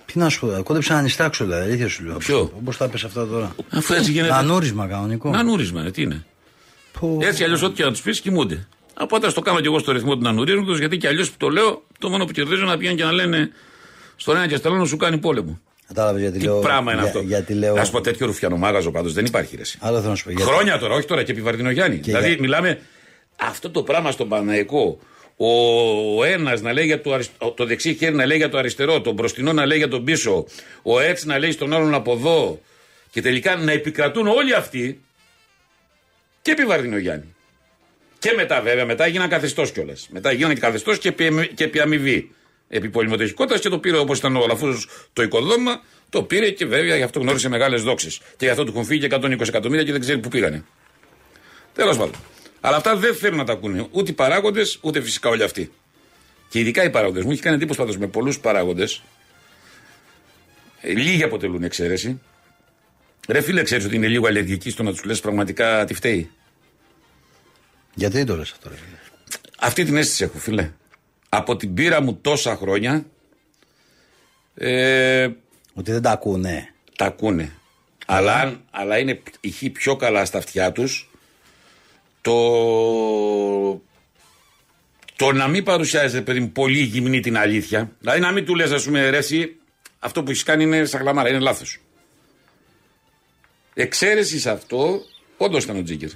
Τι 0.05 0.19
να 0.19 0.29
σου 0.29 0.39
πω, 0.39 0.63
κόντεψα 0.63 0.93
να 0.93 0.99
ανιστάξω, 0.99 1.43
δηλαδή, 1.43 1.63
αλήθεια 1.63 1.87
σου 1.89 2.03
λέω. 2.03 2.17
Ποιο; 2.17 2.51
Όπως 2.57 2.77
τα 2.77 2.87
πες 2.89 3.03
αυτά 3.03 3.27
τώρα. 3.27 3.55
Αφού 3.69 3.93
έτσι 3.93 4.11
γίνεται. 4.11 4.33
Ανούρισμα 4.33 4.87
κανονικό. 4.87 5.29
Νανούρισμα, 5.29 5.83
ε, 5.85 5.91
τι 5.91 6.01
είναι. 6.01 6.25
Πω. 6.99 7.19
Έτσι 7.21 7.43
αλλιώς, 7.43 7.61
ό,τι 7.61 7.73
και 7.75 7.83
να 7.83 7.91
τους 7.91 8.01
πεις, 8.01 8.21
κοιμούνται. 8.21 8.67
Οπότε 8.99 9.27
α 9.27 9.31
το 9.31 9.41
κάνω 9.41 9.59
κι 9.59 9.65
εγώ 9.67 9.79
στο 9.79 9.91
ρυθμό 9.91 10.15
του 10.15 10.21
νανουρίσματο, 10.21 10.73
γιατί 10.75 10.97
κι 10.97 11.07
αλλιώς 11.07 11.29
που 11.31 11.37
το 11.37 11.49
λέω, 11.49 11.83
το 11.99 12.09
μόνο 12.09 12.25
που 12.25 12.31
κερδίζω 12.31 12.65
να 12.65 12.77
πηγαίνουν 12.77 12.97
και 12.97 13.03
να 13.03 13.11
λένε 13.11 13.51
στον 14.15 14.35
ένα 14.35 14.47
και 14.47 14.55
στο 14.55 14.69
άλλο 14.69 14.77
να 14.77 14.85
σου 14.85 14.97
κάνει 14.97 15.17
πόλεμο. 15.17 15.59
Κατάλαβες 15.87 16.21
γιατί 16.21 16.37
Τι 16.39 16.45
λέω. 16.45 16.59
πράγμα 16.59 16.91
είναι 16.91 17.01
για- 17.01 17.09
αυτό. 17.09 17.21
Γιατί 17.21 17.53
λέω. 17.53 17.75
Να 17.75 17.83
σου 17.83 17.91
πω 17.91 18.01
τέτοιο 18.01 18.25
ρουφιανομάγαζο 18.25 18.91
πάντως 18.91 19.13
δεν 19.13 19.25
υπάρχει 19.25 19.55
ρε. 19.55 19.61
εσύ. 19.61 19.77
Άλλο 19.81 19.97
θέλω 19.97 20.09
να 20.09 20.15
σου 20.15 20.23
πω. 20.23 20.31
γιατί- 20.31 20.45
Χρόνια 20.51 20.77
τώρα, 20.77 20.93
όχι 20.95 21.07
τώρα 21.07 21.23
και 21.23 21.31
επί 21.31 21.41
Βαρδινογιάννη. 21.41 21.95
Δηλαδή, 21.97 22.27
για- 22.29 22.37
μιλάμε 22.39 22.79
αυτό 23.35 23.69
το 23.69 23.83
πράγμα 23.83 24.11
στον 24.11 24.29
Παναϊκό. 24.29 24.99
Ο 26.17 26.23
ένας 26.23 26.61
να 26.61 26.73
λέει 26.73 26.85
για 26.85 27.01
το, 27.01 27.13
αρισ- 27.13 27.31
το 27.55 27.65
δεξί 27.65 27.93
χέρι 27.95 28.15
να 28.15 28.25
λέει 28.25 28.37
για 28.37 28.49
το 28.49 28.57
αριστερό, 28.57 29.01
το 29.01 29.11
μπροστινό 29.11 29.53
να 29.53 29.65
λέει 29.65 29.77
για 29.77 29.87
τον 29.87 30.03
πίσω, 30.03 30.45
ο 30.81 30.99
έτσι 30.99 31.27
να 31.27 31.37
λέει 31.39 31.51
στον 31.51 31.73
άλλον 31.73 31.93
από 31.93 32.11
εδώ. 32.11 32.59
Και 33.11 33.21
τελικά 33.21 33.55
να 33.55 33.71
επικρατούν 33.71 34.27
όλοι 34.27 34.53
αυτοί 34.55 35.01
και 36.41 36.51
επί 36.51 36.65
Βαρδινογιάννη. 36.65 37.30
Και 38.21 38.33
μετά, 38.35 38.61
βέβαια, 38.61 38.85
μετά 38.85 39.05
έγιναν 39.05 39.29
καθεστώς 39.29 39.71
κιόλας. 39.71 40.07
Μετά 40.11 40.31
γίνανε 40.31 40.53
και 40.53 40.59
καθεστώς 40.59 40.97
και, 40.97 41.07
επί- 41.07 41.53
και 41.53 41.63
επί 41.63 41.79
αμοιβή. 41.79 42.31
Επί 42.67 42.89
πολυμετοχικότητα 42.89 43.59
και 43.59 43.69
το 43.69 43.79
πήρε 43.79 43.97
όπως 43.97 44.17
ήταν 44.17 44.35
ο 44.35 44.45
Λαφούζο 44.47 44.79
το 45.13 45.21
οικοδόμημα, 45.21 45.81
το 46.09 46.23
πήρε 46.23 46.49
και 46.49 46.65
βέβαια 46.65 46.95
γι' 46.95 47.03
αυτό 47.03 47.19
γνώρισε 47.19 47.49
μεγάλες 47.49 47.83
δόξει. 47.83 48.07
Και 48.09 48.45
γι' 48.45 48.49
αυτό 48.49 48.63
του 48.63 48.71
έχουν 48.71 48.85
φύγει 48.85 49.07
και 49.07 49.15
120 49.15 49.47
εκατομμύρια 49.47 49.83
και 49.85 49.91
δεν 49.91 50.01
ξέρει 50.01 50.19
πού 50.19 50.29
πήγανε. 50.29 50.63
Τέλος 51.73 51.97
πάντων. 51.97 52.15
Αλλά 52.61 52.75
αυτά 52.75 52.95
δεν 52.95 53.15
θέλουν 53.15 53.37
να 53.37 53.43
τα 53.43 53.53
ακούνε 53.53 53.87
ούτε 53.91 54.11
οι 54.11 54.13
παράγοντες, 54.13 54.77
ούτε 54.81 55.01
φυσικά 55.01 55.29
όλοι 55.29 55.43
αυτοί. 55.43 55.71
Και 56.49 56.59
ειδικά 56.59 56.83
οι 56.83 56.89
παράγοντες. 56.89 57.23
Μου 57.23 57.31
έχει 57.31 57.41
κάνει 57.41 57.55
εντύπωση 57.55 57.79
πάντως 57.79 57.97
με 57.97 58.07
πολλούς 58.07 58.39
παράγοντες. 58.39 59.03
Λίγοι 60.81 61.23
αποτελούν 61.23 61.63
εξαίρεση. 61.63 62.21
Ρε 63.27 63.41
φίλε, 63.41 63.63
ξέρεις 63.63 63.85
ότι 63.85 63.95
είναι 63.95 64.07
λίγο 64.07 64.27
αλλεργική 64.27 64.69
στο 64.69 64.83
να 64.83 64.91
τους 64.91 65.03
λες 65.03 65.19
πραγματικά 65.19 65.85
τι 65.85 65.93
φταίει; 65.93 66.29
Γιατί 67.93 68.17
δεν 68.17 68.25
το 68.25 68.35
λες 68.37 68.51
αυτό, 68.51 68.69
ρε 68.69 68.75
φίλε; 68.75 68.97
Αυτή 69.59 69.83
την 69.85 69.97
αίσθηση 69.97 70.23
έχω, 70.23 70.37
φίλε. 70.37 70.71
Από 71.29 71.55
την 71.55 71.73
πείρα 71.73 72.01
μου 72.01 72.15
τόσα 72.15 72.55
χρόνια. 72.55 73.05
Ε, 74.55 75.29
Ότι 75.73 75.91
δεν 75.91 76.01
τα 76.01 76.11
ακούνε. 76.11 76.73
τα 76.97 77.05
ακούνε. 77.05 77.51
Αλλά, 78.05 78.33
αν- 78.35 78.61
αλλά 78.71 78.97
είναι 78.97 79.21
ηχεί 79.39 79.69
πιο 79.69 79.95
καλά 79.95 80.25
στα 80.25 80.37
αυτιά 80.37 80.71
τους 80.71 81.09
το, 82.21 82.33
το 85.15 85.31
να 85.33 85.47
μην 85.47 85.63
παρουσιάζεται 85.63 86.21
παιδί 86.21 86.39
μου 86.39 86.51
πολύ 86.51 86.79
γυμνή 86.79 87.19
την 87.19 87.37
αλήθεια. 87.37 87.91
Δηλαδή 87.99 88.19
να 88.19 88.31
μην 88.31 88.45
του 88.45 88.55
λες 88.55 88.71
ας 88.71 88.83
πούμε 88.83 89.09
ρε 89.09 89.17
εσύ, 89.17 89.55
αυτό 89.99 90.23
που 90.23 90.29
έχεις 90.31 90.43
κάνει 90.43 90.63
είναι 90.63 90.85
σαχλαμάρα, 90.85 91.29
είναι 91.29 91.39
λάθος. 91.39 91.79
Εξαίρεσης 93.73 94.41
σε 94.41 94.49
αυτό, 94.49 95.01
όντως 95.37 95.63
ήταν 95.63 95.77
ο 95.77 95.83
Τζίγκερ. 95.83 96.09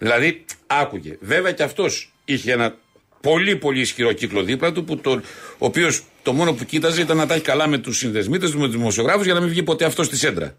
Δηλαδή, 0.00 0.44
άκουγε. 0.66 1.16
Βέβαια 1.20 1.52
και 1.52 1.62
αυτός 1.62 2.12
είχε 2.24 2.52
ένα 2.52 2.76
πολύ 3.20 3.56
πολύ 3.56 3.80
ισχυρό 3.80 4.12
κύκλο 4.12 4.42
δίπλα 4.42 4.72
του, 4.72 4.84
που 4.84 4.96
το, 4.96 5.10
ο 5.58 5.66
οποίος 5.66 6.02
το 6.22 6.32
μόνο 6.32 6.52
που 6.52 6.64
κοίταζε 6.64 7.00
ήταν 7.00 7.16
να 7.16 7.26
τα 7.26 7.34
έχει 7.34 7.42
καλά 7.42 7.68
με 7.68 7.78
τους 7.78 7.98
συνδεσμίτες 7.98 8.50
του, 8.50 8.58
με 8.58 8.66
τους 8.66 8.76
δημοσιογράφους, 8.76 9.24
για 9.24 9.34
να 9.34 9.40
μην 9.40 9.48
βγει 9.48 9.62
ποτέ 9.62 9.84
αυτός 9.84 10.06
στη 10.06 10.16
σέντρα. 10.16 10.56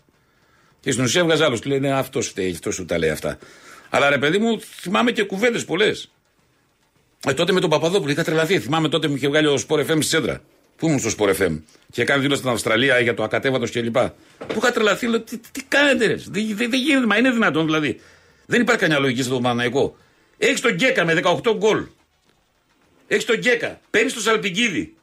Και 0.79 0.91
στην 0.91 1.03
ουσία 1.03 1.23
βγάζει 1.23 1.43
άλλος. 1.43 1.59
Του 1.59 1.69
λέει, 1.69 1.79
Ναι, 1.79 1.91
αυτός 1.91 2.27
φταίει, 2.27 2.51
αυτός 2.51 2.75
σου 2.75 2.85
τα 2.85 2.97
λέει 2.97 3.09
αυτά. 3.09 3.37
Αλλά 3.89 4.09
ρε 4.09 4.17
παιδί 4.17 4.37
μου, 4.37 4.61
θυμάμαι 4.61 5.11
και 5.11 5.23
κουβέντες 5.23 5.65
πολλές. 5.65 6.11
Ε, 7.27 7.33
τότε 7.33 7.51
με 7.51 7.59
τον 7.59 7.69
Παπαδόπουλο 7.69 8.11
είχα 8.11 8.23
τρελαθεί. 8.23 8.59
Θυμάμαι 8.59 8.89
τότε 8.89 9.07
που 9.07 9.15
είχε 9.15 9.27
βγάλει 9.27 9.47
ο 9.47 9.57
Σπορ 9.57 9.81
FM 9.81 9.85
στη 9.85 10.03
σέντρα. 10.03 10.41
Πού 10.75 10.87
ήμουν 10.87 10.99
στο 10.99 11.09
Σπορ 11.09 11.35
FM. 11.39 11.61
Και 11.91 12.01
έκανε 12.01 12.21
δήλωση 12.21 12.39
στην 12.39 12.51
Αυστραλία 12.51 12.99
για 12.99 13.13
το 13.13 13.23
ακατέβατος 13.23 13.71
κλπ. 13.71 13.97
Που 14.37 14.57
είχα 14.57 14.71
τρελαθεί, 14.71 15.07
λέω, 15.07 15.21
τι, 15.21 15.37
τι 15.51 15.63
κάνετε, 15.67 16.05
ρε; 16.05 16.15
Δεν, 16.15 16.55
δεν, 16.55 16.69
δεν 16.69 16.79
γίνεται, 16.79 17.05
μα 17.05 17.17
είναι 17.17 17.31
δυνατόν 17.31 17.65
δηλαδή. 17.65 17.99
Δεν 18.45 18.61
υπάρχει 18.61 18.81
κανένα 18.81 18.99
λογική 18.99 19.23
στον 19.23 19.41
Παναναϊκό. 19.41 19.97
Έχεις 20.37 20.61
τον 20.61 20.73
Γκέκα 20.73 21.05
με 21.05 21.13
18 21.13 21.53
γκολ. 21.57 21.87
Έχεις 23.07 23.25
τον 23.25 23.37
Γκέκα. 23.37 23.79
Παίρνεις 23.89 24.13
τον 24.13 24.21
Σαλπιγκίδη. 24.21 24.95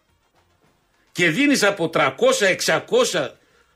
Και 1.13 1.31
δίνεις 1.31 1.63
από 1.63 1.91
300-600 1.95 3.35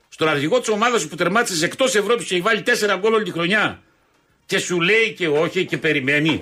στον 0.09 0.27
αρχηγό 0.27 0.59
της 0.59 0.69
ομάδας 0.69 1.01
σου 1.01 1.07
που 1.07 1.15
τερμάτισες 1.15 1.61
εκτός 1.61 1.95
Ευρώπης 1.95 2.25
και 2.25 2.33
έχει 2.33 2.43
βάλει 2.43 2.61
4 2.61 2.97
γκολ 2.99 3.13
όλη 3.13 3.23
τη 3.23 3.31
χρονιά. 3.31 3.81
Και 4.45 4.57
σου 4.57 4.81
λέει 4.81 5.13
και 5.13 5.27
όχι 5.27 5.65
και 5.65 5.77
περιμένει. 5.77 6.39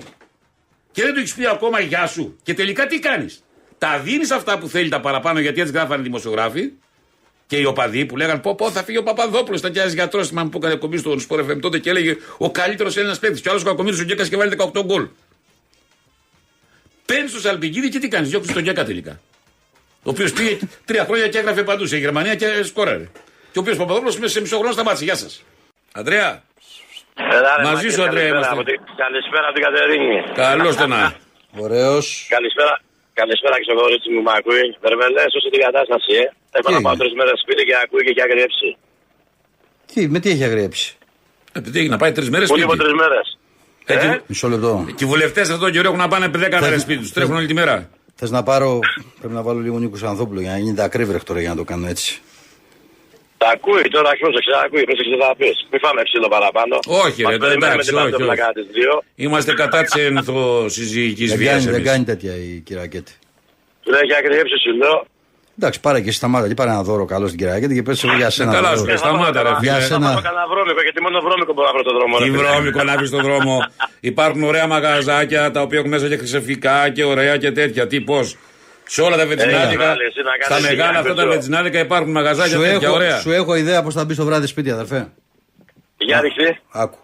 Και 0.90 1.02
δεν 1.02 1.12
του 1.12 1.18
έχεις 1.18 1.34
πει 1.34 1.46
ακόμα 1.46 1.80
γεια 1.80 2.06
σου. 2.06 2.36
Και 2.42 2.54
τελικά 2.54 2.86
τι 2.86 2.98
κάνεις. 2.98 3.44
Τα 3.78 3.98
δίνεις 3.98 4.30
αυτά 4.30 4.58
που 4.58 4.68
θέλει 4.68 4.88
τα 4.88 5.00
παραπάνω 5.00 5.40
γιατί 5.40 5.60
έτσι 5.60 5.72
γράφανε 5.72 6.00
οι 6.00 6.04
δημοσιογράφοι 6.04 6.72
και 7.52 7.58
οι 7.58 7.64
οπαδοί 7.64 8.06
που 8.06 8.16
λέγανε 8.16 8.40
Πω, 8.40 8.54
πω 8.54 8.70
θα 8.70 8.82
φύγει 8.84 8.98
ο 8.98 9.02
Παπαδόπουλος. 9.02 9.60
Ήταν 9.60 9.72
και 9.72 9.80
ένα 9.80 9.88
γιατρός. 9.88 10.28
Θυμάμαι 10.28 10.48
που 10.50 10.58
έκανε 10.58 10.74
κομπή 10.74 10.96
στο 10.96 11.18
Σπορ 11.18 11.44
FM 11.50 11.58
τότε 11.60 11.78
και 11.78 11.90
έλεγε 11.90 12.16
Ο 12.38 12.50
καλύτερος 12.50 12.96
Έλληνας 12.96 13.18
παίκτης. 13.18 13.40
Και 13.40 13.48
ο 13.48 13.50
άλλος 13.50 13.64
κακομίρι 13.64 14.00
ο 14.00 14.02
Γκέκας 14.04 14.28
και 14.28 14.36
βάλει 14.36 14.50
18 14.50 14.82
γκολ. 14.84 15.08
Παίρνεις 17.06 17.32
το 17.32 17.40
Σαλπιγκίδη 17.40 17.88
και 17.88 17.98
τι 17.98 18.08
κάνεις. 18.08 18.28
Διώξει 18.30 18.52
τον 18.52 18.62
Γκέκα 18.62 18.84
τελικά. 18.84 19.20
Ο 20.02 20.10
οποίος 20.10 20.32
πήγε 20.32 20.58
τρία 20.84 21.04
χρόνια 21.04 21.28
και 21.28 21.38
έγραφε 21.38 21.62
παντού 21.62 21.86
σε 21.86 21.96
Γερμανία 21.96 22.34
και 22.34 22.62
σκόραρε. 22.62 23.08
Και 23.52 23.58
ο 23.58 23.60
οποίος 23.60 23.76
Παπαδόπουλος 23.76 24.18
μέσα 24.18 24.32
σε 24.32 24.40
μισό 24.40 24.56
χρόνο 24.58 24.72
σταμάτησε. 24.72 25.04
Γεια 25.04 25.16
σας. 25.16 25.42
Αντρέα, 25.92 26.42
Έλα, 27.36 27.56
ρε, 27.56 27.62
Μαζί 27.62 27.74
Μάκη, 27.74 27.90
σου, 27.90 28.02
Αντρέα, 28.02 28.28
καλησπέρα 28.28 28.36
είμαστε. 28.36 28.54
από 28.54 28.62
την- 28.64 28.80
Καλησπέρα 29.02 29.44
από 29.48 29.54
την 29.58 29.62
Κατερίνη. 29.66 30.16
καλώς 30.34 30.76
το 30.76 30.86
να. 30.86 31.14
Ωραίος. 31.64 32.06
Καλησπέρα. 32.36 32.74
Καλησπέρα 33.20 33.56
και 33.56 33.66
στο 33.68 33.74
κορίτσι 33.80 34.08
μου, 34.12 34.22
μ' 34.26 34.28
ακούει. 34.38 34.66
Βερμελέ, 34.84 35.24
όσο 35.38 35.48
την 35.54 35.60
κατάσταση, 35.66 36.12
ε. 36.22 36.26
Έχω 36.52 36.66
Τι 36.68 36.72
να 36.72 36.80
πάω 36.80 36.92
έγινε; 36.92 37.04
τρεις 37.04 37.12
μέρες 37.18 37.40
σπίτι 37.42 37.62
και 37.64 37.74
ακούει 37.84 38.02
και 38.04 38.10
έχει 38.10 38.22
αγριέψει. 38.22 38.68
Τι, 39.92 40.08
με 40.08 40.18
τι 40.20 40.30
έχει 40.30 40.44
αγριέψει. 40.44 40.96
Επειδή 41.52 41.78
έχει 41.78 41.88
να 41.88 41.96
πάει 41.96 42.12
τρεις 42.12 42.30
μέρες 42.30 42.48
Πολύ 42.48 42.62
από 42.62 42.72
σπίτι. 42.74 42.84
τρεις 42.88 42.98
μέρες. 43.00 43.38
Ε, 43.84 43.96
και- 43.96 44.20
Μισό 44.26 44.48
λεπτό. 44.48 44.86
Και 44.96 45.04
οι 45.04 45.06
βουλευτές 45.06 45.42
αυτόν 45.42 45.60
τον 45.60 45.72
καιρό 45.72 45.86
έχουν 45.86 45.98
να 45.98 46.08
πάνε 46.08 46.28
10 46.28 46.60
μέρες 46.60 46.80
σπίτι 46.82 47.00
τους. 47.00 47.12
Τρέχουν 47.12 47.34
όλη 47.36 47.46
τη 47.46 47.54
μέρα. 47.54 47.88
Θες 48.14 48.30
να 48.30 48.42
πάρω. 48.42 48.78
Πρέπει 49.18 49.34
να 49.34 49.42
βάλω 49.42 49.58
λίγο 49.60 49.78
Νίκο 49.78 50.06
Ανθόπουλο 50.06 50.40
για 50.40 50.50
να 50.50 50.58
γίνεται 50.58 50.82
ακρίβρεχ 50.82 51.22
τώρα 51.22 51.40
για 51.40 51.48
να 51.48 51.56
το 51.56 51.64
κάνω 51.64 51.86
έτσι. 51.86 52.20
Τα 53.38 53.48
ακούει 53.48 53.82
τώρα, 53.82 54.10
πρόσεξε, 54.20 54.50
τα 54.50 54.60
ακούει, 54.66 54.82
πρόσεξε 54.84 55.16
θα 55.20 55.34
πει. 55.36 55.48
Μην 55.70 55.80
φάμε 55.80 56.02
ψήλο 56.02 56.28
παραπάνω. 56.28 56.78
Όχι, 56.86 57.22
ρε, 57.22 57.28
Μας 57.28 57.36
περιμένουμε 57.38 57.66
εντάξει, 57.66 57.88
την 57.88 57.96
όχι, 57.98 58.04
παντόφλα 58.10 58.32
όχι. 58.32 58.40
κατά 58.40 58.52
τις 58.52 58.66
δύο. 58.72 59.02
Είμαστε 59.14 59.52
κατά 59.54 59.82
της 59.82 59.94
ενθοσυζυγικής 60.10 61.28
Δεν 61.30 61.38
βία. 61.38 61.50
κάνει, 61.52 61.64
δεν 61.64 61.84
κάνει 61.84 62.04
τέτοια 62.04 62.32
η 62.36 62.60
κυρακέτη. 62.66 63.12
Του 63.82 63.90
έχει 64.02 64.14
αγριέψει, 64.14 64.54
σου 64.64 64.76
λέω. 64.76 65.06
Εντάξει, 65.62 65.80
πάρε 65.80 66.00
και 66.00 66.12
σταμάτα 66.12 66.48
και 66.48 66.54
πάρε 66.54 66.70
ένα 66.70 66.82
δώρο 66.82 67.04
καλό 67.04 67.26
στην 67.26 67.38
κυρακέτη 67.38 67.74
και 67.74 67.82
πες 67.82 68.04
εγώ 68.04 68.14
για 68.16 68.30
σένα. 68.30 68.52
καλά 68.52 68.74
δώρο. 68.74 68.90
σου, 68.90 68.98
σταμάτα, 68.98 69.42
ρε, 69.42 69.48
Για 69.48 69.58
φίλε. 69.58 69.72
Θα 69.72 69.80
σένα. 69.80 70.06
πάμε 70.08 70.20
κανένα 70.20 70.46
βρώμικο, 70.52 70.80
γιατί 70.82 71.00
μόνο 71.02 71.20
βρώμικο 71.20 71.52
μπορώ 71.52 71.66
να 71.66 71.72
βρω 71.72 71.82
το 71.82 71.92
δρόμο. 71.98 72.18
ρε, 72.18 72.24
Τι 72.24 72.30
φίλε. 72.30 72.42
βρώμικο 72.42 72.82
να 72.82 72.96
βρεις 72.96 73.08
στον 73.08 73.22
δρόμο. 73.22 73.54
Υπάρχουν 74.00 74.42
ωραία 74.42 74.66
μαγαζάκια 74.66 75.50
τα 75.50 75.60
οποία 75.60 75.78
έχουν 75.78 75.90
μέσα 75.90 76.08
και 76.08 76.16
χρυσεφικά 76.16 76.88
και 76.90 77.04
ωραία 77.04 77.36
και 77.36 77.52
τέτοια. 77.52 77.86
Τι 77.86 78.00
πώς; 78.00 78.36
Σε 78.86 79.00
όλα 79.02 79.16
τα 79.16 79.26
βενζινάδικα. 79.26 79.78
μεγάλη, 79.84 80.02
εσύ 80.10 80.20
να 80.28 80.32
κάνεις 80.40 80.46
Στα 80.46 80.60
μεγάλα 80.70 80.88
σιγά, 80.88 80.98
αυτά 81.00 81.08
τα 81.08 81.14
πετρό. 81.14 81.30
βενζινάδικα 81.32 81.78
υπάρχουν 81.78 82.10
μαγαζάκια 82.10 82.56
Σου 82.56 82.62
τέτοια 82.62 82.86
έχω, 82.88 82.94
ωραία. 82.96 83.18
σου 83.18 83.30
έχω 83.30 83.54
ιδέα 83.54 83.82
πώς 83.82 83.94
θα 83.94 84.04
μπει 84.04 84.14
το 84.14 84.24
βράδυ 84.24 84.46
σπίτι, 84.46 84.70
αδερφέ. 84.70 85.00
Για 86.08 86.20
ρίχτη. 86.20 86.48
Άκου. 86.82 86.98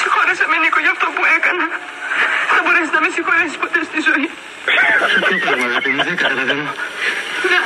Συγχώρεσε 0.00 0.44
με 0.50 0.56
Νίκο 0.62 0.78
για 0.84 0.92
αυτό 0.96 1.06
που 1.16 1.22
έκανα. 1.36 1.66
Θα 2.54 2.58
μπορέσει 2.64 2.90
να 2.96 3.00
με 3.04 3.08
συγχωρέσει 3.16 3.54
ποτέ 3.62 3.80
στη 3.90 3.98
ζωή. 4.08 4.26
Ποιο 5.26 5.36
πράγμα, 5.44 5.64
αγάπη 5.70 5.88
μου, 5.94 6.02
δεν 6.08 6.16
καταλαβαίνω. 6.22 6.64
Να, 7.52 7.60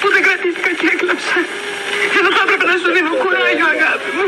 που 0.00 0.06
δεν 0.14 0.22
κρατήθηκα 0.26 0.70
και 0.78 0.86
έκλαψα. 0.94 1.36
Ενώ 2.18 2.28
θα 2.36 2.42
έπρεπε 2.46 2.64
να 2.72 2.76
σου 2.80 2.88
δίνω 2.94 3.12
κουράγιο, 3.22 3.66
αγάπη 3.76 4.08
μου. 4.16 4.26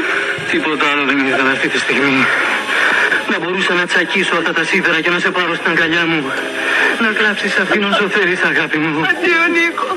Τίποτα 0.52 0.84
άλλο 0.90 1.02
δεν 1.10 1.18
ήθελα 1.30 1.50
αυτή 1.56 1.68
τη 1.74 1.78
στιγμή. 1.84 2.18
Να 3.30 3.36
μπορούσα 3.40 3.72
να 3.80 3.84
τσακίσω 3.90 4.34
αυτά 4.40 4.52
τα 4.58 4.64
σίδερα 4.68 4.98
και 5.04 5.10
να 5.14 5.18
σε 5.24 5.30
πάρω 5.36 5.54
στην 5.60 5.70
αγκαλιά 5.72 6.04
μου. 6.10 6.20
Να 7.04 7.08
κλάψεις 7.18 7.52
αυτήν 7.62 7.82
όσο 7.90 8.04
θέλεις 8.14 8.40
αγάπη 8.52 8.78
μου. 8.78 8.92
Αντίο, 9.10 9.44
Νίκο. 9.56 9.88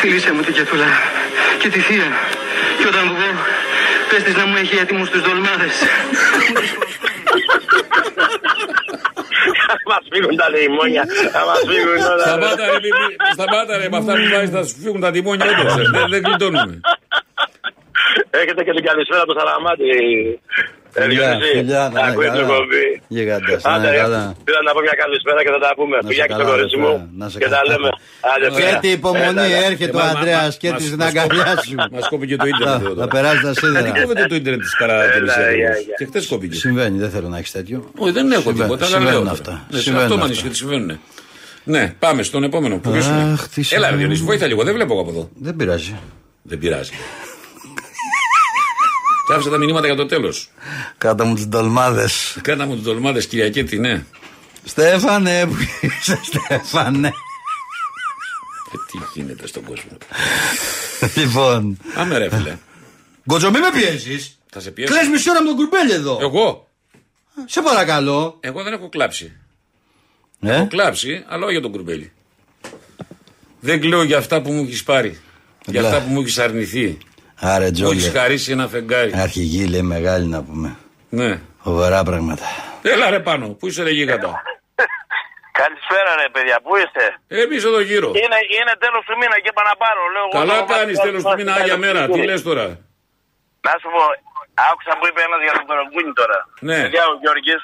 Φίλησέ 0.00 0.30
μου 0.32 0.42
την 0.46 0.54
Κετούλα 0.54 0.90
και 1.60 1.68
τη 1.68 1.80
θεία. 1.86 2.10
Και 2.78 2.86
όταν 2.92 3.04
βγω, 3.12 3.30
πες 4.08 4.22
της 4.22 4.34
να 4.40 4.44
μου 4.46 4.56
έχει 4.62 4.76
έτοιμους 4.82 5.08
τους 5.10 5.22
δολμάδες. 5.26 5.74
Θα 9.66 9.74
μας 9.90 10.02
φύγουν 10.12 10.36
τα 10.36 10.46
λιμόνια. 10.54 11.04
Θα 11.36 11.42
μας 11.48 11.60
φύγουν 11.70 11.96
όλα. 12.12 12.24
Σταμάτα 12.28 12.64
ρε, 12.72 12.78
μη- 12.84 12.94
μη- 13.00 13.16
σταμάτα 13.36 13.72
ρε, 13.80 13.86
με 13.92 13.96
αυτά 14.00 14.12
που 14.18 14.26
βάζεις 14.34 14.50
θα 14.56 14.62
σου 14.68 14.76
φύγουν 14.84 15.00
τα 15.00 15.10
τιμόνια 15.14 15.46
όντως. 15.50 15.74
ε. 15.78 15.82
Δεν, 15.94 16.04
δεν 16.12 16.20
γλιτώνουμε. 16.26 16.80
Έχετε 18.30 18.60
και 18.66 18.72
την 18.78 18.84
καλησπέρα 18.88 19.24
του 19.24 19.34
Σαραμάτη. 19.38 19.84
Ε, 20.94 21.02
Φιλιά, 21.02 21.28
Διονύση. 21.28 21.50
φιλιά, 21.58 21.82
να 21.94 22.00
είναι 22.00 22.10
Ακούει 22.10 22.24
την 22.24 22.32
καλά. 22.32 22.42
εκπομπή. 22.46 22.84
Γιγάντας, 23.16 23.62
να 23.62 23.70
Άντε, 23.72 23.86
είναι 23.88 23.96
καλά. 24.04 24.22
πήρα 24.46 24.60
να 24.66 24.70
πω 24.74 24.80
μια 24.86 24.96
καλησπέρα 25.02 25.40
και 25.44 25.50
θα 25.54 25.60
τα 25.64 25.70
πούμε. 25.78 25.94
Να 25.96 26.02
σε 26.02 26.08
Φιλιά 26.10 26.26
και 26.26 26.32
καλά, 26.32 26.42
στο 26.44 26.50
κορίτσι 26.52 26.76
ρε, 26.76 26.82
μου. 26.82 26.94
να 27.20 27.26
σε 27.32 27.36
Και 27.42 27.48
τα 27.54 27.56
καλά. 27.56 27.66
λέμε. 27.70 27.88
Άντε, 28.32 28.46
Και 28.48 28.54
φιλιά. 28.56 28.78
τι 28.84 28.88
υπομονή 28.98 29.24
Έλα, 29.32 29.44
έλα. 29.58 29.66
έρχεται 29.70 29.94
Ε, 29.96 30.00
ο 30.00 30.04
μα- 30.04 30.10
Ανδρέας 30.12 30.48
μα- 30.52 30.60
και 30.62 30.68
μας- 30.70 30.78
της 30.80 30.86
στην 30.90 30.98
μας- 31.02 31.08
αγκαλιά 31.10 31.50
σου. 31.64 31.74
Μας 31.94 32.04
κόβει 32.12 32.26
και 32.30 32.36
το 32.42 32.46
ίντερνετ 32.52 32.80
εδώ 32.82 32.88
Θα 32.88 32.94
τώρα. 33.00 33.14
περάσει 33.14 33.40
τα 33.46 33.50
Γιατί 33.52 33.60
σίδερα. 33.66 33.90
κόβεται 34.00 34.24
το 34.32 34.36
ίντερνετ 34.40 34.62
της 34.66 34.74
καρατελής 34.80 35.34
Έλα, 35.36 35.50
γεια, 35.60 35.72
γεια. 35.86 35.94
Και 35.98 36.04
χτες 36.10 36.24
κόβηκε. 36.32 36.56
Συμβαίνει, 36.64 36.96
δεν 37.04 37.10
θέλω 37.14 37.28
να 37.34 37.38
έχεις 37.40 37.52
τέτοιο. 37.58 37.78
Όχι, 38.02 38.12
δεν 38.18 38.26
έχω 38.36 38.40
Συμβαίνουν- 38.40 38.62
τίποτα, 38.66 38.84
αλλά 38.86 38.94
συμβαίνουν 38.96 39.22
λέω. 39.28 39.32
αυτά. 39.38 39.54
Ναι, 39.70 39.76
σε 39.76 39.82
Συμβαίνουν 39.86 40.06
αυτό 40.06 40.16
με 40.20 40.24
αυτά. 40.26 40.34
ανησυχεί, 40.34 40.54
συμβαίνουν. 40.62 40.90
Ναι, 41.74 41.82
πάμε 42.04 42.20
στον 42.28 42.42
επόμενο. 42.48 42.74
Που 42.78 42.90
ποιος 42.90 43.06
είναι. 43.06 43.22
Αχ, 43.32 43.48
τι 43.48 43.60
Έλα, 43.60 43.68
ρε 43.70 43.76
συμβαίνει. 43.76 43.96
Διονύση, 43.96 44.22
βοήθα 44.22 44.46
λίγο. 44.46 44.62
Δεν 44.64 44.74
βλέπω 44.74 44.92
εγώ 44.92 45.02
από 45.02 45.10
εδώ. 45.10 45.24
Δεν 45.34 45.56
πειράζει. 45.56 45.94
Δεν 46.42 46.58
πειράζει. 46.58 46.90
Και 49.28 49.34
άφησα 49.34 49.50
τα 49.50 49.58
μηνύματα 49.58 49.86
για 49.86 49.96
το 49.96 50.06
τέλος. 50.06 50.50
Κάτω 50.98 51.24
μου 51.24 51.34
τις 51.34 51.46
ντολμάδες. 51.46 52.38
Κάνα 52.42 52.66
μου 52.66 52.76
του 52.76 52.82
τολμάδε 52.82 53.20
Κυριακή, 53.20 53.78
ναι. 53.78 54.04
Στέφανε, 54.64 55.46
που 55.46 55.56
είσαι 55.80 56.20
Στέφανε. 56.22 57.08
Ε, 57.08 58.76
τι 58.90 59.20
γίνεται 59.20 59.46
στον 59.46 59.62
κόσμο. 59.64 59.90
Λοιπόν. 61.16 61.78
Άμε 61.94 62.18
ρε 62.18 62.28
φίλε. 62.30 62.56
Γκοτζο, 63.30 63.50
μη 63.50 63.58
με 63.58 63.70
πιέζεις. 63.72 64.38
Θα 64.50 64.60
σε 64.60 64.70
πιέσω. 64.70 64.92
Κλαις 64.92 65.08
μισή 65.08 65.30
ώρα 65.30 65.40
με 65.42 65.46
τον 65.48 65.56
κουρμπέλι 65.56 65.92
εδώ. 65.92 66.18
Εγώ; 66.20 66.68
Σε 67.46 67.62
παρακαλώ. 67.62 68.36
Εγώ 68.40 68.62
δεν 68.62 68.72
έχω 68.72 68.88
κλάψει. 68.88 69.32
Ε, 70.40 70.54
Έχω 70.54 70.66
κλάψει, 70.66 71.24
αλλά 71.28 71.42
όχι 71.44 71.52
για 71.52 71.62
τον 71.62 71.70
κουρμπέλι. 71.70 72.12
Δεν 73.60 73.80
κλαίω 73.80 74.02
για 74.02 74.18
αυτά 74.18 74.42
που 74.42 74.52
μου 74.52 74.62
έχεις 74.62 74.82
πάρει. 74.82 75.18
Για 75.66 75.80
Απλά. 75.80 75.92
αυτά 75.96 76.06
που 76.06 76.12
μου 76.12 76.20
έχεις 76.20 76.38
αρνηθεί. 76.38 76.98
Άρε 77.40 77.64
Μου 77.64 77.88
έχεις 77.88 78.02
Τζόλι. 78.02 78.18
χαρίσει 78.18 78.52
ένα 78.52 78.66
φεγγάρι. 78.68 79.12
Αρχηγή 79.26 79.62
λέει 79.72 79.82
μεγάλη 79.82 80.26
να 80.26 80.40
πούμε. 80.42 80.76
Ναι. 81.08 81.40
Φοβερά 81.64 82.00
πράγματα. 82.08 82.44
Έλα 82.82 83.06
ρε 83.10 83.20
πάνω, 83.28 83.44
πού 83.58 83.64
είσαι 83.68 83.82
ρε 83.82 83.90
γίγαντα; 83.98 84.30
Καλησπέρα 85.60 86.10
ρε 86.22 86.28
παιδιά, 86.34 86.56
πού 86.64 86.72
είστε; 86.82 87.04
Εμείς 87.42 87.62
εδώ 87.70 87.80
γύρω. 87.90 88.08
Είναι, 88.22 88.38
είναι 88.58 88.74
τέλος 88.84 89.02
του 89.06 89.14
μήνα 89.20 89.36
και 89.42 89.50
είπα 89.52 89.62
να 89.70 89.74
πάρω. 89.82 90.02
Λέω, 90.14 90.24
εγώ 90.28 90.34
Καλά 90.40 90.56
το 90.60 90.66
κάνεις 90.74 90.96
μάθημα 90.96 91.06
τέλος 91.06 91.22
του 91.28 91.34
μήνα 91.38 91.52
είναι 91.52 91.60
άγια 91.62 91.76
τέλος 91.76 91.84
μέρα. 91.84 92.00
του 92.06 92.12
Τι 92.14 92.18
μήνα. 92.20 92.30
λες 92.32 92.42
τώρα; 92.48 92.66
Να 93.66 93.72
σου 93.80 93.88
πω, 93.94 94.02
άκουσα 94.70 94.92
που 94.98 95.04
είπε 95.08 95.20
ένας 95.28 95.40
για 95.46 95.54
τον 95.58 95.64
Κορογκούνι 95.70 96.12
τώρα. 96.20 96.38
Ναι. 96.68 96.78
Παιδιά, 96.82 97.02
ο 97.12 97.14
Γιώργης 97.22 97.60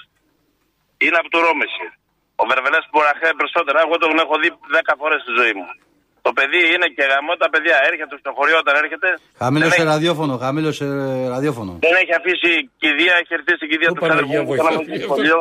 είναι 1.05 1.19
από 1.23 1.29
το 1.35 1.39
Ρόμεση. 1.47 1.87
Ο 2.43 2.45
Βερβελές 2.51 2.85
μπορεί 2.91 3.07
να 3.13 3.17
ξέρει 3.19 3.35
περισσότερα. 3.41 3.79
Εγώ 3.87 3.95
τον 4.03 4.11
έχω 4.25 4.35
δει 4.43 4.49
10 4.77 4.93
φορές 5.01 5.19
στη 5.25 5.33
ζωή 5.41 5.53
μου. 5.59 5.67
Το 6.27 6.33
παιδί 6.39 6.61
είναι 6.75 6.89
και 6.97 7.05
γαμό 7.11 7.35
τα 7.43 7.49
παιδιά. 7.55 7.77
Έρχεται 7.91 8.15
στο 8.23 8.31
χωριό 8.39 8.57
όταν 8.65 8.75
έρχεται. 8.83 9.09
Χαμήλωσε 9.43 9.71
δεν, 9.77 9.79
έχει, 9.81 9.89
ραδιόφωνο, 9.95 10.33
χαμήλωσε 10.45 10.87
ραδιόφωνο. 11.35 11.73
δεν 11.87 11.95
έχει 12.03 12.13
αφήσει 12.21 12.51
κηδεία, 12.83 13.15
έχει 13.21 13.33
έρθει 13.39 13.53
στην 13.61 13.69
κηδεία 13.71 13.89
Ω, 13.91 13.95
του 13.97 14.03
Παναγία, 14.05 14.25
Καλεπού. 14.27 14.49
βοηθά. 14.51 14.65
Κάναμε 14.65 14.85
στο 14.97 15.07
σχολείο. 15.09 15.39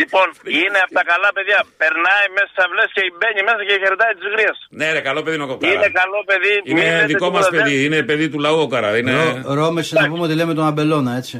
Λοιπόν, 0.00 0.26
είναι 0.60 0.78
από 0.84 0.92
τα 0.98 1.02
καλά 1.10 1.28
παιδιά. 1.36 1.58
Περνάει 1.82 2.24
μέσα 2.36 2.48
στις 2.52 2.60
αυλές 2.64 2.88
και 2.96 3.02
μπαίνει 3.18 3.40
μέσα 3.48 3.60
και 3.68 3.74
χαιρετάει 3.82 4.12
τις 4.18 4.26
γρίε. 4.34 4.52
Ναι, 4.78 4.86
ρε, 4.96 5.00
καλό 5.08 5.20
παιδί 5.24 5.34
είναι 5.38 5.46
ο 5.46 5.50
Είναι 5.52 5.58
Κοκάρα. 5.72 5.90
καλό 6.02 6.18
παιδί. 6.30 6.54
μην 6.64 6.70
Είναι 6.70 6.82
λέτε 6.94 7.06
δικό 7.12 7.28
μας 7.34 7.42
τίποτα, 7.44 7.50
δεν- 7.56 7.62
παιδί. 7.62 7.76
Είναι 7.86 7.98
παιδί 8.08 8.26
του 8.32 8.38
λαού 8.46 8.58
ο 8.66 8.68
Καρά. 8.74 8.90
Είναι... 9.00 9.12
Ρο- 9.22 9.40
Ρώμεση 9.60 9.90
να 10.00 10.04
πούμε 10.10 10.22
ότι 10.28 10.34
λέμε 10.40 10.52
τον 10.58 10.66
Αμπελώνα, 10.70 11.12
έτσι. 11.20 11.36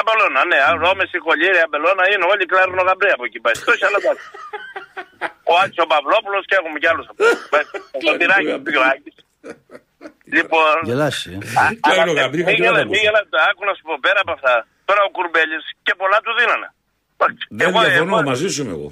Αμπελώνα, 0.00 0.40
ναι. 0.50 0.58
Ρώμες, 0.84 1.08
Σικολιέρη, 1.14 1.58
Αμπελώνα 1.66 2.02
είναι 2.12 2.24
όλοι 2.32 2.44
κλάρουν 2.50 2.76
ο 2.82 2.84
Γαμπρέα 2.88 3.14
από 3.18 3.24
εκεί 3.28 3.38
πάει. 3.44 3.56
Τόσοι 3.68 3.82
άλλα 3.88 3.98
εντάξει. 4.02 4.26
Ο 5.50 5.52
Άκης 5.62 5.78
ο 5.84 5.86
Παυλόπουλος 5.92 6.42
και 6.48 6.56
έχουμε 6.60 6.78
κι 6.82 6.88
άλλους. 6.92 7.06
Το 8.06 8.10
τυράκι 8.20 8.50
του 8.56 8.62
Πυκράκη. 8.66 9.10
Λοιπόν. 10.36 10.74
Γελάσει. 10.88 11.30
ε. 11.32 11.36
α- 11.62 11.74
Κλάρουν 11.84 12.02
αλλά 12.02 12.12
ο 12.12 12.16
Γαμπρέα, 12.20 12.44
μη 12.46 12.52
τι 12.54 12.62
γελά- 12.62 12.70
άλλο 12.72 12.82
μη 12.90 12.94
ακούς. 12.96 13.00
γελάτε. 13.04 13.36
Άκου 13.48 13.62
να 13.68 13.72
σου 13.76 13.82
πω 13.88 13.94
πέρα 14.06 14.18
από 14.24 14.32
αυτά. 14.36 14.52
Τώρα 14.88 15.00
ο 15.08 15.10
Κουρμπέλης 15.16 15.64
και 15.86 15.92
πολλά 16.00 16.18
του 16.24 16.32
δίνανε. 16.38 16.68
Δεν 17.58 17.68
Εγώ- 17.68 17.80
διαφωνώ, 17.84 18.14
εγώ- 18.18 18.28
μαζί 18.30 18.46
σου 18.52 18.60
είμαι 18.62 18.74
εγώ. 18.78 18.88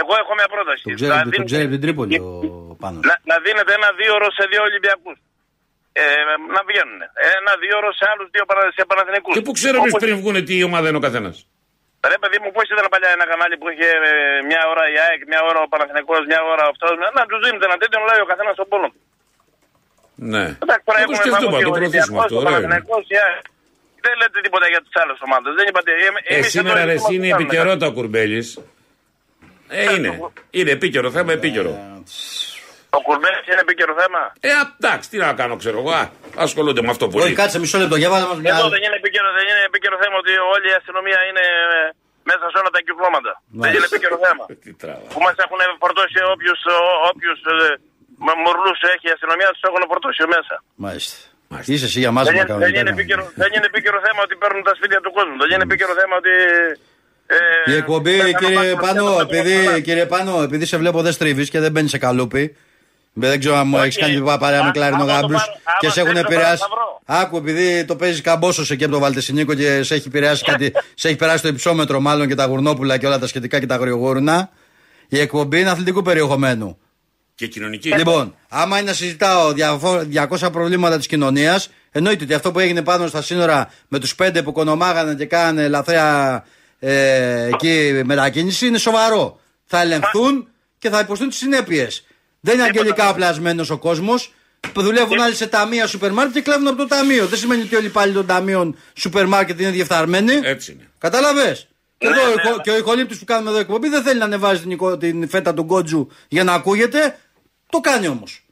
Εγώ 0.00 0.12
έχω 0.22 0.32
μια 0.40 0.48
πρόταση. 0.54 0.82
Τον 0.84 0.92
Να 0.92 0.98
ξέρει, 0.98 1.12
τον 1.12 1.22
δίνετε- 1.30 1.48
ξέρει 1.50 1.62
από 1.66 1.72
την 1.76 1.82
Τρίπολη 1.84 2.16
ο 2.70 2.74
Πάνος. 2.82 3.02
να, 3.08 3.14
να 3.30 3.36
δίνετε 3.44 3.72
ένα 3.78 3.88
δύο 4.00 4.12
ώρο 4.18 4.28
σε 4.38 4.44
δύο 4.52 4.62
Ολυμπιακούς. 4.68 5.16
Ε, 6.02 6.02
να 6.56 6.60
βγαίνουν. 6.68 7.00
Ένα 7.38 7.52
δύο 7.62 7.74
ώρο 7.80 7.90
σε 7.98 8.04
άλλους 8.12 8.26
δύο 8.34 8.44
παρα- 8.50 8.70
σε 8.76 8.82
Παναθηνικούς. 8.90 9.32
Και 9.36 9.44
πού 9.46 9.52
ξέρω 9.58 9.76
εμεί 9.80 9.88
Όπως- 9.90 10.02
πριν 10.04 10.14
βγουν 10.20 10.36
τι 10.48 10.54
ομάδα 10.70 10.86
είναι 10.88 11.00
ο 11.02 11.04
καθένας. 11.06 11.36
Ρε 12.12 12.18
παιδί 12.22 12.38
μου, 12.42 12.48
πώς 12.56 12.64
ήταν 12.74 12.86
παλιά 12.94 13.10
ένα 13.16 13.26
κανάλι 13.30 13.54
που 13.60 13.66
είχε 13.72 13.88
ε, 14.10 14.12
μια 14.50 14.60
ώρα 14.72 14.84
η 14.94 14.96
ΑΕΚ, 15.04 15.20
μια 15.32 15.40
ώρα 15.50 15.58
ο 15.66 15.68
Παναθηναϊκός, 15.72 16.20
μια 16.30 16.40
ώρα 16.52 16.64
αυτός. 16.72 16.92
Να 17.18 17.22
τους 17.30 17.40
δίνετε 17.44 17.64
ένα 17.70 17.76
τέτοιο, 17.82 17.96
να 18.02 18.06
λέει 18.10 18.22
ο 18.26 18.28
καθένας 18.32 18.54
στον 18.58 18.68
πόνο. 18.72 18.88
του. 18.92 19.00
Ναι. 20.32 20.44
Εντάξει, 20.64 20.84
τώρα 20.88 20.98
Θα 21.02 21.06
το 21.08 21.12
έχουμε 21.12 21.18
σκεφτούμε, 21.22 21.50
μάθει 21.52 21.64
θα 21.64 21.68
το 21.68 21.72
ο 21.72 21.76
προωθήσουμε 21.78 22.18
Ολυμπιακός, 22.18 22.24
αυτό. 22.26 22.34
ο 22.36 22.40
Ωραίο 22.40 22.50
είναι. 22.50 22.58
Παναθηναϊκός, 22.58 23.04
η 23.14 23.16
ΑΕΚ. 23.26 23.44
Δεν 24.04 24.12
λέτε 24.20 24.38
τίποτα 24.46 24.66
για 24.72 24.80
τι 24.84 24.90
άλλε 25.02 25.14
ομάδες. 25.26 25.50
Δεν 25.58 25.66
είπατε. 25.70 25.90
Ε, 25.92 26.08
Ε, 26.32 26.34
εμείς 26.38 26.50
σήμερα 26.56 26.78
εδώ 26.80 26.86
ρε, 26.88 26.92
είμαστε 26.92 27.06
εσύ 27.06 27.12
είναι 27.16 27.28
κάνουμε. 27.28 27.42
επικαιρότητα 27.46 27.86
ο 27.90 27.92
Κουρμπέλης. 27.96 28.48
Ε, 29.78 29.82
είναι. 29.94 30.10
Είναι 30.58 30.70
επίκαιρο 30.78 31.08
θέμα, 31.16 31.30
επίκαιρο. 31.38 31.72
Ο 32.98 33.00
Κουρμπέλη 33.06 33.38
είναι 33.50 33.62
επίκαιρο 33.66 33.92
θέμα; 34.02 34.22
Ε, 34.48 34.50
α, 34.60 34.62
εντάξει, 34.80 35.06
τι 35.10 35.16
να 35.24 35.28
κάνω, 35.40 35.54
ξέρω 35.62 35.76
εγώ. 35.82 35.92
Α, 36.00 36.02
ασχολούνται 36.46 36.82
με 36.86 36.90
αυτό 36.94 37.04
Όχι, 37.06 37.14
πολύ. 37.16 37.32
κάτσε 37.40 37.58
μισό 37.62 37.76
λεπτό, 37.82 37.96
για 38.02 38.10
βάλε 38.12 38.26
μας 38.30 38.38
μια 38.44 38.52
Εδώ 38.54 38.62
άλλη. 38.64 38.72
δεν 38.74 38.82
είναι 38.86 38.96
επίκαιρο, 39.02 39.28
δεν 39.38 39.44
είναι 39.50 39.62
επίκαιρο 39.70 39.96
θέμα 40.02 40.16
ότι 40.22 40.32
όλη 40.54 40.66
η 40.72 40.76
αστυνομία 40.80 41.18
είναι 41.28 41.44
ε, 41.66 41.68
μέσα 42.30 42.44
σε 42.52 42.56
όλα 42.60 42.70
τα 42.76 42.80
κυκλώματα. 42.86 43.32
Δεν 43.36 43.58
Μάλιστα. 43.60 43.76
είναι 43.76 43.86
επίκαιρο 43.90 44.16
θέμα. 44.26 44.42
Τι 44.64 44.70
τράβα. 44.82 45.04
που 45.14 45.20
μας 45.26 45.36
έχουν 45.44 45.60
φορτώσει 45.82 46.18
όποιους, 46.34 46.60
όποιους 47.10 47.38
ε, 47.54 47.56
με 48.26 48.32
μουρλούς 48.42 48.78
έχει 48.94 49.06
η 49.10 49.12
αστυνομία, 49.16 49.48
τους 49.54 49.64
έχουν 49.68 49.80
φορτώσει 49.90 50.20
μέσα. 50.34 50.54
Μάλιστα. 50.84 51.16
Μάλιστα. 51.52 51.70
Είσαι 51.74 51.86
εσύ 51.90 51.98
για 52.04 52.12
μας 52.16 52.24
Δεν 52.26 52.32
να 52.34 52.38
είναι, 52.38 52.48
κάνουμε 52.50 52.64
δεν, 52.66 52.74
είναι 52.80 52.92
επίκαιρο, 52.96 53.22
δεν 53.42 53.50
είναι 53.54 53.66
επίκαιρο 53.72 53.98
θέμα 54.06 54.20
ότι 54.26 54.34
παίρνουν 54.42 54.62
τα 54.68 54.74
σπίτια 54.78 55.00
του 55.04 55.10
κόσμου. 55.16 55.34
Δεν 55.42 55.48
είναι 55.54 55.66
επίκαιρο 55.68 55.92
θέμα 56.00 56.14
ότι. 56.22 56.34
Ε, 57.66 57.70
Η 57.72 57.76
εκπομπή, 57.82 58.14
δεν 58.16 58.32
θα 58.32 58.38
κύριε 58.38 58.74
μας- 58.74 58.84
Πάνο, 58.86 59.04
δεν 59.04 59.16
θα 59.16 59.22
επειδή, 59.22 59.56
μας- 59.66 59.80
κύριε 59.86 60.06
Πάνο, 60.12 60.42
επειδή 60.42 60.64
σε 60.66 60.76
βλέπω 60.82 60.98
δεν 61.06 61.12
στρίβεις 61.12 61.48
και 61.50 61.60
δεν 61.64 61.70
μπαίνεις 61.72 61.90
σε 61.90 61.98
καλούπι. 61.98 62.56
Δεν 63.12 63.38
ξέρω 63.38 63.56
αν 63.56 63.66
μου 63.66 63.76
Όχι. 63.76 63.84
έχεις 63.86 63.98
κάνει 63.98 64.38
παρέα 64.38 64.62
με 64.62 64.68
Α, 64.68 64.72
κλάρινο 64.72 65.02
άμα 65.02 65.06
το 65.06 65.12
γάμπρους 65.12 65.40
πάρω- 65.40 65.52
άμα 65.64 65.76
και 65.80 65.88
σε 65.90 66.00
έχουν 66.00 66.12
θέλεις 66.12 66.26
το 66.28 66.32
επηρεάσει. 66.32 66.58
πάρω, 66.68 66.72
θα 67.06 67.14
βρω. 67.14 67.22
Άκου, 67.22 67.36
επειδή 67.36 67.84
το 67.84 67.96
παίζεις 67.96 68.20
καμπόσο 68.20 68.64
εκεί 68.70 68.84
από 68.84 68.92
το 68.92 68.98
Βαλτεσινίκο 68.98 69.54
και 69.54 69.82
σε 69.82 69.94
έχει 69.94 70.08
επηρεάσει 70.08 70.44
κάτι. 70.44 70.72
σε 70.94 71.08
έχει 71.08 71.16
περάσει 71.16 71.42
το 71.42 71.48
υψόμετρο 71.48 72.00
μάλλον 72.00 72.28
και 72.28 72.34
τα 72.34 72.44
γουρνόπουλα 72.44 72.96
και 72.98 73.06
όλα 73.06 73.18
τα 73.18 73.26
σχετικά 73.26 73.60
και 73.60 73.66
τα 73.66 73.74
αγριογούρνα. 73.74 74.50
Η 75.08 75.18
εκπομπή 75.20 75.60
είναι 75.60 75.70
αθλητικού 75.70 76.02
περιεχομένου. 76.02 76.78
Και 77.34 77.46
κοινωνική. 77.46 77.88
Λοιπόν, 77.88 78.34
άμα 78.48 78.78
είναι 78.78 78.86
να 78.86 78.92
συζητάω 78.96 79.52
διαφο- 79.52 80.02
200 80.04 80.50
προβλήματα 80.52 80.96
της 80.96 81.06
κοινωνίας, 81.06 81.70
εννοείται 81.90 82.24
ότι 82.24 82.34
αυτό 82.34 82.52
που 82.52 82.58
έγινε 82.58 82.82
πάνω 82.82 83.06
στα 83.06 83.22
σύνορα 83.22 83.70
με 83.88 83.98
τους 83.98 84.14
πέντε 84.14 84.42
που 84.42 84.52
κονομάγανε 84.52 85.14
και 85.14 85.24
κάνανε 85.26 85.68
λαθρέα 85.68 86.44
ε, 86.78 87.44
εκεί 87.46 88.00
μετακίνηση 88.04 88.66
είναι 88.66 88.78
σοβαρό. 88.78 89.40
Θα 89.64 89.80
ελεγχθούν 89.80 90.48
και 90.78 90.88
θα 90.90 90.98
υποστούν 91.00 91.28
τις 91.28 91.38
συνέπειες. 91.38 92.04
Δεν 92.40 92.54
είναι 92.54 92.62
αγγελικά 92.62 93.14
πλασμένο 93.14 93.64
ο 93.70 93.76
κόσμος. 93.78 94.32
Που 94.72 94.82
δουλεύουν 94.82 95.20
άλλοι 95.20 95.34
σε 95.34 95.46
ταμεία 95.46 95.86
σούπερ 95.86 96.12
μάρκετ 96.12 96.34
και 96.34 96.40
κλέβουν 96.40 96.66
από 96.68 96.76
το 96.76 96.86
ταμείο. 96.86 97.26
Δεν 97.26 97.38
σημαίνει 97.38 97.62
ότι 97.62 97.74
όλοι 97.76 97.84
οι 97.84 97.88
υπάλληλοι 97.88 98.14
των 98.14 98.26
ταμείων 98.26 98.76
σούπερ 98.94 99.26
μάρκετ 99.26 99.60
είναι 99.60 99.70
διεφθαρμένοι. 99.70 100.40
Έτσι 100.42 100.72
είναι. 100.72 100.88
Κατάλαβες; 100.98 101.68
Και, 101.98 102.08
Ναι, 102.08 102.14
εδώ, 102.20 102.22
ο 102.24 102.34
ναι, 102.34 102.42
ηχο- 102.42 102.56
ναι. 102.56 102.62
και 102.62 102.70
ο 102.70 102.76
ηχολήπτη 102.76 103.16
που 103.16 103.24
κάνουμε 103.24 103.50
εδώ 103.50 103.58
εκπομπή 103.58 103.88
δεν 103.88 104.02
θέλει 104.02 104.18
να 104.18 104.24
ανεβάζει 104.24 104.60
την, 104.60 104.70
εικο- 104.70 104.96
την 104.96 105.28
φέτα 105.28 105.54
του 105.54 105.62
γκότζου 105.62 106.08
για 106.28 106.44
να 106.44 106.52
ακούγεται. 106.52 107.18
Το 107.70 107.80
κάνει 107.80 108.06
όμως. 108.08 108.44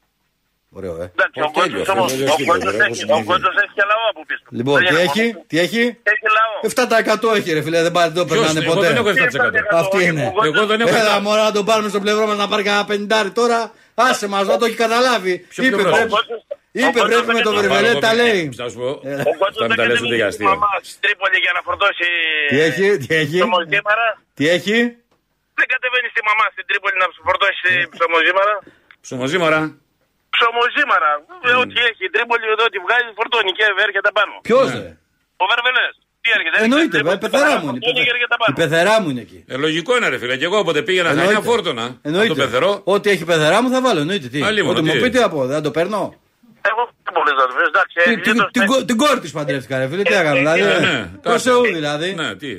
Ωραίο, 0.71 0.93
ε. 1.03 1.13
Εντάξει, 1.15 1.41
ο 1.41 1.45
Όχι, 1.45 1.61
τέλειο, 1.61 1.77
Κότσος 1.79 1.95
όμως- 1.97 2.13
αυτό 2.13 2.25
δεν 2.25 2.29
ο 2.31 2.35
είναι 2.39 2.47
Κότσος 2.53 2.73
τίποτα, 2.73 2.85
έχει- 2.91 3.05
έχω 3.11 3.19
ο 3.21 3.25
Κότσος 3.25 3.55
έχει 3.63 3.73
και 3.75 3.85
λαό 3.91 4.05
από 4.11 4.21
πίσω. 4.29 4.43
Λοιπόν, 4.51 4.75
Δεν 4.79 4.85
τι 4.89 4.93
είναι 4.95 5.03
έχει, 5.03 5.23
μόνο- 5.33 5.45
τι 5.47 5.59
έχει; 5.59 5.81
Έχει 6.13 6.27
λαό. 6.39 6.55
7% 6.63 7.35
έχει 7.39 7.53
ρε 7.53 7.63
φίλε, 7.63 7.83
δεν 7.83 7.93
πάρει 7.93 8.13
το 8.13 8.25
Ποιος, 8.25 8.39
περνάνε 8.39 8.61
εγώ 8.65 8.75
ποτέ. 8.75 8.87
δεν 8.87 8.97
έχω 8.97 9.09
7%. 9.09 9.77
Αυτή 9.83 10.05
είναι. 10.05 10.33
Εγώ 10.45 10.67
δεν 10.67 10.81
έχω 10.81 10.89
Έλα 10.97 11.17
7%. 11.19 11.23
μωρά 11.23 11.43
να 11.43 11.53
τον 11.53 11.65
πάρουμε 11.65 11.89
στο 11.89 12.01
πλευρό 12.01 12.27
μας 12.27 12.37
να 12.37 12.49
πάρει 12.49 12.63
κανένα 12.63 12.85
πεντάρι 12.85 13.31
τώρα. 13.31 13.73
Άσε 14.07 14.27
μας, 14.33 14.45
να 14.51 14.57
το 14.61 14.65
έχει 14.69 14.79
καταλάβει. 14.85 15.35
Ποιο 15.53 15.61
Είπε 15.65 15.77
πλευρό; 15.77 15.93
πρέπει, 15.93 16.13
είπε 16.83 17.01
πρέπει 17.11 17.31
με 17.39 17.43
το 17.49 17.53
βερβελέ 17.59 17.93
τα 18.05 18.11
λέει. 18.21 18.41
Θα 18.61 18.67
σου 18.71 18.77
πω. 18.83 18.89
Ο 19.31 19.33
Κότσος 19.41 19.61
Θα 19.63 19.67
δεν 19.67 19.69
μην 19.71 19.77
τα 19.81 19.85
λες 19.89 19.99
ούτε 20.05 20.17
για 20.21 20.29
κατεβαίνει 20.29 20.33
στη 20.37 20.43
αστείο. 20.45 20.49
μαμά 20.53 20.71
στην 20.91 21.01
Τρίπολη 21.05 21.37
για 21.45 21.53
να 21.57 21.61
φορτώσει 21.69 22.09
Τι 22.51 22.57
έχει, 22.69 22.87
τι 23.03 23.11
έχει, 23.23 23.39
ψωμοζήμαρα. 23.43 24.09
τι 24.39 24.45
έχει; 24.57 24.77
Δεν 25.59 25.67
κατεβαίνει 25.75 26.09
στη 26.15 26.21
μαμά 26.29 26.47
στην 26.55 26.65
Τρίπολη 26.69 26.97
να 27.03 27.07
σου 27.15 27.21
φορτώσει 27.29 27.71
ψωμοζήμαρα. 27.95 28.55
Ψωμοζήμαρα. 29.05 29.61
ψωμοζήμαρα. 30.35 31.13
Ε, 31.49 31.53
Ό,τι 31.63 31.77
έχει 31.89 32.03
η 32.09 32.13
Τρίπολη, 32.15 32.45
εδώ 32.55 32.65
τη 32.73 32.79
βγάζει, 32.85 33.09
φορτώνει 33.19 33.51
και 33.59 33.65
έρχεται 33.87 34.11
πάνω. 34.19 34.35
Ποιος 34.49 34.67
Ναι. 34.73 34.79
ρε. 34.85 34.91
Ο 35.43 35.45
Βερβελές. 35.53 35.95
Τι 36.21 36.31
έρχεται. 36.37 36.65
Εννοείται, 36.65 36.99
έρχεται, 36.99 37.15
η 37.15 37.19
πεθερά 37.31 37.51
μου 37.59 37.69
είναι. 37.69 37.79
φορτώνει 37.85 37.95
και 38.05 38.11
έρχεται 38.15 38.35
Η 38.35 38.43
πάνω. 38.45 38.55
πεθερά 38.61 39.01
μου 39.01 39.09
είναι 39.11 39.21
εκεί. 39.21 39.45
Ε, 39.49 39.57
λογικό 39.57 39.97
είναι, 39.97 40.09
ρε 40.09 40.19
φίλε. 40.19 40.37
Και 40.37 40.45
εγώ 40.45 40.59
όποτε 40.59 40.83
πήγαινα 40.83 41.09
Εννοείται. 41.11 41.33
χανιά 41.35 41.51
φόρτωνα. 41.51 41.85
Από 41.85 41.93
το 42.03 42.09
Εννοείται. 42.09 42.35
πεθερό. 42.35 42.81
Ό,τι 42.85 43.11
έχει 43.11 43.25
πεθερά 43.25 43.63
μου 43.63 43.69
θα 43.71 43.81
βάλω. 43.81 44.01
Εννοείται. 44.01 44.29
Τι. 44.29 44.43
Αλλήμον, 44.43 44.77
Ό,τι 44.77 44.83
μου 44.87 44.93
τι. 44.93 44.99
πείτε 45.01 45.23
από, 45.23 45.47
δεν 45.47 45.63
το 45.63 45.71
παίρνω. 45.71 46.15
Εγώ 46.71 46.83
δεν 47.05 47.13
μπορείς 47.15 47.33
να 47.33 47.47
το 47.47 47.53
βρει. 47.57 47.65
Εντάξει, 47.67 47.95
Τι- 48.05 48.11
ε, 48.11 48.17
την- 48.17 48.33
λίτος- 48.33 48.51
την 48.53 48.67
κο- 48.67 48.85
Την 48.85 48.97
κόρη 48.97 49.21
της 49.21 49.31
παντρεύτηκα, 49.33 49.79
ρε 49.79 49.89
φίλε. 49.89 50.03
Τι 50.03 50.15
έκανα, 50.15 50.35
δηλαδή. 50.35 50.61
Ναι, 50.63 50.73
ε, 50.73 50.79
ναι. 50.81 51.11
Προσεού 51.23 51.57
κάτσε. 51.61 51.73
δηλαδή. 51.73 52.15
Ναι, 52.15 52.35
τι. 52.37 52.53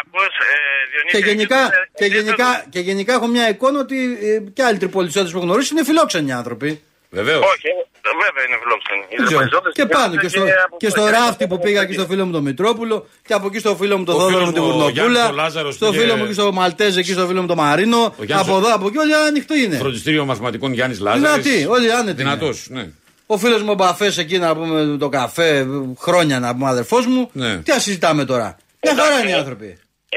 Ακούς, 0.00 0.26
ε, 0.26 0.56
Διονύση, 0.92 1.16
Και 1.16 1.30
γενικά, 1.30 1.56
λίτος- 1.62 1.78
και, 1.94 2.04
λίτος- 2.04 2.22
γενικά, 2.22 2.64
και 2.70 2.80
γενικά 2.80 3.12
έχω 3.12 3.26
μια 3.26 3.48
εικόνα 3.48 3.78
ότι 3.80 4.18
ε, 4.22 4.50
και 4.54 4.62
άλλοι 4.62 4.78
τριπολισότε 4.78 5.30
που 5.30 5.36
έχω 5.36 5.46
γνωρίσει 5.46 5.74
είναι 5.74 5.84
φιλόξενοι 5.84 6.32
άνθρωποι. 6.32 6.82
Βεβαίως. 7.10 7.44
Όχι, 7.44 7.66
ε, 7.68 7.91
βέβαια 8.22 8.42
είναι 8.46 8.56
φιλόξενοι. 8.62 9.02
Οι 9.12 9.16
Δεν 9.16 9.26
ξέρω. 9.26 9.40
τριπολιζότες 9.40 9.72
Και 9.76 9.82
είναι 9.82 9.90
πάνω 9.98 10.14
και 10.22 10.28
στο, 10.28 10.42
από- 10.66 10.76
και 10.82 10.88
στο 10.94 11.02
ράφτη 11.16 11.44
που 11.50 11.58
πήγα 11.64 11.80
και 11.88 11.92
στο 11.98 12.06
φίλο 12.10 12.22
μου 12.26 12.32
τον 12.36 12.42
Μητρόπουλο 12.48 12.96
και 13.26 13.32
από 13.38 13.46
εκεί 13.50 13.58
στο 13.64 13.72
φίλο 13.80 13.94
μου 13.98 14.04
τον 14.04 14.14
Ο 14.14 14.18
Θόδωρο 14.18 14.32
φίλος 14.34 14.48
μου 14.48 14.52
την 14.54 14.62
μου, 14.62 14.68
ο 14.68 14.72
Κουρνοπούλα. 14.72 15.08
Γιάννης 15.10 15.30
ο 15.30 15.32
Λάζαρος 15.42 15.74
Στο 15.74 15.86
πήγε- 15.90 16.00
φίλο 16.00 16.16
μου 16.16 16.26
και 16.26 16.32
στο 16.32 16.52
Μαλτέζε 16.52 16.98
εκεί 17.00 17.12
στο 17.12 17.26
φίλο 17.26 17.40
μου 17.40 17.46
τον 17.46 17.56
Μαρίνο. 17.56 18.14
Γιάννης 18.18 18.46
Από 18.48 18.54
ο- 18.54 18.58
εδώ, 18.60 18.74
από 18.74 18.86
εκεί 18.86 18.98
όλοι 18.98 19.14
ανοιχτοί 19.14 19.56
είναι. 19.64 19.76
Φροντιστήριο 19.76 20.24
μαθηματικών 20.24 20.72
Γιάννης 20.72 21.00
Λάζαρης. 21.00 21.44
Δυνατοί, 21.44 21.66
όλοι 21.66 21.92
άνετοι. 21.92 22.22
είναι. 22.22 22.30
Δυνατός, 22.32 22.66
ναι. 22.70 22.84
Ο 23.26 23.38
φίλος 23.38 23.62
μου 23.62 23.70
ο 23.70 23.74
Μπαφές 23.74 24.18
εκεί 24.18 24.38
να 24.38 24.54
πούμε 24.56 24.96
το 24.98 25.08
καφέ, 25.08 25.66
χρόνια 25.98 26.36
να 26.40 26.48
πούμε 26.54 26.68
αδερφός 26.68 27.06
μου. 27.06 27.30
Ναι. 27.32 27.56
Τι 27.64 27.70
να 27.72 27.78
συζητάμε 27.78 28.24
τώρα; 28.24 28.56
Μια 28.82 28.94
χαρά 29.02 29.18
είναι 29.20 29.30
οι 29.30 29.38
άνθρωποι. 29.42 29.70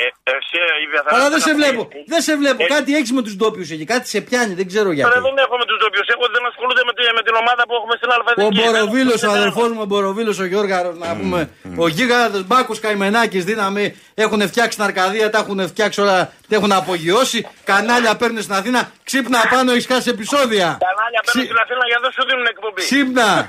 Ε, 0.04 0.08
εσύ, 0.38 0.58
η 0.84 0.88
Βιαθαρά 0.92 1.14
Αλλά 1.16 1.26
δεν 1.34 1.40
ήταν 1.40 1.42
σε 1.46 1.50
αυτή. 1.52 1.62
βλέπω. 1.62 1.82
Δεν 2.14 2.22
σε 2.28 2.34
βλέπω. 2.42 2.62
Ε, 2.64 2.68
Κάτι 2.76 2.90
έχεις 3.00 3.12
με 3.18 3.22
τους 3.26 3.34
ντόπιους 3.40 3.70
εκεί. 3.76 3.86
Κάτι 3.94 4.06
σε 4.14 4.20
πιάνει. 4.28 4.54
Δεν 4.60 4.68
ξέρω 4.72 4.90
γιατί. 4.98 5.08
Τώρα 5.10 5.22
δεν 5.28 5.36
έχω 5.46 5.56
με 5.62 5.66
τους 5.70 5.78
ντόπιους. 5.82 6.08
Εγώ 6.16 6.26
δεν 6.36 6.44
ασχολούνται 6.50 6.84
με, 6.90 6.94
τη- 6.95 6.95
με 6.95 6.95
την 7.36 7.44
ομάδα 7.46 7.64
που 7.68 7.74
έχουμε 7.80 7.94
στην 7.98 8.10
Αλφαδική. 8.16 8.46
Ο 8.46 8.50
Μποροβίλος, 8.72 9.24
ο 9.24 9.32
αδερφός 9.32 9.70
μου, 9.72 9.80
ο 9.82 9.86
Μποροβίλος, 9.86 10.40
ο 10.40 10.46
Γιώργαρο, 10.46 10.92
να 10.92 11.16
πούμε. 11.16 11.50
Ο 11.78 11.88
Γίγαντας 11.88 12.44
Μπάκος 12.44 12.80
Καημενάκης, 12.80 13.44
δύναμη. 13.44 13.96
Έχουν 14.14 14.48
φτιάξει 14.48 14.78
την 14.78 14.86
Αρκαδία, 14.86 15.30
τα 15.30 15.38
έχουν 15.38 15.68
φτιάξει 15.68 16.02
όλα. 16.02 16.32
Τα 16.50 16.56
έχουν 16.56 16.72
απογειώσει. 16.72 17.48
Κανάλια 17.64 18.16
παίρνουν 18.16 18.42
στην 18.42 18.54
Αθήνα. 18.54 18.92
Ξύπνα 19.04 19.40
πάνω, 19.50 19.72
έχεις 19.72 19.86
χάσει 19.86 20.10
επεισόδια. 20.10 20.68
Κανάλια 20.86 21.22
παίρνουν 21.26 21.34
Ξύ- 21.34 21.46
στην 21.46 21.58
Αθήνα 21.64 21.86
για 21.92 21.98
δεν 22.02 22.12
σου 22.12 22.24
δίνουν 22.30 22.46
εκπομπή. 22.46 22.82
Ξύπνα. 22.82 23.30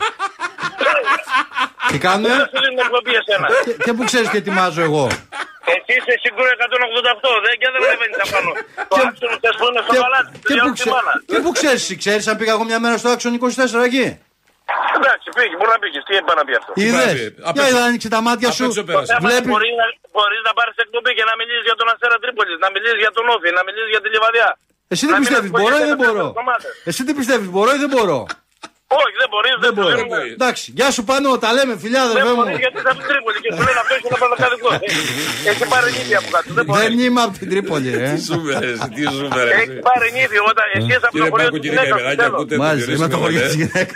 Τι 1.90 1.98
κάνουνε; 1.98 2.28
Δεν 2.36 2.46
σου 2.52 2.60
δίνουν 2.64 2.78
εκπομπή 2.78 3.10
εσένα. 3.20 3.46
Και- 3.64 3.76
Και 3.84 3.92
που 3.92 4.04
ξέρεις 4.04 4.28
και 4.28 4.36
ετοιμάζω 4.36 4.80
εγώ. 4.82 5.08
Εσύ 5.74 5.92
είσαι 5.98 6.14
σίγουρο 6.24 6.48
188 6.58 7.30
δεν, 7.44 7.54
και 7.60 7.68
δεν 7.74 7.80
ανεβαίνεις 7.86 8.18
απάνω. 8.26 8.50
Το 8.90 8.94
Και- 8.96 9.06
άξιο 9.08 9.26
μου 9.30 9.38
θες 9.42 9.54
που 9.58 9.64
είναι 9.68 9.80
στο 9.86 9.92
Και- 9.94 10.02
παλάτι. 10.04 10.30
Και 10.48 10.54
για 10.56 10.62
που 10.64 10.68
όλη 10.68 10.76
τη 10.76 10.80
ξέ- 10.82 10.94
μάνα. 10.96 11.14
Και 11.30 11.38
που 11.44 11.50
ξέρεις, 11.58 11.82
ξέρεις 12.02 12.24
αν 12.30 12.36
πήγα 12.40 12.52
εγώ 12.56 12.64
μια 12.70 12.78
μέρα 12.84 12.96
στο 13.02 13.08
άξιο 13.14 13.28
24 13.32 13.80
εκεί; 13.90 14.06
Εντάξει, 14.98 15.26
πήγε, 15.36 15.54
μπορεί 15.58 15.72
να 15.76 15.80
πήγε. 15.84 15.98
Τι 16.06 16.12
είπα 16.20 16.32
να 16.38 16.42
πει 16.46 16.52
αυτό; 16.60 16.70
Είδες; 16.84 17.10
Απ' 17.50 17.56
Για 17.56 17.64
έξω. 17.66 17.76
είδα, 17.76 17.80
άνοιξε 17.88 18.08
τα 18.16 18.20
μάτια 18.28 18.48
Απ' 18.50 18.56
σου. 18.58 18.64
έξω 18.68 18.82
πέρασε. 18.88 19.10
Θέμα 19.14 19.22
Βλέπει. 19.26 19.48
Μπορεί 19.54 19.70
να, 19.80 19.86
μπορείς 20.14 20.40
να 20.48 20.52
πάρεις 20.58 20.74
εκπομπή 20.84 21.10
και 21.18 21.24
να 21.30 21.34
μιλήσεις 21.40 21.64
για 21.68 21.76
τον 21.80 21.86
Αστέρα 21.92 22.16
Τρίπολης, 22.22 22.56
να 22.64 22.68
μιλήσεις 22.74 22.98
για 23.04 23.12
τον 23.16 23.24
Όφη, 23.34 23.48
να 23.58 23.62
μιλήσεις 23.66 23.90
για 23.94 24.02
τη 24.04 24.08
Λιβαδιά. 24.14 24.48
Εσύ 24.94 25.04
Να 25.04 25.08
τι 25.10 25.14
μην 25.18 25.22
πιστεύεις, 25.24 25.50
μπορώ 25.56 25.74
ή 25.76 25.78
δεν 25.78 25.88
ασχολιέσαι 25.88 26.02
με 26.02 26.12
μπορώ; 26.18 26.26
τις 26.32 26.40
ομάδες. 26.44 26.70
Εσύ 26.90 27.00
τι 27.06 27.12
πιστεύεις, 27.20 27.48
μπορώ 27.54 27.70
ή 27.76 27.78
δεν 27.84 27.90
μπορώ; 27.94 28.18
Όχι, 29.02 29.14
δεν 29.22 29.28
μπορείς, 29.32 29.54
Δεν 29.56 29.62
δεν 29.66 29.72
μπορώ. 29.76 30.04
μπορείς. 30.10 30.32
Εντάξει, 30.38 30.64
γεια 30.78 30.88
σου 30.96 31.02
πάνω, 31.10 31.26
τα 31.44 31.50
λέμε, 31.56 31.74
φιλιά, 31.84 32.02
Δεν 32.02 32.10
αδερφέ 32.10 32.30
μου. 32.36 32.40
μπορείς 32.40 32.58
γιατί 32.64 32.76
είσαι 32.80 32.90
από 32.92 32.98
την 33.02 33.08
Τρίπολη 33.10 33.38
και 33.44 33.50
σου 33.56 33.62
λένε 33.66 33.80
αυτό 33.84 33.92
είναι 34.06 34.18
πανακαδικό. 34.24 34.68
Έχει 35.50 35.64
πάρει 35.72 35.88
νύχη 35.96 36.14
από 36.20 36.28
κάτω. 36.34 36.48
Δεν 36.48 36.54
Δεν 36.56 36.64
μπορείς. 36.68 37.04
είμαι 37.04 37.20
από 37.26 37.34
την 37.40 37.48
Τρίπολη, 37.52 37.88
ρε. 38.00 38.08
Τι 38.16 38.20
σούπερ, 38.28 38.62
εσύ, 38.70 38.88
τι 38.96 39.02
σούπερ. 39.18 39.44
Έχει 39.60 39.76
πάρει 39.88 40.06
νύχη 40.16 40.38
όταν 40.50 40.66
εσύ 40.76 40.90
είσαι 40.94 41.06
από 41.08 41.14
το 41.14 41.14
Κύριε 41.16 41.30
χωριό 41.32 41.48
Πάκο, 41.48 41.56
της 41.58 41.64
κύριε 41.64 41.76
γυναίκας. 41.78 41.96
Καημεράκη, 41.96 42.20
θέλω. 42.22 42.36
ακούτε 42.36 42.54
το 42.56 42.62
Μάλιστα, 42.64 42.90
είμαι 42.96 43.08
το 43.14 43.18
χωριό 43.22 43.38
διορίσιμο, 43.40 43.66
τη 43.72 43.78
ε. 43.78 43.82
γυναίκα. 43.84 43.94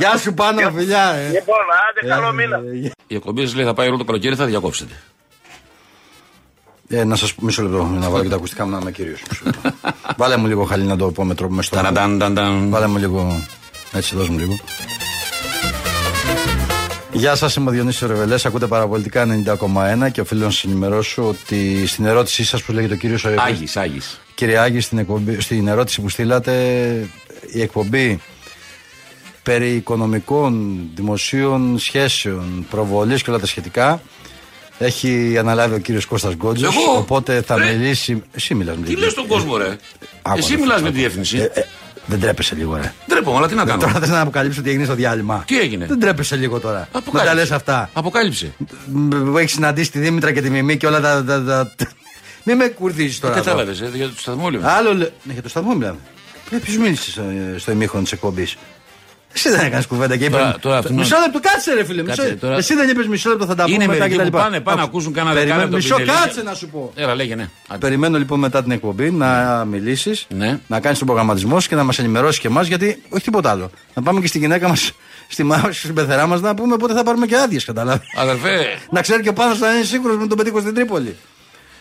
Γεια 0.00 0.12
σου 0.22 0.30
πάνω, 0.40 0.58
φιλιά, 0.78 1.04
ε. 1.22 1.28
Λοιπόν, 1.38 1.64
άντε 1.86 2.00
καλό 2.14 2.28
μήνα. 2.38 2.58
Η 3.06 3.14
εκπομπή 3.18 3.40
σας 3.46 3.54
λέει 3.54 3.64
θα 3.70 3.74
πάει 3.78 3.88
όλο 3.88 3.98
το 4.02 4.04
καλοκαίρι, 4.04 4.34
θα 4.42 4.46
διακόψετε. 4.52 4.94
Ε, 6.88 7.04
να 7.04 7.16
σας 7.16 7.34
πω 7.34 7.44
μισό 7.44 7.62
λεπτό, 7.62 7.84
να 7.84 8.10
βάλω 8.10 8.22
και 8.22 8.28
τα 8.28 8.36
ακουστικά 8.36 8.64
μου 8.64 8.70
να 8.70 8.78
είμαι 8.78 8.90
κύριος. 8.90 9.22
Βάλε 10.16 10.36
μου 10.36 10.46
λίγο 10.46 10.64
χαλί 10.64 10.84
να 10.84 10.96
το 10.96 11.10
πω 11.10 11.24
με 11.24 11.34
τρόπο 11.34 11.54
μέσα 11.54 11.66
στο. 11.66 11.76
Ταραντάν, 11.76 12.70
Βάλε 12.70 12.86
μου 12.86 12.96
λίγο. 12.96 13.42
Έτσι, 13.92 14.16
δώσ' 14.16 14.28
μου 14.28 14.38
λίγο. 14.38 14.58
Γεια 17.12 17.34
σας, 17.34 17.56
είμαι 17.56 17.70
ο 17.70 17.72
Διονύσης 17.72 18.08
Ρεβελές. 18.08 18.46
Ακούτε 18.46 18.66
παραπολιτικά 18.66 19.26
90,1 20.04 20.10
και 20.12 20.20
οφείλω 20.20 20.44
να 20.44 20.50
σας 20.50 20.64
ενημερώσω 20.64 21.28
ότι 21.28 21.86
στην 21.86 22.04
ερώτησή 22.04 22.44
σας 22.44 22.62
που 22.62 22.72
λέγεται 22.72 22.94
ο 22.94 22.96
κύριος 22.96 23.24
Άγης, 23.24 23.76
Άγης. 23.76 24.20
Κύριε 24.34 24.58
Άγη, 24.58 24.80
στην, 24.80 24.98
εκπομπή, 24.98 25.40
στην 25.40 25.68
ερώτηση 25.68 26.00
που 26.00 26.08
στείλατε, 26.08 26.52
η 27.52 27.60
εκπομπή 27.62 28.20
περί 29.42 29.74
οικονομικών, 29.74 30.80
δημοσίων 30.94 31.78
σχέσεων, 31.78 32.66
προβολής 32.70 33.22
και 33.22 33.30
όλα 33.30 33.38
τα 33.38 33.46
σχετικά 33.46 34.00
έχει 34.78 35.36
αναλάβει 35.38 35.74
ο 35.74 35.78
κύριος 35.78 36.04
Κώστας 36.06 36.34
Γκότζος, 36.34 36.74
Εγώ; 36.74 36.98
οπότε 36.98 37.42
θα 37.42 37.56
Ρε. 37.56 37.64
μιλήσει... 37.72 38.22
Εσύ 38.32 38.54
μιλάς 38.54 38.76
με 38.76 38.86
Τι 38.86 38.96
λες 38.96 39.10
στον 39.12 39.26
κόσμο, 39.26 39.56
ρε; 39.56 39.76
Άκου, 40.22 40.38
Εσύ 40.38 40.54
ρε, 40.54 40.60
μιλάς 40.60 40.76
άκου. 40.76 40.84
με 40.84 40.90
τη 40.90 40.98
διεύθυνση. 40.98 41.36
Ε, 41.38 41.42
ε, 41.60 41.64
δεν 42.06 42.20
τρέπεσαι 42.20 42.54
λίγο, 42.54 42.76
ρε. 42.76 42.92
Ντρέπομαι, 43.08 43.36
αλλά 43.36 43.48
τι 43.48 43.54
να 43.54 43.64
κάνω; 43.64 43.80
Τώρα 43.80 43.92
θες 43.92 44.08
να 44.08 44.20
αποκαλύψω 44.20 44.62
τι 44.62 44.68
έγινε 44.70 44.84
στο 44.84 44.94
διάλειμμα. 44.94 45.42
Τι 45.46 45.58
έγινε; 45.60 45.86
Δεν 45.86 45.98
τρέπεσαι 46.00 46.36
λίγο 46.36 46.60
τώρα. 46.60 46.78
Να 46.78 46.86
τα 46.92 46.98
Αποκάλυψε. 46.98 47.34
λες 47.34 47.50
αυτά. 47.50 47.90
Αποκάλυψε. 47.92 48.52
Που 49.30 49.38
έχεις 49.38 49.52
συναντήσει 49.52 49.90
τη 49.90 49.98
Δήμητρα 49.98 50.32
και 50.32 50.40
τη 50.42 50.50
Μιμή 50.50 50.76
και 50.76 50.86
όλα 50.86 51.00
τα. 51.00 51.24
τα, 51.24 51.44
τα... 51.44 51.72
Μην 52.46 52.56
με 52.56 52.66
κουρδίζεις 52.68 53.20
τώρα. 53.20 53.34
εδώ. 53.34 53.44
Κατάλαβες, 53.44 53.80
ε, 53.80 53.90
για 53.94 54.06
το 54.08 54.14
σταθμό 54.16 54.50
λέμε. 54.50 54.68
Άλλο 54.70 54.94
λέ... 54.94 55.08
Ναι, 55.22 55.32
για 55.32 55.42
το 55.42 55.48
σταθμό 55.48 55.74
μιλάμε. 55.74 55.98
Ε, 56.50 56.56
Ποιος 56.56 56.76
μίλησε 56.76 57.10
στο, 57.10 57.22
στο 57.56 57.70
ημίχρονο 57.72 58.02
της 58.02 58.12
εκπομπής; 58.12 58.56
Εσύ 59.36 59.48
δεν 59.50 59.60
έκανες 59.66 59.86
κουβέντα 59.86 60.16
και 60.16 60.24
είπες. 60.24 60.38
Τώρα- 60.38 60.56
τώρα 60.60 60.78
αυτόν- 60.78 60.94
Μισό 60.96 61.16
λεπτό, 61.24 61.40
κάτσε 61.40 61.74
ρε 61.74 61.84
φίλε. 61.84 62.02
Μισό... 62.02 62.16
Κάτσε, 62.22 62.34
τώρα- 62.36 62.56
Εσύ 62.56 62.74
δεν 62.74 62.88
είπες 62.88 63.06
μισό 63.06 63.28
λεπτό, 63.30 63.46
θα 63.46 63.54
τα 63.54 63.62
πούμε 63.62 63.74
Είναι 63.74 63.86
μετά 63.86 63.98
μερικοί 63.98 64.16
και 64.16 64.22
τα 64.24 64.28
που 64.30 64.36
λοιπά. 64.36 64.44
πάνε, 64.44 64.60
πάνε 64.60 64.76
να 64.76 64.82
Άκου. 64.82 64.90
ακούσουν 64.90 65.12
κανένα 65.12 65.34
Περιμένω- 65.34 65.60
δεκάλεπτο 65.68 65.76
Μισό, 65.94 65.94
πινελίδια. 66.04 66.24
κάτσε 66.26 66.42
να 66.42 66.54
σου 66.54 66.68
πω. 66.68 66.92
Έλα, 66.94 67.14
λέγε, 67.14 67.34
ναι. 67.34 67.48
Περιμένω 67.80 68.18
λοιπόν 68.18 68.38
μετά 68.38 68.62
την 68.62 68.72
εκπομπή 68.72 69.10
να 69.10 69.64
μιλήσεις, 69.64 70.26
Ναι. 70.28 70.58
να 70.66 70.80
κάνεις 70.80 70.98
τον 70.98 71.06
προγραμματισμός 71.06 71.62
σου 71.62 71.68
και 71.68 71.74
να 71.74 71.84
μας 71.84 71.98
ενημερώσεις 71.98 72.40
και 72.40 72.46
εμάς, 72.48 72.66
γιατί 72.66 73.02
όχι 73.08 73.24
τίποτα 73.24 73.50
άλλο. 73.50 73.70
Να 73.94 74.02
πάμε 74.02 74.20
και 74.20 74.26
στη 74.26 74.38
γυναίκα 74.38 74.68
μας, 74.68 74.92
στη 75.28 75.42
μάμα, 75.42 75.72
στην 75.72 75.94
πεθερά 75.94 76.26
μας, 76.26 76.40
να 76.40 76.54
πούμε 76.54 76.76
πότε 76.76 76.92
θα 76.94 77.02
πάρουμε 77.02 77.26
και 77.26 77.36
άδειες, 77.36 77.64
καταλάβεις. 77.64 78.08
Αδερφέ, 78.16 78.66
να 78.90 79.00
ξέρει 79.00 79.22
και 79.22 79.28
ο 79.28 79.32
πάνω 79.32 79.54
να 79.60 79.74
είναι 79.74 79.84
σίγουρος 79.84 80.16
με 80.16 80.26
τον 80.26 80.36
πετύχω 80.36 80.60
στην 80.60 80.74
Τρίπολη. 80.74 81.16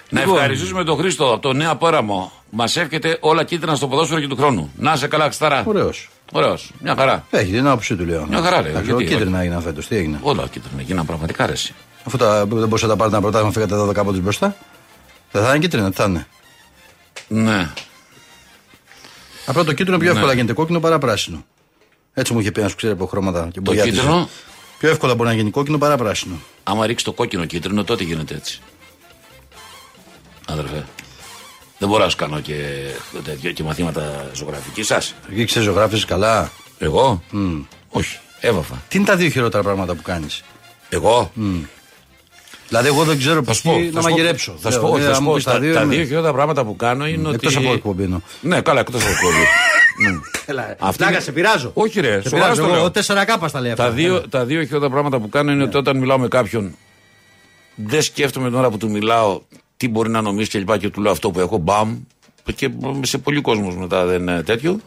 να 0.10 0.20
Λοιπόν. 0.20 0.36
ευχαριστήσουμε 0.36 0.84
τον 0.84 0.98
Χρήστο 0.98 1.32
από 1.34 1.40
το 1.40 1.54
νέο 1.54 1.72
απόραμο. 1.72 2.32
Μας 2.50 2.76
εύχεται 2.78 3.18
όλα 3.20 3.44
κίτρινα 3.44 3.76
στο 3.76 3.88
ποδόσφαιρο 3.88 4.20
και 4.20 4.28
του 4.28 4.36
χρόνου. 4.36 4.72
Να 4.78 4.96
σε 4.96 5.08
καλά, 5.08 5.28
Ξταρά. 5.30 5.64
Ωραίος. 5.66 6.10
Ωραίος. 6.36 6.72
Μια 6.80 6.96
χαρά. 6.96 7.26
Έχει 7.30 7.52
την 7.52 7.68
άποψή 7.68 7.96
του, 7.96 8.06
λέω. 8.06 8.26
Μια 8.28 8.42
χαρά, 8.42 8.62
λέει. 8.62 8.70
Εντάξει, 8.72 8.90
Γιατί, 8.90 9.06
Κίτρινα 9.06 9.40
έγιναν 9.40 9.62
φέτος, 9.62 9.88
τι 9.88 9.96
έγινε; 9.96 10.20
Όλα 10.22 10.48
κίτρινα. 10.52 10.82
Γίναν 10.82 11.06
πραγματικά 11.06 11.46
ρεση. 11.46 11.74
Αφού 12.04 12.18
τα, 12.18 12.46
δεν 12.46 12.48
μπορούσατε 12.68 12.92
να 12.92 12.96
πάρετε 12.98 13.16
ένα 13.18 13.22
πρωτάθλημα, 13.22 13.52
φύγατε 13.54 13.76
12 13.92 13.96
από 14.02 14.12
μπροστά. 14.12 14.56
Δεν 15.32 15.44
θα 15.44 15.50
είναι 15.50 15.60
κίτρινο, 15.60 15.90
τι 15.90 15.96
θα 15.96 16.04
είναι; 16.04 16.28
Ναι. 17.28 17.70
Απλά 19.46 19.64
το 19.64 19.74
κίτρινο 19.74 19.98
πιο 19.98 20.08
Ναι. 20.12 20.16
εύκολα 20.16 20.34
γίνεται 20.34 20.54
κόκκινο 20.54 20.80
παρά 20.80 20.98
πράσινο. 20.98 21.46
Έτσι 22.14 22.34
μου 22.34 22.40
είχε 22.40 22.52
πει 22.52 22.60
ένας 22.60 22.72
που 22.72 22.78
ξέρει 22.78 22.94
από 22.94 23.06
χρώματα 23.06 23.44
και 23.46 23.52
Το 23.52 23.62
μπογιάτιζε. 23.62 23.96
κίτρινο, 23.96 24.30
Πιο 24.80 24.90
εύκολα 24.90 25.16
μπορεί 25.16 25.30
να 25.30 25.36
γίνει 25.36 25.50
κόκκινο 25.50 25.78
παρά 25.78 25.98
πράσινο. 25.98 26.36
άμα 26.64 26.86
ρίξει 26.86 27.06
το 27.06 27.12
κόκκινο 27.12 27.46
κίτρινο, 27.46 27.84
τότε 27.84 28.04
γίνεται 28.04 28.36
έτσι. 28.36 28.60
Αδερφέ. 30.48 30.86
Δεν 31.84 31.92
μπορώ 31.92 32.04
να 32.04 32.10
σου 32.10 32.18
κάνω 32.18 32.40
και, 32.40 32.54
τέτοια, 33.24 33.52
και 33.52 33.64
μαθήματα 33.64 34.30
ζωγραφικής 34.34 34.86
σα. 34.88 34.96
Εκεί 34.96 35.46
ξέρει, 35.46 35.66
ζωγράφει 35.66 36.06
καλά; 36.06 36.52
Εγώ; 36.78 37.24
Όχι. 37.90 38.18
Έβαφα. 38.40 38.82
Τι 38.88 38.98
είναι 38.98 39.06
τα 39.08 39.16
δύο 39.16 39.30
χειρότερα 39.30 39.64
πράγματα 39.64 39.94
που 39.96 40.02
κάνεις; 40.02 40.44
Εγώ; 40.90 41.32
Δηλαδή, 42.68 42.88
εγώ 42.88 43.04
δεν 43.04 43.18
ξέρω 43.18 43.36
Θα 43.36 43.42
πώ 43.44 43.54
σου 43.54 43.62
πω. 43.62 43.72
να 43.72 43.78
θα 43.78 43.86
σου 43.86 43.92
πω- 43.92 44.02
μαγειρέψω. 44.04 44.56
Θα 44.60 44.72
σου 44.72 44.80
πω, 44.80 44.86
Λέω, 44.86 44.94
όχι, 44.94 45.02
ε, 45.02 45.06
θα 45.06 45.10
αν 45.10 45.16
σου 45.16 45.22
μου 45.22 45.28
πω. 45.28 45.34
πεις 45.36 45.44
Τα, 45.44 45.60
δύο, 45.60 45.74
τα 45.74 45.82
είμαι- 45.82 45.96
δύο 45.96 46.06
χειρότερα 46.06 46.34
πράγματα 46.34 46.66
που 46.66 46.76
κάνω 46.76 47.08
είναι 47.08 47.28
ότι. 47.28 47.36
Εκτός 47.36 47.56
από 47.56 47.74
εκπομπή 47.74 48.04
εννοώ. 48.04 48.20
Ναι, 48.42 48.62
καλά, 48.62 48.80
εκτός 48.80 49.02
από 49.02 49.12
εκπομπή. 49.12 49.44
Ναι. 50.10 50.20
Έλα, 50.46 50.76
Αυτή 50.80 50.98
πλάκα, 50.98 51.12
είναι- 51.14 51.22
σε 51.22 51.32
πειράζω. 51.32 51.72
Όχι, 51.74 52.00
ρε, 52.00 52.22
Σε 52.22 52.30
σοβαρά 52.30 52.30
πειράζω. 52.52 52.54
στο 52.54 52.64
Εγώ 52.64 52.74
λέω. 52.74 52.92
4 52.92 53.26
κάπα 53.26 53.48
στα 53.48 53.60
λέει 53.62 53.72
αυτά. 53.72 53.84
Τα 53.84 53.90
δύο, 53.92 54.30
τα 54.30 54.46
δύο 54.46 54.64
χειρότερα 54.64 54.90
πράγματα 54.92 55.20
που 55.20 55.30
κάνω 55.30 55.52
είναι 55.52 55.64
ότι 55.64 55.78
όταν 55.78 55.98
μιλάω 55.98 56.20
με 56.20 56.28
κάποιον, 56.28 56.76
δεν 57.76 58.02
σκέφτομαι 58.02 58.48
την 58.50 58.58
ώρα 58.58 58.70
που 58.70 58.78
του 58.78 58.90
μιλάω 58.90 59.42
τι 59.84 59.90
μπορεί 59.90 60.10
να 60.10 60.22
νομίσει 60.22 60.50
και 60.50 60.60
λοιπά 60.60 60.78
και 60.78 60.90
του 60.90 61.02
λέω 61.02 61.12
αυτό 61.12 61.32
που 61.32 61.40
έχω, 61.40 61.58
μπαμ. 61.58 62.00
Και 62.56 62.72
σε 63.02 63.18
πολλοί 63.18 63.42
κόσμος 63.42 63.76
μετά 63.76 64.06
δεν 64.06 64.22
είναι 64.22 64.44
τέτοιο. 64.44 64.80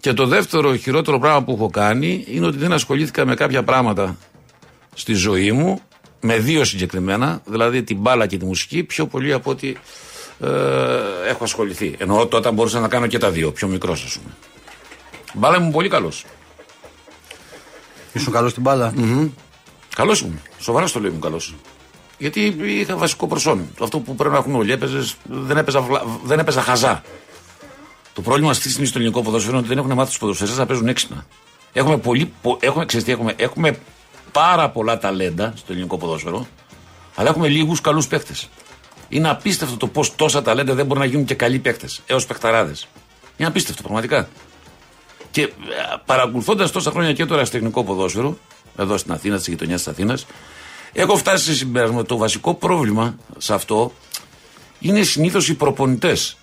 Και 0.00 0.12
το 0.12 0.26
δεύτερο 0.26 0.76
χειρότερο 0.76 1.18
πράγμα 1.18 1.42
που 1.42 1.52
έχω 1.52 1.70
κάνει 1.70 2.24
είναι 2.28 2.46
ότι 2.46 2.56
δεν 2.56 2.72
ασχολήθηκα 2.72 3.26
με 3.26 3.34
κάποια 3.34 3.62
πράγματα 3.62 4.16
στη 4.94 5.12
ζωή 5.12 5.52
μου, 5.52 5.80
με 6.20 6.38
δύο 6.38 6.64
συγκεκριμένα, 6.64 7.40
δηλαδή 7.44 7.82
την 7.82 7.96
μπάλα 7.96 8.26
και 8.26 8.36
τη 8.36 8.44
μουσική, 8.44 8.82
πιο 8.82 9.06
πολύ 9.06 9.32
από 9.32 9.50
ότι 9.50 9.76
ε, 10.40 10.48
έχω 11.28 11.44
ασχοληθεί. 11.44 11.94
Εννοώ 11.98 12.26
τότε 12.26 12.50
μπορούσα 12.50 12.80
να 12.80 12.88
κάνω 12.88 13.06
και 13.06 13.18
τα 13.18 13.30
δύο, 13.30 13.52
πιο 13.52 13.68
μικρός, 13.68 14.04
ας 14.04 14.18
πούμε. 14.18 14.34
Μπάλα 15.34 15.56
ήμουν 15.56 15.72
πολύ 15.72 15.88
καλός. 15.88 16.24
Ήσουν 18.12 18.32
καλός 18.32 18.50
στην 18.50 18.62
μπάλα; 18.62 18.94
Καλός 19.94 20.20
ήμουν. 20.20 20.40
Σοβαρά 20.58 20.86
στο 20.86 21.00
λέω 21.00 21.08
ήμουν 21.08 21.20
καλός. 21.20 21.54
Γιατί 22.18 22.40
είχα 22.66 22.96
βασικό 22.96 23.26
προσόν. 23.26 23.68
Αυτό 23.82 23.98
που 24.00 24.14
πρέπει 24.14 24.32
να 24.34 24.38
έχουν 24.40 24.54
όλοι. 24.54 24.72
Έπαιζες, 24.72 25.14
δεν, 25.24 25.56
έπαιζα, 25.56 25.80
βλα- 25.80 26.02
δεν 26.24 26.38
έπαιζα 26.38 26.62
χαζά. 26.62 27.02
Το 28.12 28.20
πρόβλημα 28.20 28.50
αυτή 28.50 28.62
τη 28.62 28.68
στιγμή 28.70 28.86
στο 28.86 28.98
ελληνικό 28.98 29.22
ποδόσφαιρο 29.22 29.50
είναι 29.52 29.60
ότι 29.66 29.68
δεν 29.74 29.78
έχουν 29.84 29.92
μάθει 29.92 30.08
τους 30.08 30.18
ποδοσφαιριστές 30.18 30.60
να 30.60 30.66
παίζουν 30.66 30.88
έξυπνα. 30.88 31.26
Έχουμε, 31.72 31.98
πολύ, 31.98 32.32
πο- 32.42 32.58
έχουμε, 32.60 32.84
ξέρεις 32.86 33.06
τι 33.06 33.12
έχουμε, 33.12 33.34
έχουμε 33.36 33.78
πάρα 34.32 34.70
πολλά 34.70 34.98
ταλέντα 34.98 35.52
στο 35.56 35.72
ελληνικό 35.72 35.98
ποδόσφαιρο, 35.98 36.46
αλλά 37.14 37.28
έχουμε 37.28 37.48
λίγους 37.48 37.80
καλούς 37.80 38.06
παίχτε. 38.08 38.32
Είναι 39.08 39.28
απίστευτο 39.28 39.76
το 39.76 39.86
πώς 39.86 40.14
τόσα 40.16 40.42
ταλέντα 40.42 40.74
δεν 40.74 40.86
μπορούν 40.86 41.02
να 41.02 41.08
γίνουν 41.08 41.24
και 41.24 41.34
καλοί 41.34 41.58
παίχτε, 41.58 41.88
έως 42.06 42.26
παιχταράδες. 42.26 42.88
Είναι 43.36 43.48
απίστευτο 43.48 43.82
πραγματικά. 43.82 44.28
Και 45.30 45.52
παρακολουθώντας 46.04 46.70
τόσα 46.70 46.90
χρόνια 46.90 47.12
και 47.12 47.24
το 47.24 47.34
ερασιτεχνικό 47.34 47.84
ποδόσφαιρο, 47.84 48.38
εδώ 48.76 48.96
στην 48.96 49.12
Αθήνα, 49.12 49.38
στη 49.38 49.50
γειτονιά 49.50 49.76
της 49.76 49.88
Αθήνας, 49.88 50.26
έχω 51.00 51.16
φτάσει 51.16 51.44
σε 51.44 51.54
συμπέρασμα 51.54 51.98
ότι 51.98 52.08
το 52.08 52.16
βασικό 52.16 52.54
πρόβλημα 52.54 53.16
σε 53.38 53.54
αυτό 53.54 53.92
είναι 54.78 55.02
συνήθως 55.02 55.48
οι 55.48 55.54
προπονητές. 55.54 56.36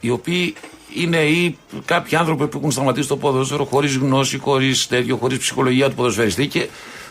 Οι 0.00 0.10
οποίοι 0.10 0.54
είναι 0.94 1.16
ή 1.16 1.58
κάποιοι 1.84 2.16
άνθρωποι 2.16 2.46
που 2.46 2.58
έχουν 2.58 2.70
σταματήσει 2.70 3.08
το 3.08 3.16
ποδόσφαιρο 3.16 3.64
χωρίς 3.64 3.96
γνώση, 3.96 4.38
χωρίς 4.38 4.86
τέτοιο, 4.86 5.16
χωρίς 5.16 5.38
ψυχολογία 5.38 5.88
του 5.88 5.94
ποδοσφαιριστή 5.94 6.46
και 6.46 6.68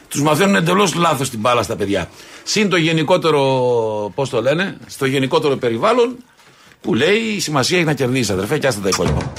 τους 0.08 0.22
μαθαίνουν 0.22 0.56
εντελώς 0.56 0.94
λάθος 0.94 1.30
την 1.30 1.40
μπάλα 1.40 1.64
στα 1.64 1.76
παιδιά. 1.76 2.10
Συν 2.44 2.70
το 2.70 2.76
γενικότερο, 2.78 3.42
πώς 4.16 4.30
το 4.30 4.42
λένε, 4.42 4.78
στο 4.86 5.06
γενικότερο 5.06 5.56
περιβάλλον 5.56 6.16
που 6.82 6.94
λέει 6.94 7.18
η 7.18 7.40
σημασία 7.40 7.78
έχει 7.78 7.86
να 7.86 7.94
κερδίσει, 7.94 8.32
αδερφέ, 8.32 8.58
και 8.58 8.68
άστε 8.68 8.82
τα 8.82 8.90
υπόλοιπα. 8.90 9.34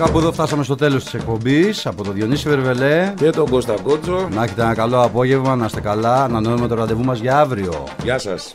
Κάπου 0.00 0.18
εδώ 0.18 0.32
φτάσαμε 0.32 0.64
στο 0.64 0.74
τέλος 0.74 1.04
της 1.04 1.14
εκπομπής 1.14 1.86
από 1.86 2.04
τον 2.04 2.14
Διονύση 2.14 2.48
Βερβελέ. 2.48 3.12
Και 3.16 3.30
τον 3.30 3.50
Κώστα 3.50 3.74
Κότσο. 3.82 4.28
Να 4.34 4.42
έχετε 4.42 4.62
ένα 4.62 4.74
καλό 4.74 5.02
απόγευμα, 5.02 5.56
να 5.56 5.64
είστε 5.64 5.80
καλά, 5.80 6.16
να 6.16 6.24
ανανεώνουμε 6.24 6.68
το 6.68 6.74
ραντεβού 6.74 7.04
μας 7.04 7.18
για 7.18 7.38
αύριο. 7.38 7.84
Γεια 8.02 8.18
σας. 8.18 8.54